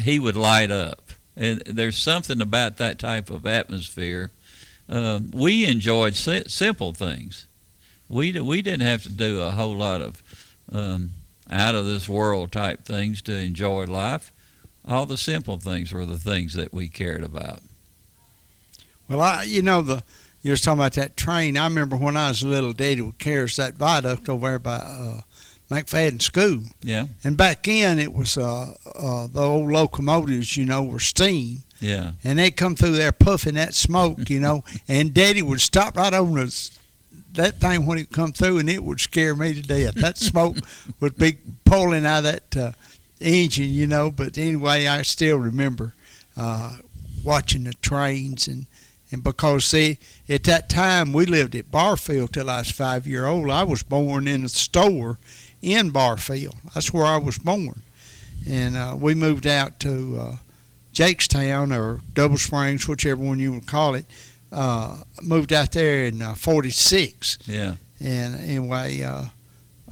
he 0.00 0.18
would 0.18 0.36
light 0.36 0.70
up. 0.70 1.02
And 1.36 1.60
there's 1.66 1.98
something 1.98 2.40
about 2.40 2.78
that 2.78 2.98
type 2.98 3.30
of 3.30 3.46
atmosphere. 3.46 4.30
Uh, 4.88 5.20
we 5.32 5.66
enjoyed 5.66 6.14
si- 6.14 6.48
simple 6.48 6.92
things. 6.92 7.46
We 8.08 8.38
we 8.40 8.62
didn't 8.62 8.86
have 8.86 9.02
to 9.02 9.10
do 9.10 9.42
a 9.42 9.50
whole 9.50 9.76
lot 9.76 10.00
of 10.00 10.22
um, 10.72 11.10
out 11.50 11.74
of 11.74 11.84
this 11.84 12.08
world 12.08 12.52
type 12.52 12.84
things 12.84 13.20
to 13.22 13.36
enjoy 13.36 13.84
life. 13.84 14.32
All 14.86 15.04
the 15.04 15.18
simple 15.18 15.58
things 15.58 15.92
were 15.92 16.06
the 16.06 16.18
things 16.18 16.54
that 16.54 16.72
we 16.72 16.88
cared 16.88 17.22
about. 17.22 17.60
Well, 19.08 19.20
I 19.20 19.42
you 19.42 19.60
know 19.60 19.82
the 19.82 20.02
you 20.42 20.52
were 20.52 20.56
talking 20.56 20.78
about 20.78 20.94
that 20.94 21.16
train. 21.16 21.56
I 21.56 21.64
remember 21.64 21.96
when 21.96 22.16
I 22.16 22.28
was 22.28 22.42
a 22.42 22.48
little, 22.48 22.72
Daddy 22.72 23.02
would 23.02 23.18
carry 23.18 23.44
us 23.44 23.56
that 23.56 23.74
viaduct 23.74 24.28
over 24.28 24.48
there 24.48 24.58
by 24.58 24.76
uh, 24.76 25.20
McFadden 25.70 26.22
School. 26.22 26.62
Yeah. 26.82 27.06
And 27.24 27.36
back 27.36 27.64
then 27.64 27.98
it 27.98 28.12
was 28.12 28.38
uh, 28.38 28.74
uh, 28.94 29.26
the 29.26 29.42
old 29.42 29.70
locomotives, 29.70 30.56
you 30.56 30.64
know, 30.64 30.82
were 30.82 31.00
steam. 31.00 31.64
Yeah. 31.80 32.12
And 32.24 32.38
they'd 32.38 32.56
come 32.56 32.74
through 32.74 32.92
there 32.92 33.12
puffing 33.12 33.54
that 33.54 33.74
smoke, 33.74 34.28
you 34.30 34.40
know, 34.40 34.64
and 34.88 35.14
Daddy 35.14 35.42
would 35.42 35.60
stop 35.60 35.96
right 35.96 36.12
on 36.12 36.34
the 36.34 36.70
that 37.32 37.60
thing 37.60 37.86
when 37.86 37.98
it 37.98 38.10
come 38.10 38.32
through, 38.32 38.58
and 38.58 38.68
it 38.68 38.82
would 38.82 39.00
scare 39.00 39.34
me 39.34 39.54
to 39.54 39.62
death. 39.62 39.94
That 39.94 40.18
smoke 40.18 40.56
would 41.00 41.16
be 41.16 41.38
pulling 41.64 42.06
out 42.06 42.18
of 42.18 42.24
that 42.24 42.56
uh, 42.56 42.72
engine, 43.20 43.70
you 43.70 43.86
know. 43.86 44.10
But 44.10 44.38
anyway, 44.38 44.86
I 44.86 45.02
still 45.02 45.38
remember 45.38 45.94
uh, 46.36 46.76
watching 47.22 47.64
the 47.64 47.74
trains 47.74 48.48
and 48.48 48.66
and 49.10 49.24
because 49.24 49.64
see 49.64 49.98
at 50.28 50.44
that 50.44 50.68
time 50.68 51.14
we 51.14 51.24
lived 51.24 51.54
at 51.54 51.70
Barfield 51.70 52.34
till 52.34 52.50
I 52.50 52.58
was 52.58 52.70
five 52.70 53.06
year 53.06 53.26
old. 53.26 53.48
I 53.50 53.62
was 53.62 53.82
born 53.82 54.28
in 54.28 54.44
a 54.44 54.50
store 54.50 55.18
in 55.62 55.90
Barfield. 55.90 56.56
That's 56.74 56.92
where 56.92 57.06
I 57.06 57.16
was 57.16 57.38
born, 57.38 57.82
and 58.46 58.76
uh, 58.76 58.96
we 58.98 59.14
moved 59.14 59.46
out 59.46 59.80
to 59.80 60.18
uh, 60.20 60.36
Jakestown 60.92 61.76
or 61.76 62.00
Double 62.12 62.38
Springs, 62.38 62.88
whichever 62.88 63.22
one 63.22 63.38
you 63.38 63.52
would 63.52 63.66
call 63.66 63.94
it. 63.94 64.06
Uh, 64.50 64.98
moved 65.22 65.52
out 65.52 65.72
there 65.72 66.06
in 66.06 66.20
'46. 66.20 67.38
Uh, 67.40 67.52
yeah. 67.52 67.74
And 68.00 68.36
anyway, 68.40 69.02
uh, 69.02 69.24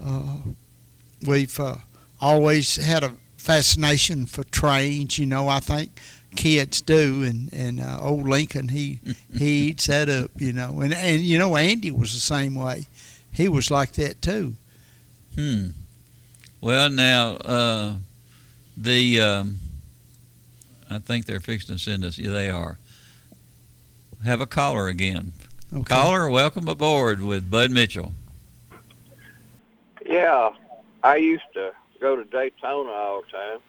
uh, 0.02 0.36
we've 1.26 1.60
always 2.20 2.76
had 2.76 3.04
a 3.04 3.12
fascination 3.36 4.26
for 4.26 4.44
trains. 4.44 5.18
You 5.18 5.26
know, 5.26 5.48
I 5.48 5.60
think 5.60 6.00
kids 6.36 6.82
do, 6.82 7.22
and 7.24 7.52
and 7.52 7.80
uh, 7.80 7.98
old 8.00 8.28
Lincoln 8.28 8.68
he 8.68 9.00
he 9.36 9.68
eats 9.68 9.86
that 9.86 10.08
up, 10.08 10.30
you 10.38 10.52
know, 10.52 10.80
and 10.80 10.94
and 10.94 11.22
you 11.22 11.38
know 11.38 11.56
Andy 11.56 11.90
was 11.90 12.12
the 12.12 12.20
same 12.20 12.54
way, 12.54 12.86
he 13.32 13.48
was 13.48 13.70
like 13.70 13.92
that 13.92 14.22
too. 14.22 14.54
Hmm. 15.34 15.68
Well, 16.60 16.88
now 16.88 17.32
uh, 17.36 17.94
the 18.76 19.20
um, 19.20 19.58
I 20.90 20.98
think 20.98 21.26
they're 21.26 21.40
fixing 21.40 21.76
to 21.76 21.82
send 21.82 22.04
us. 22.04 22.18
Yeah, 22.18 22.30
they 22.30 22.50
are. 22.50 22.78
Have 24.24 24.40
a 24.40 24.46
caller 24.46 24.88
again. 24.88 25.32
Okay. 25.72 25.82
Caller, 25.84 26.28
welcome 26.30 26.68
aboard 26.68 27.20
with 27.20 27.50
Bud 27.50 27.70
Mitchell. 27.70 28.12
Yeah, 30.04 30.50
I 31.02 31.16
used 31.16 31.42
to 31.54 31.72
go 32.00 32.16
to 32.16 32.24
Daytona 32.24 32.90
all 32.90 33.22
the 33.22 33.36
time 33.36 33.60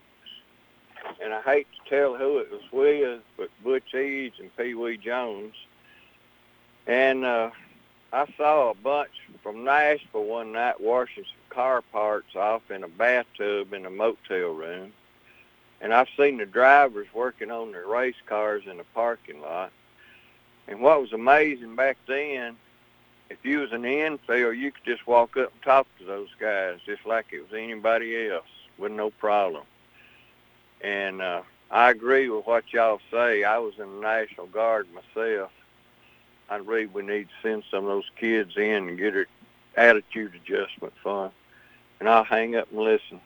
and 1.22 1.34
I 1.34 1.42
hate 1.42 1.68
to 1.74 1.90
tell 1.90 2.16
who 2.16 2.40
it 2.40 2.52
was 2.52 2.62
with, 2.72 3.22
but 3.38 3.50
Butch 3.64 3.94
Eads 3.94 4.36
and 4.40 4.56
Pee 4.56 4.74
Wee 4.74 4.98
Jones. 4.98 5.54
And 6.86 7.26
uh, 7.26 7.52
I 8.14 8.26
saw 8.38 8.72
a 8.72 8.76
bunch 8.76 9.12
from 9.44 9.64
Nashville 9.64 10.24
one 10.24 10.54
night 10.54 10.80
washing 10.80 11.24
some 11.24 11.56
car 11.56 11.82
parts 11.82 12.36
off 12.36 12.70
in 12.72 12.84
a 12.84 12.88
bathtub 12.88 13.74
in 13.74 13.86
a 13.86 13.90
motel 13.90 14.50
room. 14.50 14.94
And 15.82 15.94
I've 15.94 16.08
seen 16.18 16.38
the 16.38 16.46
drivers 16.46 17.08
working 17.14 17.52
on 17.52 17.72
their 17.72 17.88
race 17.88 18.16
cars 18.26 18.64
in 18.70 18.78
the 18.78 18.84
parking 18.96 19.42
lot. 19.42 19.72
And 20.68 20.82
what 20.82 21.02
was 21.02 21.14
amazing 21.14 21.76
back 21.76 21.98
then, 22.08 22.58
if 23.30 23.38
you 23.44 23.60
was 23.60 23.70
the 23.70 23.86
infield, 23.86 24.58
you 24.58 24.72
could 24.72 24.86
just 24.86 25.06
walk 25.06 25.38
up 25.38 25.52
and 25.52 25.62
talk 25.62 25.88
to 26.00 26.06
those 26.06 26.30
guys 26.40 26.80
just 26.86 27.06
like 27.06 27.28
it 27.32 27.42
was 27.42 27.54
anybody 27.54 28.28
else 28.28 28.46
with 28.78 28.92
no 28.92 29.12
problem. 29.12 29.64
And 30.82 31.22
uh, 31.22 31.42
I 31.70 31.90
agree 31.90 32.30
with 32.30 32.46
what 32.46 32.72
y'all 32.72 33.00
say. 33.12 33.44
I 33.44 33.58
was 33.58 33.74
in 33.78 33.96
the 33.96 34.02
National 34.02 34.48
Guard 34.48 34.88
myself. 34.94 35.52
I 36.50 36.60
believe 36.60 36.94
we 36.94 37.04
need 37.04 37.28
to 37.28 37.48
send 37.48 37.64
some 37.70 37.84
of 37.84 37.90
those 37.90 38.10
kids 38.18 38.56
in 38.56 38.88
and 38.88 38.98
get 38.98 39.16
it 39.16 39.28
attitude 39.76 40.34
adjustment 40.36 40.94
fun. 41.04 41.32
And 42.00 42.08
I'll 42.08 42.24
hang 42.24 42.56
up 42.56 42.72
and 42.72 42.80
listen. 42.80 43.20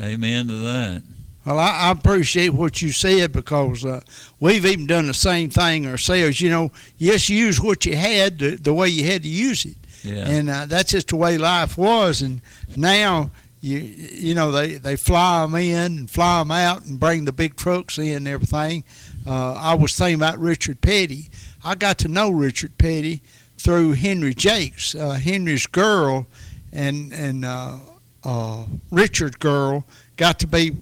Amen 0.00 0.48
to 0.48 0.54
that. 0.54 1.02
Well, 1.44 1.58
I, 1.58 1.70
I 1.70 1.90
appreciate 1.90 2.50
what 2.50 2.80
you 2.82 2.92
said 2.92 3.32
because 3.32 3.84
uh, 3.84 4.00
we've 4.38 4.64
even 4.64 4.86
done 4.86 5.06
the 5.06 5.14
same 5.14 5.50
thing 5.50 5.86
ourselves. 5.86 6.40
You 6.40 6.50
know, 6.50 6.72
yes, 6.98 7.28
use 7.28 7.60
what 7.60 7.84
you 7.84 7.96
had 7.96 8.38
the, 8.38 8.56
the 8.56 8.72
way 8.72 8.88
you 8.88 9.04
had 9.04 9.22
to 9.22 9.28
use 9.28 9.64
it. 9.64 9.76
Yeah. 10.04 10.28
And 10.28 10.50
uh, 10.50 10.66
that's 10.66 10.92
just 10.92 11.08
the 11.08 11.16
way 11.16 11.38
life 11.38 11.76
was. 11.76 12.22
And 12.22 12.42
now 12.76 13.30
you 13.62 13.78
you 13.78 14.34
know 14.34 14.50
they 14.50 14.74
they 14.74 14.96
fly 14.96 15.42
them 15.42 15.54
in 15.54 15.98
and 15.98 16.10
fly 16.10 16.40
them 16.40 16.50
out 16.50 16.84
and 16.84 16.98
bring 16.98 17.24
the 17.24 17.32
big 17.32 17.56
trucks 17.56 17.96
in 17.96 18.16
and 18.16 18.28
everything. 18.28 18.84
Uh, 19.26 19.54
I 19.54 19.74
was 19.74 19.96
thinking 19.96 20.16
about 20.16 20.38
Richard 20.38 20.80
Petty. 20.80 21.30
I 21.64 21.76
got 21.76 21.98
to 21.98 22.08
know 22.08 22.30
Richard 22.30 22.76
Petty 22.76 23.22
through 23.56 23.92
Henry 23.92 24.34
Jakes, 24.34 24.96
uh, 24.96 25.10
Henry's 25.10 25.66
girl, 25.66 26.26
and 26.72 27.12
and 27.12 27.44
uh, 27.44 27.78
uh, 28.24 28.64
Richard's 28.90 29.36
girl 29.36 29.84
got 30.16 30.40
to 30.40 30.48
be 30.48 30.72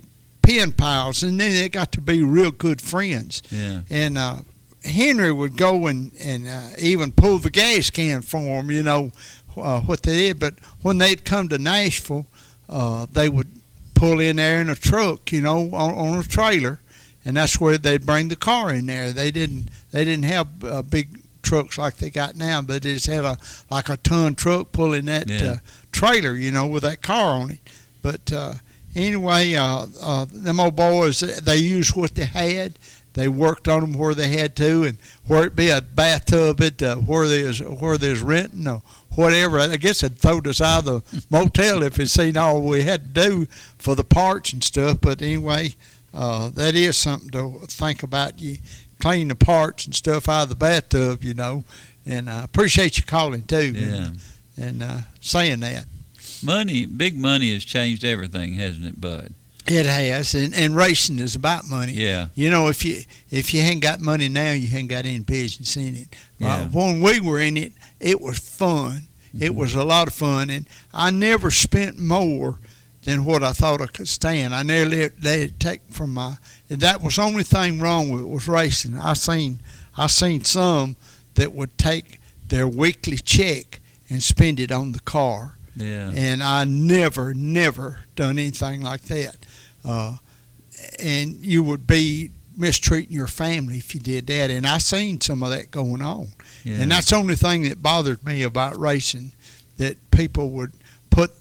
pen 0.43 0.73
pals, 0.73 1.23
and 1.23 1.39
then 1.41 1.53
they 1.53 1.69
got 1.69 1.93
to 1.93 2.01
be 2.01 2.23
real 2.23 2.51
good 2.51 2.81
friends. 2.81 3.43
Yeah. 3.51 3.81
And 3.91 4.17
uh, 4.19 4.37
Henry 4.85 5.33
would 5.33 5.57
go 5.57 5.87
and 5.87 6.13
and 6.21 6.49
uh, 6.49 6.69
even 6.79 7.13
pull 7.13 7.39
the 7.39 7.51
gas 7.51 7.91
can 7.91 8.23
for 8.23 8.39
him, 8.39 8.71
you 8.71 8.83
know, 8.83 9.13
uh, 9.57 9.81
what 9.81 10.03
they 10.03 10.17
did. 10.17 10.39
But 10.39 10.55
when 10.83 10.99
they'd 10.99 11.25
come 11.25 11.49
to 11.49 11.59
Nashville, 11.59 12.27
uh, 12.69 13.07
they 13.13 13.29
would 13.29 13.49
pull 13.95 14.21
in 14.21 14.37
there 14.37 14.61
in 14.61 14.71
a 14.71 14.75
truck, 14.75 15.31
you 15.33 15.41
know, 15.43 15.71
on, 15.75 15.95
on 15.95 16.19
a 16.19 16.23
trailer, 16.23 16.81
and 17.25 17.37
that's 17.37 17.61
where 17.61 17.77
they'd 17.79 18.07
bring 18.07 18.29
the 18.29 18.37
car 18.37 18.73
in 18.73 18.87
there. 18.87 19.13
They 19.13 19.31
didn't 19.31 19.69
they 19.91 20.05
didn't 20.05 20.25
have 20.25 20.49
uh, 20.65 20.83
big 20.83 21.21
trucks 21.43 21.79
like 21.79 21.97
they 21.97 22.11
got 22.11 22.37
now, 22.37 22.63
but 22.63 22.83
they 22.83 22.95
just 22.95 23.07
had 23.07 23.25
a 23.25 23.37
like 23.71 23.89
a 23.89 23.97
ton 23.99 24.35
truck 24.35 24.73
pulling 24.73 25.05
that 25.07 25.29
Yeah. 25.29 25.53
uh, 25.53 25.57
trailer, 25.93 26.35
you 26.35 26.51
know, 26.51 26.67
with 26.67 26.83
that 26.85 27.03
car 27.03 27.35
on 27.41 27.51
it. 27.53 27.59
But 28.03 28.33
uh, 28.33 28.55
anyway, 28.95 29.55
uh, 29.55 29.87
uh, 30.01 30.27
them 30.31 30.61
old 30.61 30.77
boys 30.77 31.21
they 31.21 31.57
used 31.57 31.97
what 31.97 32.15
they 32.15 32.25
had. 32.25 32.79
They 33.15 33.29
worked 33.29 33.67
on 33.67 33.81
them 33.81 33.93
where 33.95 34.15
they 34.15 34.29
had 34.29 34.55
to, 34.57 34.85
and 34.85 34.99
where 35.27 35.45
it 35.45 35.57
be 35.57 35.71
a 35.71 35.81
bathtub 35.81 36.61
at 36.61 36.81
uh, 36.83 36.97
where 36.97 37.27
there's 37.27 37.61
where 37.61 37.99
there's 37.99 38.21
renting 38.21 38.69
or 38.69 38.83
whatever. 39.15 39.59
I 39.59 39.77
guess 39.77 40.03
it'd 40.03 40.19
throw 40.19 40.39
us 40.39 40.61
out 40.61 40.87
of 40.87 41.11
the 41.11 41.25
motel 41.31 41.83
if 41.83 41.99
it 41.99 42.09
seen 42.09 42.37
all 42.37 42.63
we 42.63 42.83
had 42.83 43.15
to 43.15 43.29
do 43.29 43.47
for 43.79 43.97
the 43.97 44.05
parts 44.05 44.53
and 44.53 44.63
stuff. 44.63 44.99
But 45.01 45.23
anyway, 45.23 45.75
uh, 46.15 46.51
that 46.51 46.75
is 46.75 46.97
something 46.97 47.31
to 47.31 47.67
think 47.67 48.03
about. 48.03 48.41
You 48.41 48.59
clean 49.01 49.29
the 49.29 49.35
parts 49.35 49.87
and 49.87 49.95
stuff 49.95 50.29
out 50.29 50.45
of 50.45 50.49
the 50.51 50.55
bathtub, 50.55 51.25
you 51.25 51.35
know. 51.35 51.65
And 52.07 52.31
I 52.31 52.45
appreciate 52.45 52.97
you 52.97 53.05
calling 53.05 53.43
too. 53.43 53.73
Yeah. 53.73 53.95
And, 53.95 54.21
and 54.57 54.83
uh, 54.83 54.99
saying 55.21 55.61
that. 55.61 55.87
Money, 56.43 56.87
big 56.87 57.17
money 57.17 57.53
has 57.53 57.65
changed 57.65 58.05
everything, 58.05 58.55
hasn't 58.55 58.87
it, 58.87 59.01
Bud? 59.01 59.35
It 59.67 59.87
has, 59.87 60.35
and, 60.35 60.55
and 60.55 60.75
racing 60.75 61.19
is 61.19 61.35
about 61.35 61.69
money. 61.69 61.93
Yeah. 61.93 62.29
You 62.35 62.51
know, 62.51 62.69
if 62.69 62.85
you 62.85 63.03
if 63.31 63.55
you 63.55 63.61
ain't 63.61 63.83
got 63.83 64.01
money 64.01 64.29
now, 64.29 64.53
you 64.53 64.77
ain't 64.77 64.89
got 64.89 65.05
any 65.05 65.21
business 65.21 65.77
in 65.77 65.97
it. 65.97 66.17
Uh, 66.43 66.65
when 66.67 67.01
we 67.01 67.21
were 67.21 67.39
in 67.39 67.57
it, 67.57 67.73
it 68.01 68.21
was 68.21 68.39
fun. 68.39 69.07
It 69.39 69.55
was 69.55 69.75
a 69.75 69.85
lot 69.85 70.09
of 70.09 70.15
fun, 70.15 70.51
and 70.51 70.67
I 70.93 71.11
never 71.11 71.51
spent 71.51 71.99
more 71.99 72.59
than 73.05 73.25
what 73.25 73.45
I 73.45 73.53
thought 73.53 73.81
I 73.81 73.87
could 73.87 74.09
stand. 74.09 74.55
I 74.55 74.63
never 74.63 74.91
let, 74.91 75.23
let 75.23 75.39
it 75.39 75.61
take 75.61 75.83
from 75.91 76.15
my. 76.15 76.37
That 76.69 77.01
was 77.01 77.17
the 77.17 77.23
only 77.23 77.45
thing 77.45 77.81
wrong 77.81 78.11
with 78.11 78.23
it 78.23 78.29
was 78.29 78.49
racing. 78.49 78.99
I 78.99 79.13
seen 79.13 79.61
I 79.97 80.07
seen 80.07 80.45
some 80.45 80.97
that 81.35 81.53
would 81.53 81.77
take 81.79 82.21
their 82.49 82.67
weekly 82.67 83.19
check 83.19 83.81
and 84.09 84.23
spend 84.23 84.59
it 84.59 84.73
on 84.73 84.93
the 84.93 85.01
car. 85.01 85.57
Yeah. 85.81 86.11
And 86.15 86.43
I 86.43 86.65
never, 86.65 87.35
never 87.35 88.01
done 88.15 88.39
anything 88.39 88.83
like 88.83 89.03
that. 89.03 89.37
Uh, 89.85 90.17
and 90.99 91.37
you 91.45 91.63
would 91.63 91.87
be 91.87 92.31
mistreating 92.57 93.15
your 93.15 93.27
family 93.27 93.79
if 93.79 93.95
you 93.95 94.01
did 94.01 94.27
that. 94.29 94.51
And 94.51 94.67
I 94.67 94.79
seen 94.79 95.21
some 95.21 95.43
of 95.43 95.51
that 95.51 95.71
going 95.71 96.03
on. 96.03 96.29
Yeah. 96.65 96.77
And 96.81 96.91
that's 96.91 97.11
the 97.11 97.17
only 97.17 97.37
thing 97.37 97.63
that 97.63 97.83
bothered 97.83 98.25
me 98.25 98.43
about 98.43 98.79
racing, 98.79 99.33
that 99.79 100.11
people 100.11 100.51
would 100.51 100.73
put 101.11 101.33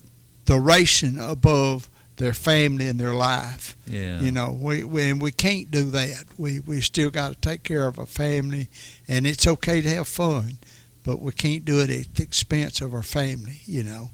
the 0.46 0.60
racing 0.60 1.20
above 1.20 1.90
their 2.20 2.34
family 2.34 2.88
and 2.88 3.00
their 3.00 3.14
life. 3.14 3.76
Yeah. 3.88 4.20
You 4.20 4.32
know, 4.32 4.52
we, 4.52 4.84
we 4.84 5.10
and 5.10 5.22
we 5.22 5.32
can't 5.32 5.72
do 5.72 5.90
that. 5.92 6.26
We 6.38 6.60
we 6.60 6.82
still 6.82 7.10
got 7.10 7.30
to 7.30 7.36
take 7.36 7.64
care 7.64 7.88
of 7.88 7.98
our 7.98 8.06
family, 8.06 8.68
and 9.08 9.26
it's 9.26 9.48
okay 9.48 9.82
to 9.82 9.90
have 9.90 10.08
fun, 10.08 10.60
but 11.04 11.22
we 11.22 11.32
can't 11.32 11.66
do 11.66 11.80
it 11.80 11.90
at 11.90 12.16
the 12.16 12.24
expense 12.24 12.82
of 12.82 12.94
our 12.94 13.04
family. 13.04 13.62
You 13.66 13.84
know, 13.84 14.12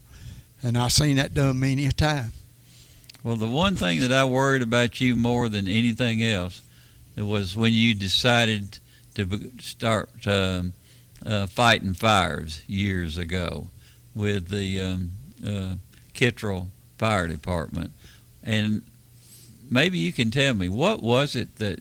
and 0.65 0.79
I've 0.79 0.91
seen 0.91 1.17
that 1.17 1.35
done 1.35 1.59
many 1.59 1.85
a 1.85 1.91
time. 1.91 2.33
Well, 3.23 3.35
the 3.35 3.47
one 3.47 3.75
thing 3.75 3.99
that 4.01 4.11
I 4.11 4.25
worried 4.25 4.63
about 4.63 4.99
you 4.99 5.15
more 5.15 5.47
than 5.47 5.67
anything 5.67 6.23
else 6.23 6.61
was 7.15 7.55
when 7.55 7.71
you 7.71 7.93
decided 7.93 8.79
to 9.13 9.51
start 9.61 10.09
um, 10.25 10.73
uh, 11.23 11.45
fighting 11.45 11.93
fires 11.93 12.63
years 12.65 13.19
ago 13.19 13.67
with 14.15 14.49
the 14.49 14.81
um, 14.81 15.11
uh, 15.45 15.75
Kittrell 16.15 16.69
Fire 16.97 17.27
Department, 17.27 17.91
and 18.43 18.81
maybe 19.69 19.99
you 19.99 20.11
can 20.11 20.31
tell 20.31 20.55
me 20.55 20.67
what 20.67 21.03
was 21.03 21.35
it 21.35 21.55
that 21.57 21.79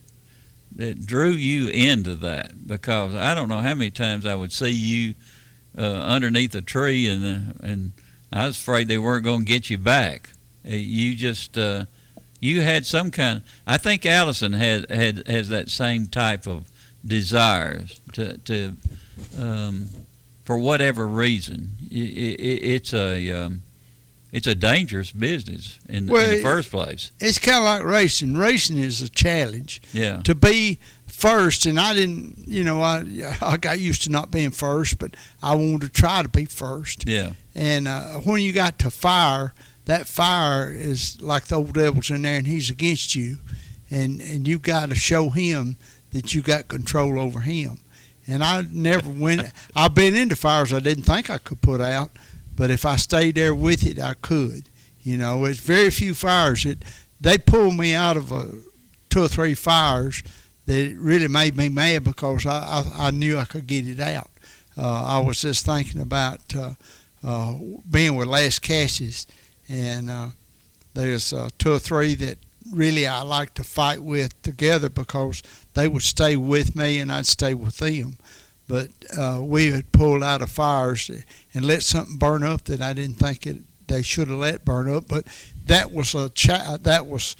that 0.75 1.05
drew 1.05 1.29
you 1.29 1.69
into 1.69 2.15
that? 2.15 2.67
Because 2.67 3.15
I 3.15 3.33
don't 3.33 3.49
know 3.49 3.61
how 3.61 3.73
many 3.73 3.91
times 3.91 4.25
I 4.25 4.35
would 4.35 4.51
see 4.51 4.71
you 4.71 5.15
uh, 5.77 5.81
underneath 5.81 6.53
a 6.53 6.61
tree, 6.61 7.07
and 7.07 7.25
uh, 7.25 7.65
and 7.65 7.93
I 8.35 8.47
was 8.47 8.57
afraid 8.57 8.87
they 8.89 8.97
weren't 8.97 9.23
going 9.23 9.39
to 9.39 9.45
get 9.45 9.69
you 9.69 9.77
back. 9.77 10.29
Uh, 10.67 10.75
You 10.75 11.15
just 11.15 11.57
uh, 11.57 11.85
you 12.41 12.61
had 12.61 12.85
some 12.85 13.09
kind. 13.09 13.41
I 13.65 13.77
think 13.77 14.05
Allison 14.05 14.53
had 14.53 14.91
had 14.91 15.27
has 15.27 15.49
that 15.49 15.69
same 15.69 16.07
type 16.07 16.45
of 16.45 16.65
desires 17.05 18.01
to 18.13 18.37
to 18.39 18.75
um, 19.39 19.89
for 20.43 20.57
whatever 20.57 21.07
reason. 21.07 21.71
I 21.91 21.95
i 21.95 22.35
it's 22.75 22.93
a 22.93 23.31
um, 23.31 23.63
it's 24.31 24.47
a 24.47 24.55
dangerous 24.55 25.11
business 25.11 25.79
in, 25.87 25.95
in 25.95 26.05
the 26.07 26.41
first 26.43 26.69
place. 26.69 27.11
It's 27.21 27.39
kind 27.39 27.59
of 27.59 27.63
like 27.63 27.83
racing. 27.83 28.35
Racing 28.35 28.77
is 28.79 29.01
a 29.01 29.07
challenge. 29.09 29.81
Yeah. 29.93 30.17
To 30.23 30.35
be 30.35 30.79
first, 31.15 31.65
and 31.65 31.79
I 31.79 31.93
didn't, 31.93 32.43
you 32.47 32.63
know, 32.63 32.81
I 32.81 33.03
I 33.41 33.57
got 33.57 33.79
used 33.79 34.03
to 34.03 34.11
not 34.11 34.31
being 34.31 34.51
first, 34.51 34.99
but 34.99 35.15
I 35.41 35.55
wanted 35.55 35.81
to 35.81 35.89
try 35.89 36.21
to 36.21 36.29
be 36.29 36.45
first. 36.45 37.07
Yeah. 37.07 37.31
And 37.55 37.87
uh, 37.87 38.19
when 38.19 38.41
you 38.41 38.51
got 38.51 38.77
to 38.79 38.91
fire, 38.91 39.53
that 39.85 40.07
fire 40.07 40.71
is 40.71 41.21
like 41.21 41.45
the 41.45 41.55
old 41.55 41.73
devil's 41.73 42.09
in 42.09 42.23
there, 42.23 42.37
and 42.37 42.47
he's 42.47 42.69
against 42.69 43.15
you, 43.15 43.37
and 43.89 44.21
and 44.21 44.47
you 44.47 44.59
got 44.59 44.89
to 44.89 44.95
show 44.95 45.29
him 45.29 45.77
that 46.11 46.33
you 46.33 46.41
got 46.41 46.67
control 46.67 47.19
over 47.19 47.41
him. 47.41 47.79
And 48.27 48.43
I 48.43 48.65
never 48.71 49.09
went. 49.09 49.51
I've 49.75 49.93
been 49.93 50.15
into 50.15 50.35
fires 50.35 50.73
I 50.73 50.79
didn't 50.79 51.03
think 51.03 51.29
I 51.29 51.37
could 51.37 51.61
put 51.61 51.81
out, 51.81 52.11
but 52.55 52.71
if 52.71 52.85
I 52.85 52.95
stayed 52.95 53.35
there 53.35 53.53
with 53.55 53.85
it, 53.85 53.99
I 53.99 54.15
could. 54.15 54.69
You 55.03 55.17
know, 55.17 55.45
it's 55.45 55.59
very 55.59 55.91
few 55.91 56.15
fires 56.15 56.63
that 56.63 56.83
they 57.21 57.37
pulled 57.37 57.75
me 57.75 57.93
out 57.93 58.17
of 58.17 58.31
a, 58.31 58.49
two 59.09 59.23
or 59.23 59.27
three 59.27 59.53
fires 59.53 60.23
that 60.65 60.77
it 60.77 60.97
really 60.97 61.27
made 61.27 61.55
me 61.55 61.69
mad 61.69 62.03
because 62.03 62.45
I, 62.45 62.83
I, 62.97 63.07
I 63.07 63.11
knew 63.11 63.37
I 63.37 63.45
could 63.45 63.67
get 63.67 63.87
it 63.87 63.99
out. 63.99 64.29
Uh, 64.77 65.03
I 65.03 65.19
was 65.19 65.41
just 65.41 65.65
thinking 65.65 66.01
about 66.01 66.41
uh, 66.55 66.73
uh, 67.23 67.53
being 67.89 68.15
with 68.15 68.27
Lascassas, 68.27 69.25
and 69.69 70.09
uh, 70.09 70.27
there's 70.93 71.31
uh, 71.33 71.49
two 71.57 71.73
or 71.73 71.79
three 71.79 72.15
that 72.15 72.37
really 72.71 73.07
I 73.07 73.21
like 73.21 73.53
to 73.55 73.63
fight 73.63 74.01
with 74.01 74.39
together 74.41 74.89
because 74.89 75.43
they 75.73 75.87
would 75.87 76.01
stay 76.01 76.35
with 76.35 76.75
me 76.75 76.99
and 76.99 77.11
I'd 77.11 77.27
stay 77.27 77.53
with 77.53 77.77
them. 77.77 78.17
But 78.67 78.89
uh, 79.15 79.39
we 79.41 79.71
had 79.71 79.91
pulled 79.91 80.23
out 80.23 80.41
of 80.41 80.49
fires 80.49 81.11
and 81.53 81.65
let 81.65 81.83
something 81.83 82.17
burn 82.17 82.43
up 82.43 82.63
that 82.63 82.81
I 82.81 82.93
didn't 82.93 83.17
think 83.17 83.45
it, 83.45 83.57
they 83.87 84.01
should 84.01 84.27
have 84.27 84.39
let 84.39 84.65
burn 84.65 84.91
up. 84.93 85.07
But 85.07 85.25
that 85.65 85.91
was 85.91 86.15
a 86.15 86.29
chi- 86.29 86.77
that 86.81 87.05
was 87.05 87.35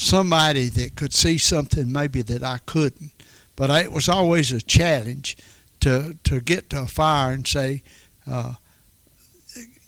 somebody 0.00 0.68
that 0.68 0.96
could 0.96 1.12
see 1.12 1.38
something 1.38 1.90
maybe 1.92 2.22
that 2.22 2.42
I 2.42 2.58
couldn't. 2.66 3.12
But 3.56 3.70
I, 3.70 3.82
it 3.82 3.92
was 3.92 4.08
always 4.08 4.52
a 4.52 4.60
challenge 4.60 5.36
to 5.80 6.16
to 6.24 6.40
get 6.40 6.70
to 6.70 6.82
a 6.82 6.86
fire 6.86 7.32
and 7.32 7.46
say, 7.46 7.82
uh, 8.30 8.54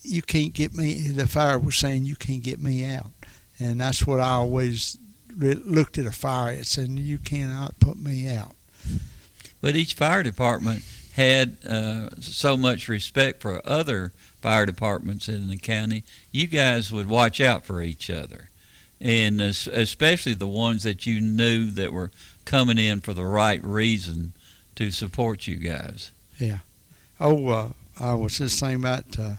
"You 0.02 0.22
can't 0.22 0.52
get 0.52 0.74
me." 0.74 1.08
The 1.08 1.26
fire 1.26 1.58
was 1.58 1.76
saying, 1.76 2.04
"You 2.04 2.16
can't 2.16 2.42
get 2.42 2.60
me 2.60 2.84
out," 2.84 3.10
and 3.58 3.80
that's 3.80 4.06
what 4.06 4.20
I 4.20 4.30
always 4.30 4.98
re- 5.36 5.54
looked 5.54 5.98
at 5.98 6.06
a 6.06 6.12
fire 6.12 6.52
and 6.52 6.66
said, 6.66 6.90
"You 6.90 7.18
cannot 7.18 7.78
put 7.80 7.98
me 7.98 8.28
out." 8.28 8.54
But 9.60 9.76
each 9.76 9.94
fire 9.94 10.22
department 10.22 10.82
had 11.12 11.56
uh, 11.66 12.08
so 12.20 12.56
much 12.56 12.88
respect 12.88 13.42
for 13.42 13.66
other 13.66 14.12
fire 14.40 14.66
departments 14.66 15.28
in 15.28 15.48
the 15.48 15.58
county. 15.58 16.04
You 16.30 16.46
guys 16.46 16.90
would 16.90 17.08
watch 17.08 17.40
out 17.40 17.64
for 17.64 17.80
each 17.82 18.10
other, 18.10 18.50
and 19.02 19.40
especially 19.40 20.34
the 20.34 20.46
ones 20.46 20.84
that 20.84 21.06
you 21.06 21.20
knew 21.20 21.70
that 21.72 21.92
were 21.92 22.12
coming 22.44 22.78
in 22.78 23.00
for 23.00 23.12
the 23.12 23.26
right 23.26 23.62
reason 23.64 24.32
to 24.76 24.90
support 24.92 25.46
you 25.48 25.56
guys. 25.56 26.12
Yeah. 26.38 26.58
Oh, 27.20 27.48
uh, 27.48 27.68
I 28.00 28.14
was 28.14 28.38
just 28.38 28.58
saying 28.58 28.76
about 28.76 29.04
uh, 29.18 29.34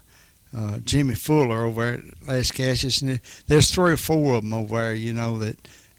uh, 0.56 0.78
Jimmy 0.84 1.14
Fuller 1.14 1.64
over 1.64 1.94
at 1.94 2.00
Lascassas, 2.26 3.02
and 3.02 3.20
there's 3.46 3.70
three 3.70 3.92
or 3.92 3.96
four 3.96 4.34
of 4.36 4.42
them 4.42 4.52
over 4.52 4.76
there, 4.76 4.94
you 4.94 5.12
know, 5.14 5.38
that 5.38 5.56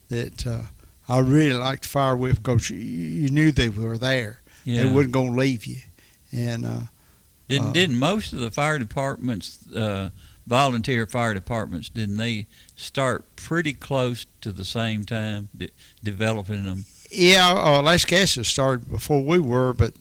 that 0.09 0.45
uh, 0.47 0.61
I 1.09 1.19
really 1.19 1.53
liked 1.53 1.85
fire 1.85 2.15
with 2.15 2.43
because 2.43 2.69
you, 2.69 2.77
you 2.77 3.29
knew 3.29 3.51
they 3.51 3.69
were 3.69 3.97
there. 3.97 4.41
Yeah. 4.63 4.83
They 4.83 4.91
wasn't 4.91 5.13
going 5.13 5.33
to 5.33 5.39
leave 5.39 5.65
you. 5.65 5.77
And 6.31 6.65
uh, 6.65 6.79
Didn't 7.47 7.69
Uh, 7.69 7.71
didn't 7.73 7.97
most 7.97 8.33
of 8.33 8.39
the 8.39 8.51
fire 8.51 8.79
departments, 8.79 9.57
uh, 9.75 10.09
volunteer 10.47 11.05
fire 11.07 11.33
departments, 11.33 11.89
didn't 11.89 12.17
they 12.17 12.47
start 12.75 13.23
pretty 13.35 13.73
close 13.73 14.25
to 14.41 14.51
the 14.51 14.65
same 14.65 15.03
time 15.05 15.49
de- 15.55 15.69
developing 16.03 16.63
them? 16.65 16.85
Yeah, 17.11 17.51
uh, 17.51 17.81
Lascassas 17.81 18.45
started 18.45 18.89
before 18.89 19.23
we 19.23 19.39
were, 19.39 19.73
but 19.73 19.93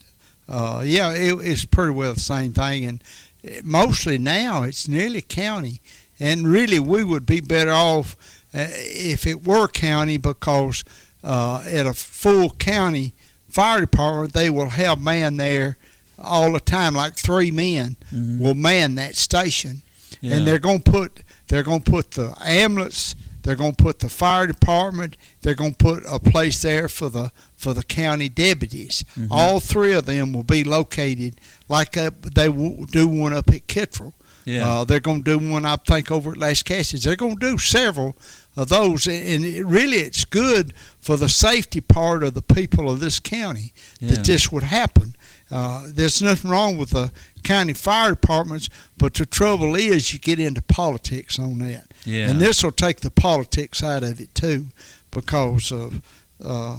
uh, 0.49 0.83
yeah, 0.85 1.12
it, 1.12 1.35
it's 1.43 1.64
pretty 1.64 1.93
well 1.93 2.14
the 2.14 2.20
same 2.20 2.53
thing. 2.53 2.85
And 2.85 3.05
eh, 3.45 3.61
mostly 3.62 4.18
now 4.18 4.62
it's 4.62 4.89
nearly 4.89 5.22
county, 5.22 5.81
and 6.18 6.49
really 6.49 6.81
we 6.81 7.05
would 7.05 7.27
be 7.27 7.41
better 7.41 7.72
off 7.72 8.16
uh, 8.55 8.66
if 8.70 9.27
it 9.27 9.47
were 9.47 9.68
county 9.68 10.16
because 10.16 10.85
uh, 11.22 11.62
at 11.66 11.87
a 11.87 11.95
full 11.95 12.51
county 12.51 13.14
fire 13.49 13.81
department 13.81 14.33
they 14.33 14.51
will 14.51 14.70
have 14.70 15.01
man 15.01 15.37
there 15.37 15.77
all 16.18 16.53
the 16.53 16.61
time, 16.61 16.95
like 16.95 17.16
three 17.16 17.51
men 17.51 17.97
will 18.12 18.55
man 18.55 18.95
that 18.97 19.14
station, 19.16 19.83
Yeah. 20.20 20.37
and 20.37 20.47
they're 20.47 20.59
gonna 20.59 20.79
put 20.81 21.20
they're 21.49 21.62
gonna 21.62 21.80
put 21.80 22.12
the 22.12 22.34
ambulance, 22.45 23.14
they're 23.42 23.57
gonna 23.57 23.72
put 23.74 23.99
the 23.99 24.09
fire 24.09 24.47
department, 24.47 25.16
they're 25.42 25.55
gonna 25.55 25.72
put 25.74 26.03
a 26.09 26.18
place 26.18 26.62
there 26.62 26.88
for 26.88 27.09
the 27.09 27.30
for 27.57 27.74
the 27.74 27.82
county 27.82 28.28
deputies. 28.28 29.05
Mhm. 29.18 29.28
All 29.30 29.61
three 29.61 29.92
of 29.92 30.07
them 30.07 30.32
will 30.32 30.42
be 30.45 30.64
located 30.64 31.40
like 31.68 31.97
uh, 31.97 32.11
they 32.34 32.49
will 32.49 32.84
do 32.86 33.07
one 33.09 33.32
up 33.32 33.49
at 33.51 33.66
Kittrell. 33.66 34.12
Yeah. 34.47 34.68
Uh, 34.68 34.84
they're 34.84 35.01
going 35.01 35.24
to 35.24 35.38
do 35.38 35.51
one, 35.51 35.64
I 35.64 35.76
think, 35.76 36.11
over 36.11 36.32
at 36.32 36.36
Lascassas. 36.36 37.03
They're 37.03 37.16
going 37.16 37.38
to 37.38 37.51
do 37.53 37.57
several 37.57 38.14
of 38.59 38.68
those, 38.68 39.07
and 39.07 39.26
and 39.26 39.42
it, 39.42 39.64
really, 39.64 39.97
it's 39.97 40.26
good 40.26 40.74
for 41.01 41.16
the 41.16 41.30
safety 41.30 41.80
part 41.80 42.22
of 42.22 42.34
the 42.34 42.42
people 42.42 42.90
of 42.90 43.01
this 43.01 43.18
county 43.20 43.72
Yeah. 44.01 44.11
that 44.16 44.24
this 44.24 44.53
would 44.53 44.64
happen. 44.64 45.16
Uh, 45.51 45.84
there's 45.86 46.20
nothing 46.20 46.51
wrong 46.51 46.76
with 46.76 46.90
the 46.90 47.11
county 47.45 47.72
fire 47.74 48.11
departments, 48.11 48.68
but 48.97 49.14
the 49.14 49.26
trouble 49.26 49.76
is 49.76 50.12
you 50.12 50.18
get 50.18 50.40
into 50.40 50.62
politics 50.62 51.38
on 51.38 51.59
that. 51.59 51.92
Yeah. 52.05 52.28
And 52.30 52.40
this 52.40 52.62
will 52.62 52.72
take 52.72 53.01
the 53.01 53.11
politics 53.11 53.82
out 53.82 54.03
of 54.03 54.20
it 54.20 54.34
too, 54.34 54.66
because 55.11 55.70
of 55.70 56.03
uh, 56.45 56.78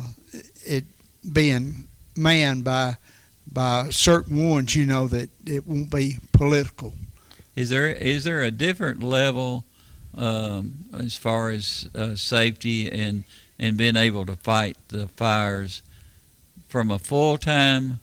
it 0.66 0.86
being 1.32 1.88
manned 2.16 2.64
by 2.64 2.98
by 3.52 3.90
certain 3.90 4.50
ones. 4.50 4.76
You 4.76 4.86
know 4.86 5.08
that 5.08 5.30
it 5.46 5.66
won't 5.66 5.90
be 5.90 6.20
political. 6.34 6.94
Is 7.56 7.70
there 7.70 7.90
is 7.90 8.24
there 8.26 8.42
a 8.42 8.52
different 8.52 9.02
level 9.02 9.64
um, 10.18 10.86
as 10.94 11.16
far 11.16 11.50
as 11.50 11.90
uh, 11.96 12.16
safety 12.16 12.92
and 12.92 13.24
and 13.58 13.78
being 13.78 13.96
able 13.96 14.26
to 14.26 14.36
fight 14.36 14.78
the 14.90 15.08
fires 15.16 15.82
from 16.68 16.92
a 16.92 17.00
full 17.00 17.38
time 17.38 18.00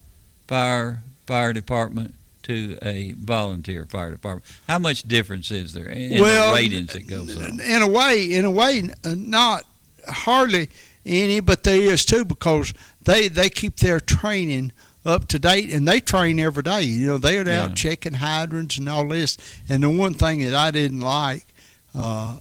fire 0.46 1.02
fire 1.26 1.52
department 1.52 2.14
to 2.44 2.78
a 2.82 3.12
volunteer 3.12 3.86
fire 3.86 4.10
department? 4.10 4.44
How 4.68 4.78
much 4.78 5.02
difference 5.04 5.50
is 5.50 5.72
there 5.72 5.88
in 5.88 6.20
Well, 6.20 6.48
the 6.48 6.54
ratings 6.54 6.94
it 6.94 7.06
goes 7.06 7.36
on? 7.36 7.60
in 7.60 7.82
a 7.82 7.88
way, 7.88 8.32
in 8.32 8.44
a 8.44 8.50
way, 8.50 8.88
uh, 9.04 9.14
not 9.16 9.64
hardly 10.08 10.68
any, 11.06 11.40
but 11.40 11.62
there 11.64 11.80
is 11.80 12.04
too 12.04 12.24
because 12.24 12.72
they 13.02 13.28
they 13.28 13.50
keep 13.50 13.76
their 13.76 14.00
training 14.00 14.72
up 15.04 15.26
to 15.28 15.38
date 15.38 15.70
and 15.72 15.86
they 15.88 15.98
train 16.00 16.38
every 16.38 16.62
day. 16.62 16.82
You 16.82 17.06
know, 17.08 17.18
they're 17.18 17.46
Yeah. 17.46 17.64
out 17.64 17.74
checking 17.74 18.14
hydrants 18.14 18.78
and 18.78 18.88
all 18.88 19.08
this. 19.08 19.36
And 19.68 19.82
the 19.82 19.90
one 19.90 20.14
thing 20.14 20.40
that 20.44 20.54
I 20.54 20.70
didn't 20.70 21.00
like 21.00 21.46
uh, 21.94 22.36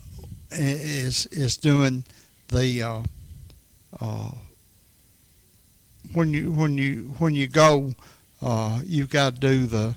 is 0.51 1.25
is 1.27 1.57
doing 1.57 2.03
the 2.49 2.83
uh, 2.83 3.01
uh, 3.99 4.31
when 6.13 6.33
you 6.33 6.51
when 6.51 6.77
you 6.77 7.13
when 7.19 7.33
you 7.33 7.47
go, 7.47 7.93
uh, 8.41 8.79
you've 8.85 9.09
got 9.09 9.35
to 9.35 9.39
do 9.39 9.65
the 9.65 9.95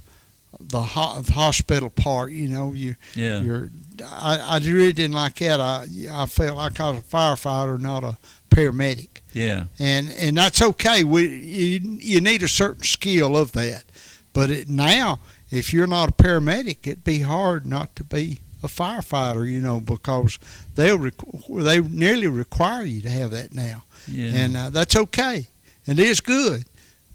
the 0.60 0.80
hospital 0.82 1.90
part. 1.90 2.32
You 2.32 2.48
know, 2.48 2.72
you 2.72 2.96
Yeah. 3.14 3.40
you're 3.40 3.70
I, 4.04 4.38
I 4.38 4.58
really 4.58 4.92
didn't 4.92 5.14
like 5.14 5.36
that. 5.36 5.60
I 5.60 5.86
I 6.10 6.26
felt 6.26 6.56
like 6.56 6.80
I 6.80 6.90
was 6.90 7.00
a 7.00 7.02
firefighter, 7.02 7.78
not 7.80 8.04
a 8.04 8.16
paramedic, 8.50 9.20
Yeah. 9.32 9.64
and 9.78 10.10
and 10.12 10.36
that's 10.36 10.62
okay. 10.62 11.04
We 11.04 11.26
you 11.28 11.98
you 12.00 12.20
need 12.20 12.42
a 12.42 12.48
certain 12.48 12.84
skill 12.84 13.36
of 13.36 13.52
that, 13.52 13.84
but 14.32 14.50
it, 14.50 14.68
now 14.68 15.20
if 15.50 15.72
you're 15.72 15.86
not 15.86 16.08
a 16.08 16.12
paramedic, 16.12 16.78
it'd 16.86 17.04
be 17.04 17.20
hard 17.20 17.66
not 17.66 17.94
to 17.96 18.04
be 18.04 18.40
a 18.62 18.68
firefighter. 18.68 19.50
You 19.50 19.60
know, 19.60 19.80
because 19.80 20.38
they'll 20.74 20.98
requ- 20.98 21.62
they 21.64 21.80
nearly 21.80 22.28
require 22.28 22.84
you 22.84 23.00
to 23.02 23.10
have 23.10 23.30
that 23.32 23.52
now, 23.54 23.84
Yeah. 24.08 24.32
and 24.34 24.56
uh, 24.56 24.70
that's 24.70 24.96
okay, 24.96 25.48
and 25.86 25.98
it 25.98 26.06
is 26.06 26.20
good. 26.20 26.64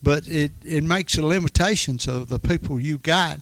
But 0.01 0.27
it, 0.27 0.51
it 0.63 0.83
makes 0.83 1.15
the 1.15 1.25
limitations 1.25 2.07
of 2.07 2.29
the 2.29 2.39
people 2.39 2.79
you 2.79 2.97
got. 2.97 3.39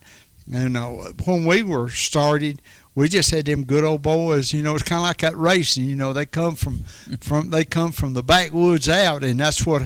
You 0.48 0.70
know, 0.70 1.12
when 1.26 1.46
we 1.46 1.62
were 1.62 1.90
started, 1.90 2.62
we 2.96 3.10
just 3.10 3.30
had 3.30 3.46
them 3.46 3.64
good 3.64 3.84
old 3.84 4.02
boys. 4.02 4.54
You 4.54 4.64
know, 4.64 4.74
it's 4.74 4.84
kind 4.84 5.00
of 5.00 5.04
like 5.04 5.18
that 5.18 5.38
racing. 5.38 5.86
You 5.86 5.96
know, 5.96 6.14
they 6.14 6.26
come 6.26 6.56
from 6.56 6.84
from 7.22 7.52
they 7.52 7.64
come 7.64 7.92
from 7.92 8.14
the 8.14 8.24
backwoods 8.24 8.90
out, 8.90 9.24
and 9.24 9.40
that's 9.40 9.66
what 9.66 9.84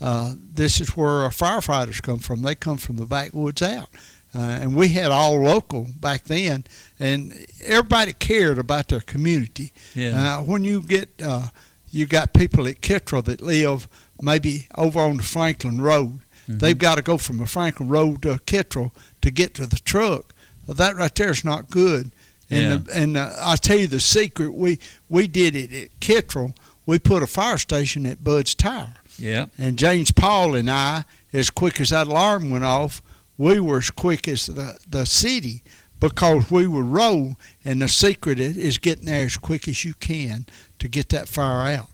uh, 0.00 0.34
this 0.52 0.80
is 0.80 0.96
where 0.96 1.08
our 1.08 1.30
firefighters 1.30 2.02
come 2.02 2.18
from. 2.18 2.42
They 2.42 2.54
come 2.54 2.76
from 2.76 2.96
the 2.96 3.06
backwoods 3.06 3.62
out, 3.62 3.88
uh, 4.34 4.40
and 4.40 4.74
we 4.76 4.88
had 4.88 5.10
all 5.10 5.40
local 5.40 5.86
back 6.00 6.24
then, 6.24 6.64
and 6.98 7.46
everybody 7.64 8.12
cared 8.12 8.58
about 8.58 8.88
their 8.88 9.00
community. 9.00 9.72
Yeah. 9.94 10.38
Uh, 10.38 10.42
when 10.42 10.64
you 10.64 10.82
get 10.82 11.08
uh, 11.22 11.48
you 11.90 12.06
got 12.06 12.34
people 12.34 12.66
at 12.66 12.80
Kittrell 12.80 13.24
that 13.24 13.40
live 13.40 13.88
maybe 14.20 14.68
over 14.76 15.00
on 15.00 15.16
the 15.18 15.22
Franklin 15.22 15.80
Road. 15.80 16.20
They've 16.48 16.76
got 16.76 16.96
to 16.96 17.02
go 17.02 17.16
from 17.16 17.38
the 17.38 17.46
Franklin 17.46 17.88
Road 17.88 18.22
to 18.22 18.40
Kittrell 18.44 18.90
to 19.22 19.30
get 19.30 19.54
to 19.54 19.66
the 19.66 19.76
truck. 19.76 20.34
Well, 20.66 20.74
that 20.74 20.96
right 20.96 21.14
there 21.14 21.30
is 21.30 21.44
not 21.44 21.70
good. 21.70 22.10
And 22.50 22.84
the, 22.86 22.96
and 22.96 23.16
uh, 23.16 23.32
I 23.38 23.54
tell 23.54 23.78
you 23.78 23.86
the 23.86 24.00
secret. 24.00 24.52
We 24.52 24.80
we 25.08 25.28
did 25.28 25.54
it 25.54 25.72
at 25.72 26.00
Kittrell. 26.00 26.56
We 26.86 26.98
put 26.98 27.22
a 27.22 27.28
fire 27.28 27.58
station 27.58 28.04
at 28.04 28.24
Bud's 28.24 28.56
Tire. 28.56 28.94
Yeah. 29.16 29.46
And 29.58 29.78
James 29.78 30.10
Paul 30.10 30.56
and 30.56 30.68
I, 30.68 31.04
as 31.32 31.50
quick 31.50 31.80
as 31.80 31.90
that 31.90 32.08
alarm 32.08 32.50
went 32.50 32.64
off, 32.64 33.00
we 33.38 33.60
were 33.60 33.78
as 33.78 33.90
quick 33.90 34.26
as 34.26 34.46
the, 34.46 34.76
the 34.88 35.06
city 35.06 35.62
because 36.00 36.50
we 36.50 36.66
would 36.66 36.86
roll. 36.86 37.36
And 37.64 37.80
the 37.80 37.88
secret 37.88 38.40
is 38.40 38.78
getting 38.78 39.06
there 39.06 39.26
as 39.26 39.36
quick 39.36 39.68
as 39.68 39.84
you 39.84 39.94
can 39.94 40.46
to 40.80 40.88
get 40.88 41.10
that 41.10 41.28
fire 41.28 41.70
out. 41.76 41.90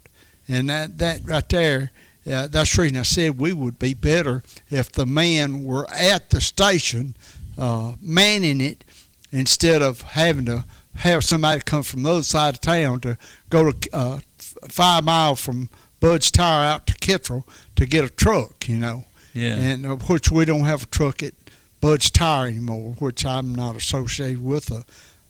And 0.49 0.70
that, 0.70 0.99
that 0.99 1.20
right 1.24 1.49
there, 1.49 1.91
uh, 2.27 2.47
that's 2.49 2.74
the 2.74 2.83
reason 2.83 2.99
I 2.99 3.03
said 3.03 3.39
we 3.39 3.53
would 3.53 3.79
be 3.79 3.95
better 3.95 4.43
if 4.70 4.91
the 4.93 5.07
man 5.07 5.64
were 5.64 5.89
at 5.91 6.31
the 6.31 6.41
station 6.41 7.16
uh, 7.57 7.93
manning 8.01 8.61
it 8.61 8.85
instead 9.31 9.83
of 9.83 10.03
having 10.03 10.45
to 10.47 10.64
have 10.97 11.24
somebody 11.24 11.61
come 11.61 11.83
from 11.83 12.03
the 12.03 12.11
other 12.11 12.22
side 12.22 12.55
of 12.55 12.61
town 12.61 13.01
to 13.01 13.18
go 13.51 13.70
to 13.70 13.91
uh, 13.93 14.18
five 14.68 15.05
miles 15.05 15.41
from 15.41 15.68
Bud's 16.01 16.31
Tire 16.31 16.66
out 16.66 16.87
to 16.87 16.95
Kittrell 16.95 17.45
to 17.77 17.87
get 17.87 18.05
a 18.05 18.11
truck, 18.11 18.68
you 18.68 18.77
know. 18.77 19.05
Yeah. 19.35 19.57
And 19.57 19.87
uh, 19.87 19.97
which 19.97 20.31
we 20.31 20.45
don't 20.45 20.64
have 20.64 20.85
a 20.85 20.87
truck 20.87 21.22
at 21.22 21.35
Bud's 21.81 22.11
Tire 22.11 22.49
anymore, 22.49 22.95
which 22.99 23.24
I'm 23.24 23.55
not 23.55 23.77
associated 23.77 24.43
with 24.43 24.70
a, 24.70 24.85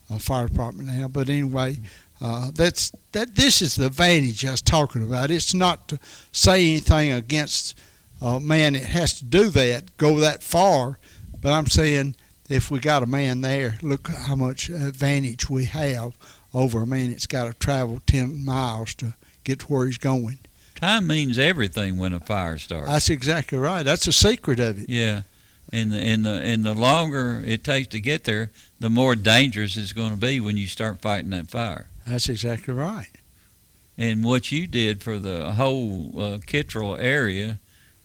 a 0.09 0.19
fire 0.19 0.47
department 0.47 0.89
now. 0.89 1.07
But 1.07 1.29
anyway, 1.29 1.77
uh, 2.21 2.51
that's 2.53 2.91
that. 3.11 3.35
This 3.35 3.61
is 3.61 3.75
the 3.75 3.87
advantage 3.87 4.45
I 4.45 4.51
was 4.51 4.61
talking 4.61 5.03
about. 5.03 5.31
It's 5.31 5.53
not 5.53 5.87
to 5.89 5.99
say 6.31 6.69
anything 6.69 7.11
against 7.11 7.77
a 8.21 8.39
man 8.39 8.73
that 8.73 8.83
has 8.83 9.19
to 9.19 9.25
do 9.25 9.49
that, 9.49 9.95
go 9.97 10.19
that 10.19 10.41
far, 10.41 10.97
but 11.39 11.53
I'm 11.53 11.67
saying 11.67 12.15
if 12.49 12.71
we 12.71 12.79
got 12.79 13.03
a 13.03 13.07
man 13.07 13.41
there, 13.41 13.77
look 13.81 14.07
how 14.07 14.35
much 14.35 14.69
advantage 14.69 15.49
we 15.49 15.65
have 15.65 16.13
over 16.53 16.81
a 16.81 16.87
man 16.87 17.11
that's 17.11 17.27
got 17.27 17.45
to 17.45 17.53
travel 17.53 18.01
10 18.07 18.43
miles 18.43 18.95
to 18.95 19.13
get 19.43 19.59
to 19.59 19.65
where 19.67 19.85
he's 19.85 19.97
going. 19.97 20.39
Time 20.75 21.07
means 21.07 21.37
everything 21.37 21.97
when 21.97 22.13
a 22.13 22.19
fire 22.19 22.57
starts. 22.57 22.87
That's 22.87 23.09
exactly 23.09 23.57
right. 23.57 23.83
That's 23.83 24.05
the 24.05 24.11
secret 24.11 24.59
of 24.59 24.79
it. 24.81 24.89
Yeah, 24.89 25.23
and 25.73 25.91
the 25.91 25.97
and 25.97 26.23
the 26.23 26.33
and 26.33 26.63
the 26.63 26.75
longer 26.75 27.43
it 27.45 27.63
takes 27.63 27.87
to 27.89 27.99
get 27.99 28.25
there, 28.25 28.51
the 28.79 28.89
more 28.89 29.15
dangerous 29.15 29.75
it's 29.75 29.91
going 29.91 30.11
to 30.11 30.17
be 30.17 30.39
when 30.39 30.55
you 30.55 30.67
start 30.67 31.01
fighting 31.01 31.31
that 31.31 31.49
fire. 31.49 31.87
That's 32.07 32.29
exactly 32.29 32.73
right. 32.73 33.09
And 33.97 34.23
what 34.23 34.51
you 34.51 34.65
did 34.65 35.03
for 35.03 35.19
the 35.19 35.53
whole 35.53 36.11
uh, 36.15 36.37
Kittrell 36.37 36.97
area, 36.99 37.59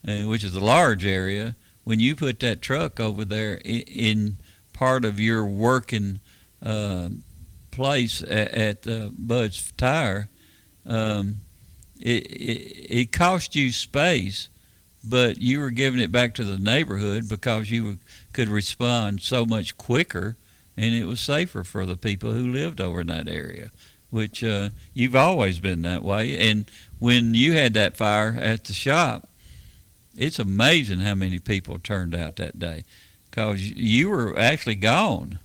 uh, 0.07 0.23
which 0.23 0.43
is 0.43 0.57
a 0.57 0.61
large 0.61 1.05
area, 1.05 1.55
when 1.85 2.01
you 2.01 2.17
put 2.17 2.41
that 2.41 2.63
truck 2.63 2.99
over 2.99 3.25
there 3.25 3.55
in, 3.57 3.83
in 3.83 4.39
part 4.73 5.05
of 5.05 5.21
your 5.21 5.45
working 5.45 6.21
uh, 6.65 7.11
place 7.71 8.23
at, 8.23 8.55
at 8.55 8.87
uh, 8.87 9.11
Bud's 9.17 9.73
Tire, 9.77 10.29
um, 10.87 11.37
it, 12.01 12.27
it 12.27 12.87
it 12.91 13.13
cost 13.13 13.55
you 13.55 13.71
space, 13.71 14.49
but 15.05 15.41
you 15.41 15.61
were 15.61 15.71
giving 15.71 16.01
it 16.01 16.11
back 16.11 16.35
to 16.35 16.45
the 16.45 16.59
neighborhood 16.59 17.29
because 17.29 17.71
you 17.71 17.85
were, 17.85 17.97
could 18.33 18.49
respond 18.49 19.21
so 19.21 19.47
much 19.47 19.77
quicker, 19.77 20.37
and 20.77 20.95
it 20.95 21.05
was 21.05 21.21
safer 21.21 21.63
for 21.63 21.87
the 21.87 21.97
people 21.97 22.33
who 22.33 22.53
lived 22.53 22.81
over 22.81 23.03
in 23.03 23.07
that 23.09 23.29
area. 23.29 23.71
Which 24.13 24.45
uh, 24.45 24.69
you've 24.93 25.17
always 25.17 25.59
been 25.59 25.81
that 25.83 26.05
way, 26.05 26.39
and 26.51 26.71
when 26.99 27.33
you 27.33 27.55
had 27.55 27.73
that 27.75 27.97
fire 27.97 28.37
at 28.39 28.65
the 28.65 28.75
shop, 28.75 29.27
it's 30.15 30.39
amazing 30.39 31.01
how 31.01 31.15
many 31.15 31.39
people 31.39 31.79
turned 31.79 32.15
out 32.15 32.37
that 32.37 32.59
day, 32.59 32.85
because 33.31 33.63
you 33.63 34.11
were 34.11 34.39
actually 34.39 34.75
gone. 34.75 35.39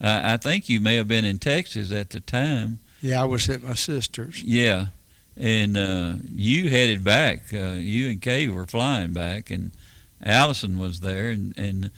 Uh, 0.00 0.20
I 0.22 0.36
think 0.36 0.68
you 0.68 0.80
may 0.80 0.94
have 0.94 1.08
been 1.08 1.24
in 1.24 1.40
Texas 1.40 1.90
at 1.90 2.10
the 2.10 2.20
time. 2.20 2.78
Yeah, 3.00 3.22
I 3.22 3.24
was 3.24 3.50
at 3.50 3.64
my 3.64 3.74
sister's. 3.74 4.40
Yeah, 4.40 4.86
and 5.36 5.76
uh, 5.76 6.14
you 6.32 6.70
headed 6.70 7.02
back. 7.02 7.52
Uh, 7.52 7.72
you 7.72 8.08
and 8.10 8.22
Kay 8.22 8.46
were 8.46 8.66
flying 8.66 9.12
back, 9.12 9.50
and 9.50 9.72
Allison 10.24 10.78
was 10.78 11.00
there 11.00 11.30
and 11.30 11.58
and 11.58 11.90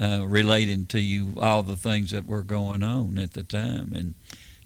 uh, 0.00 0.26
relating 0.26 0.86
to 0.86 0.98
you 0.98 1.34
all 1.40 1.62
the 1.62 1.76
things 1.76 2.10
that 2.10 2.26
were 2.26 2.42
going 2.42 2.82
on 2.82 3.18
at 3.18 3.34
the 3.34 3.44
time, 3.44 3.92
and 3.94 4.14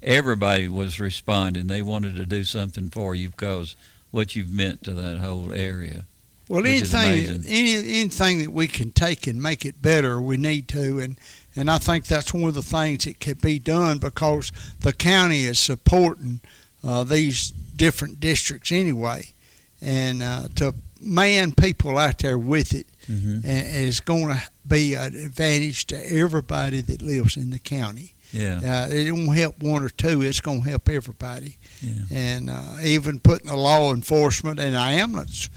everybody 0.04 0.68
was 0.68 1.00
responding. 1.00 1.66
They 1.66 1.82
wanted 1.82 2.16
to 2.16 2.26
do 2.26 2.44
something 2.44 2.90
for 2.90 3.14
you 3.14 3.30
because 3.30 3.74
what 4.10 4.36
you've 4.36 4.50
meant 4.52 4.84
to 4.84 4.92
that 4.94 5.18
whole 5.18 5.52
area. 5.52 6.04
Well, 6.48 6.66
anything, 6.66 7.42
any, 7.48 7.74
anything 7.74 8.38
that 8.42 8.52
we 8.52 8.68
can 8.68 8.92
take 8.92 9.26
and 9.26 9.42
make 9.42 9.64
it 9.64 9.80
better, 9.80 10.20
we 10.20 10.36
need 10.36 10.68
to, 10.68 11.00
and 11.00 11.18
and 11.56 11.70
I 11.70 11.78
think 11.78 12.06
that's 12.06 12.34
one 12.34 12.44
of 12.44 12.54
the 12.54 12.62
things 12.62 13.04
that 13.04 13.18
can 13.20 13.34
be 13.34 13.58
done 13.58 13.98
because 13.98 14.52
the 14.80 14.92
county 14.92 15.44
is 15.44 15.58
supporting 15.58 16.40
uh, 16.82 17.04
these 17.04 17.50
different 17.76 18.20
districts 18.20 18.70
anyway, 18.72 19.32
and 19.80 20.22
uh, 20.22 20.48
to 20.56 20.74
man 21.00 21.52
people 21.52 21.96
out 21.98 22.18
there 22.18 22.38
with 22.38 22.72
it 22.74 22.86
Mhm. 23.10 23.44
is 23.44 24.00
going 24.00 24.28
to 24.34 24.42
be 24.66 24.94
an 24.94 25.14
advantage 25.14 25.86
to 25.88 26.12
everybody 26.12 26.80
that 26.80 27.02
lives 27.02 27.36
in 27.36 27.50
the 27.50 27.58
county. 27.58 28.13
Yeah. 28.34 28.86
Uh, 28.86 28.88
it 28.90 29.12
won't 29.12 29.36
help 29.36 29.62
one 29.62 29.82
or 29.84 29.88
two. 29.88 30.22
It's 30.22 30.40
going 30.40 30.62
to 30.62 30.68
help 30.68 30.88
everybody. 30.88 31.56
Yeah. 31.80 32.02
And 32.10 32.50
uh, 32.50 32.76
even 32.82 33.20
putting 33.20 33.46
the 33.48 33.56
law 33.56 33.92
enforcement 33.92 34.58
and 34.58 34.74
the 34.74 34.80
ambulance 34.80 35.48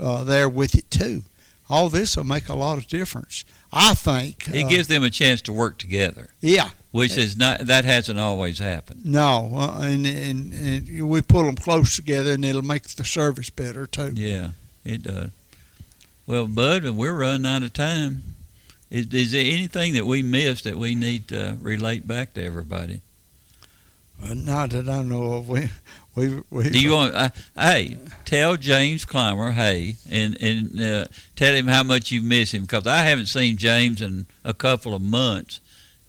uh, 0.00 0.24
there 0.24 0.48
with 0.48 0.74
it 0.74 0.90
too. 0.90 1.22
All 1.68 1.88
this 1.88 2.16
will 2.16 2.24
make 2.24 2.48
a 2.48 2.54
lot 2.54 2.78
of 2.78 2.86
difference. 2.86 3.44
I 3.72 3.94
think. 3.94 4.48
It 4.48 4.64
uh, 4.64 4.68
gives 4.68 4.88
them 4.88 5.02
a 5.04 5.10
chance 5.10 5.42
to 5.42 5.52
work 5.52 5.78
together. 5.78 6.30
Yeah. 6.40 6.70
Which 6.90 7.16
is 7.16 7.38
not 7.38 7.60
that 7.66 7.86
hasn't 7.86 8.18
always 8.18 8.58
happened. 8.58 9.06
No, 9.06 9.50
uh, 9.54 9.80
and, 9.80 10.06
and 10.06 10.52
and 10.52 11.08
we 11.08 11.22
pull 11.22 11.44
them 11.44 11.56
close 11.56 11.96
together, 11.96 12.32
and 12.32 12.44
it'll 12.44 12.60
make 12.60 12.82
the 12.82 13.04
service 13.04 13.48
better 13.48 13.86
too. 13.86 14.12
Yeah, 14.14 14.50
it 14.84 15.02
does. 15.02 15.30
Well, 16.26 16.46
Bud, 16.46 16.84
we're 16.90 17.14
running 17.16 17.46
out 17.46 17.62
of 17.62 17.72
time, 17.72 18.34
Is, 18.92 19.06
is 19.06 19.32
there 19.32 19.40
anything 19.40 19.94
that 19.94 20.04
we 20.04 20.22
missed 20.22 20.64
that 20.64 20.76
we 20.76 20.94
need 20.94 21.28
to 21.28 21.56
relate 21.62 22.06
back 22.06 22.34
to 22.34 22.44
everybody? 22.44 23.00
Well, 24.22 24.34
not 24.34 24.70
that 24.70 24.86
I 24.86 25.02
know 25.02 25.32
of. 25.32 25.48
We, 25.48 25.70
we, 26.14 26.42
we. 26.50 26.68
Do 26.68 26.78
you 26.78 26.92
want? 26.92 27.14
Uh, 27.14 27.30
hey, 27.56 27.96
tell 28.26 28.58
James 28.58 29.06
Clymer, 29.06 29.52
hey, 29.52 29.96
and 30.10 30.36
and 30.42 30.78
uh, 30.78 31.06
tell 31.36 31.54
him 31.54 31.68
how 31.68 31.82
much 31.82 32.12
you 32.12 32.20
miss 32.20 32.52
him 32.52 32.62
because 32.62 32.86
I 32.86 32.98
haven't 32.98 33.26
seen 33.26 33.56
James 33.56 34.02
in 34.02 34.26
a 34.44 34.52
couple 34.52 34.94
of 34.94 35.00
months, 35.00 35.60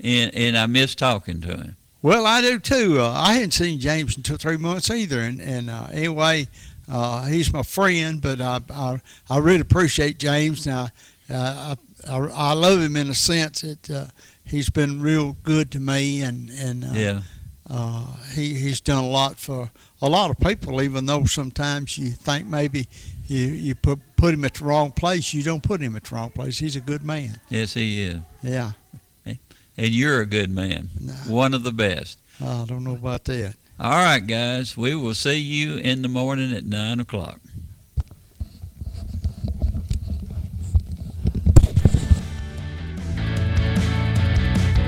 and 0.03 0.35
and 0.35 0.57
I 0.57 0.65
miss 0.65 0.93
talking 0.93 1.39
to 1.39 1.55
him. 1.55 1.77
Well, 2.01 2.27
I 2.27 2.41
do 2.41 2.59
too. 2.59 2.99
Uh, 2.99 3.13
I 3.15 3.35
hadn't 3.35 3.51
seen 3.51 3.79
James 3.79 4.17
in 4.17 4.23
two, 4.23 4.35
three 4.35 4.57
months 4.57 4.91
either, 4.91 5.21
and 5.21 5.39
and 5.39 5.69
uh, 5.69 5.87
anyway, 5.89 6.49
uh, 6.91 7.23
he's 7.27 7.53
my 7.53 7.63
friend, 7.63 8.21
but 8.21 8.41
I, 8.41 8.59
I 8.69 9.01
I 9.29 9.37
really 9.37 9.61
appreciate 9.61 10.19
James. 10.19 10.67
Now, 10.67 10.89
uh, 11.29 11.75
I, 11.75 11.77
I 12.09 12.17
I 12.17 12.53
love 12.53 12.81
him 12.81 12.95
in 12.95 13.09
a 13.09 13.13
sense 13.15 13.61
that 13.61 13.89
uh, 13.89 14.05
he's 14.45 14.69
been 14.69 15.01
real 15.01 15.37
good 15.43 15.71
to 15.71 15.79
me, 15.79 16.21
and 16.21 16.49
and 16.49 16.83
uh, 16.85 16.87
Yeah. 16.93 17.21
uh, 17.69 18.05
he 18.33 18.53
he's 18.55 18.81
done 18.81 19.03
a 19.03 19.07
lot 19.07 19.39
for 19.39 19.71
a 20.01 20.09
lot 20.09 20.29
of 20.31 20.37
people. 20.39 20.81
Even 20.81 21.05
though 21.05 21.25
sometimes 21.25 21.97
you 21.97 22.11
think 22.11 22.47
maybe 22.47 22.87
you 23.27 23.47
you 23.47 23.75
put 23.75 23.99
put 24.17 24.33
him 24.33 24.43
at 24.45 24.55
the 24.55 24.65
wrong 24.65 24.91
place, 24.91 25.33
you 25.33 25.43
don't 25.43 25.63
put 25.63 25.81
him 25.81 25.95
at 25.95 26.03
the 26.03 26.15
wrong 26.15 26.29
place. 26.29 26.59
He's 26.59 26.75
a 26.75 26.81
good 26.81 27.03
man. 27.03 27.39
Yes, 27.49 27.73
he 27.73 28.03
is. 28.03 28.19
Yeah, 28.41 28.71
And 29.25 29.89
you're 29.89 30.21
a 30.21 30.25
good 30.27 30.51
man, 30.51 30.89
one 31.27 31.53
of 31.55 31.63
the 31.63 31.71
best. 31.71 32.19
I 32.39 32.65
don't 32.67 32.83
know 32.83 32.93
about 32.95 33.23
that. 33.25 33.55
All 33.79 33.89
right, 33.91 34.19
guys, 34.25 34.77
we 34.77 34.93
will 34.95 35.15
see 35.15 35.39
you 35.39 35.77
in 35.77 36.01
the 36.03 36.07
morning 36.07 36.53
at 36.53 36.63
nine 36.65 36.99
o'clock. 36.99 37.39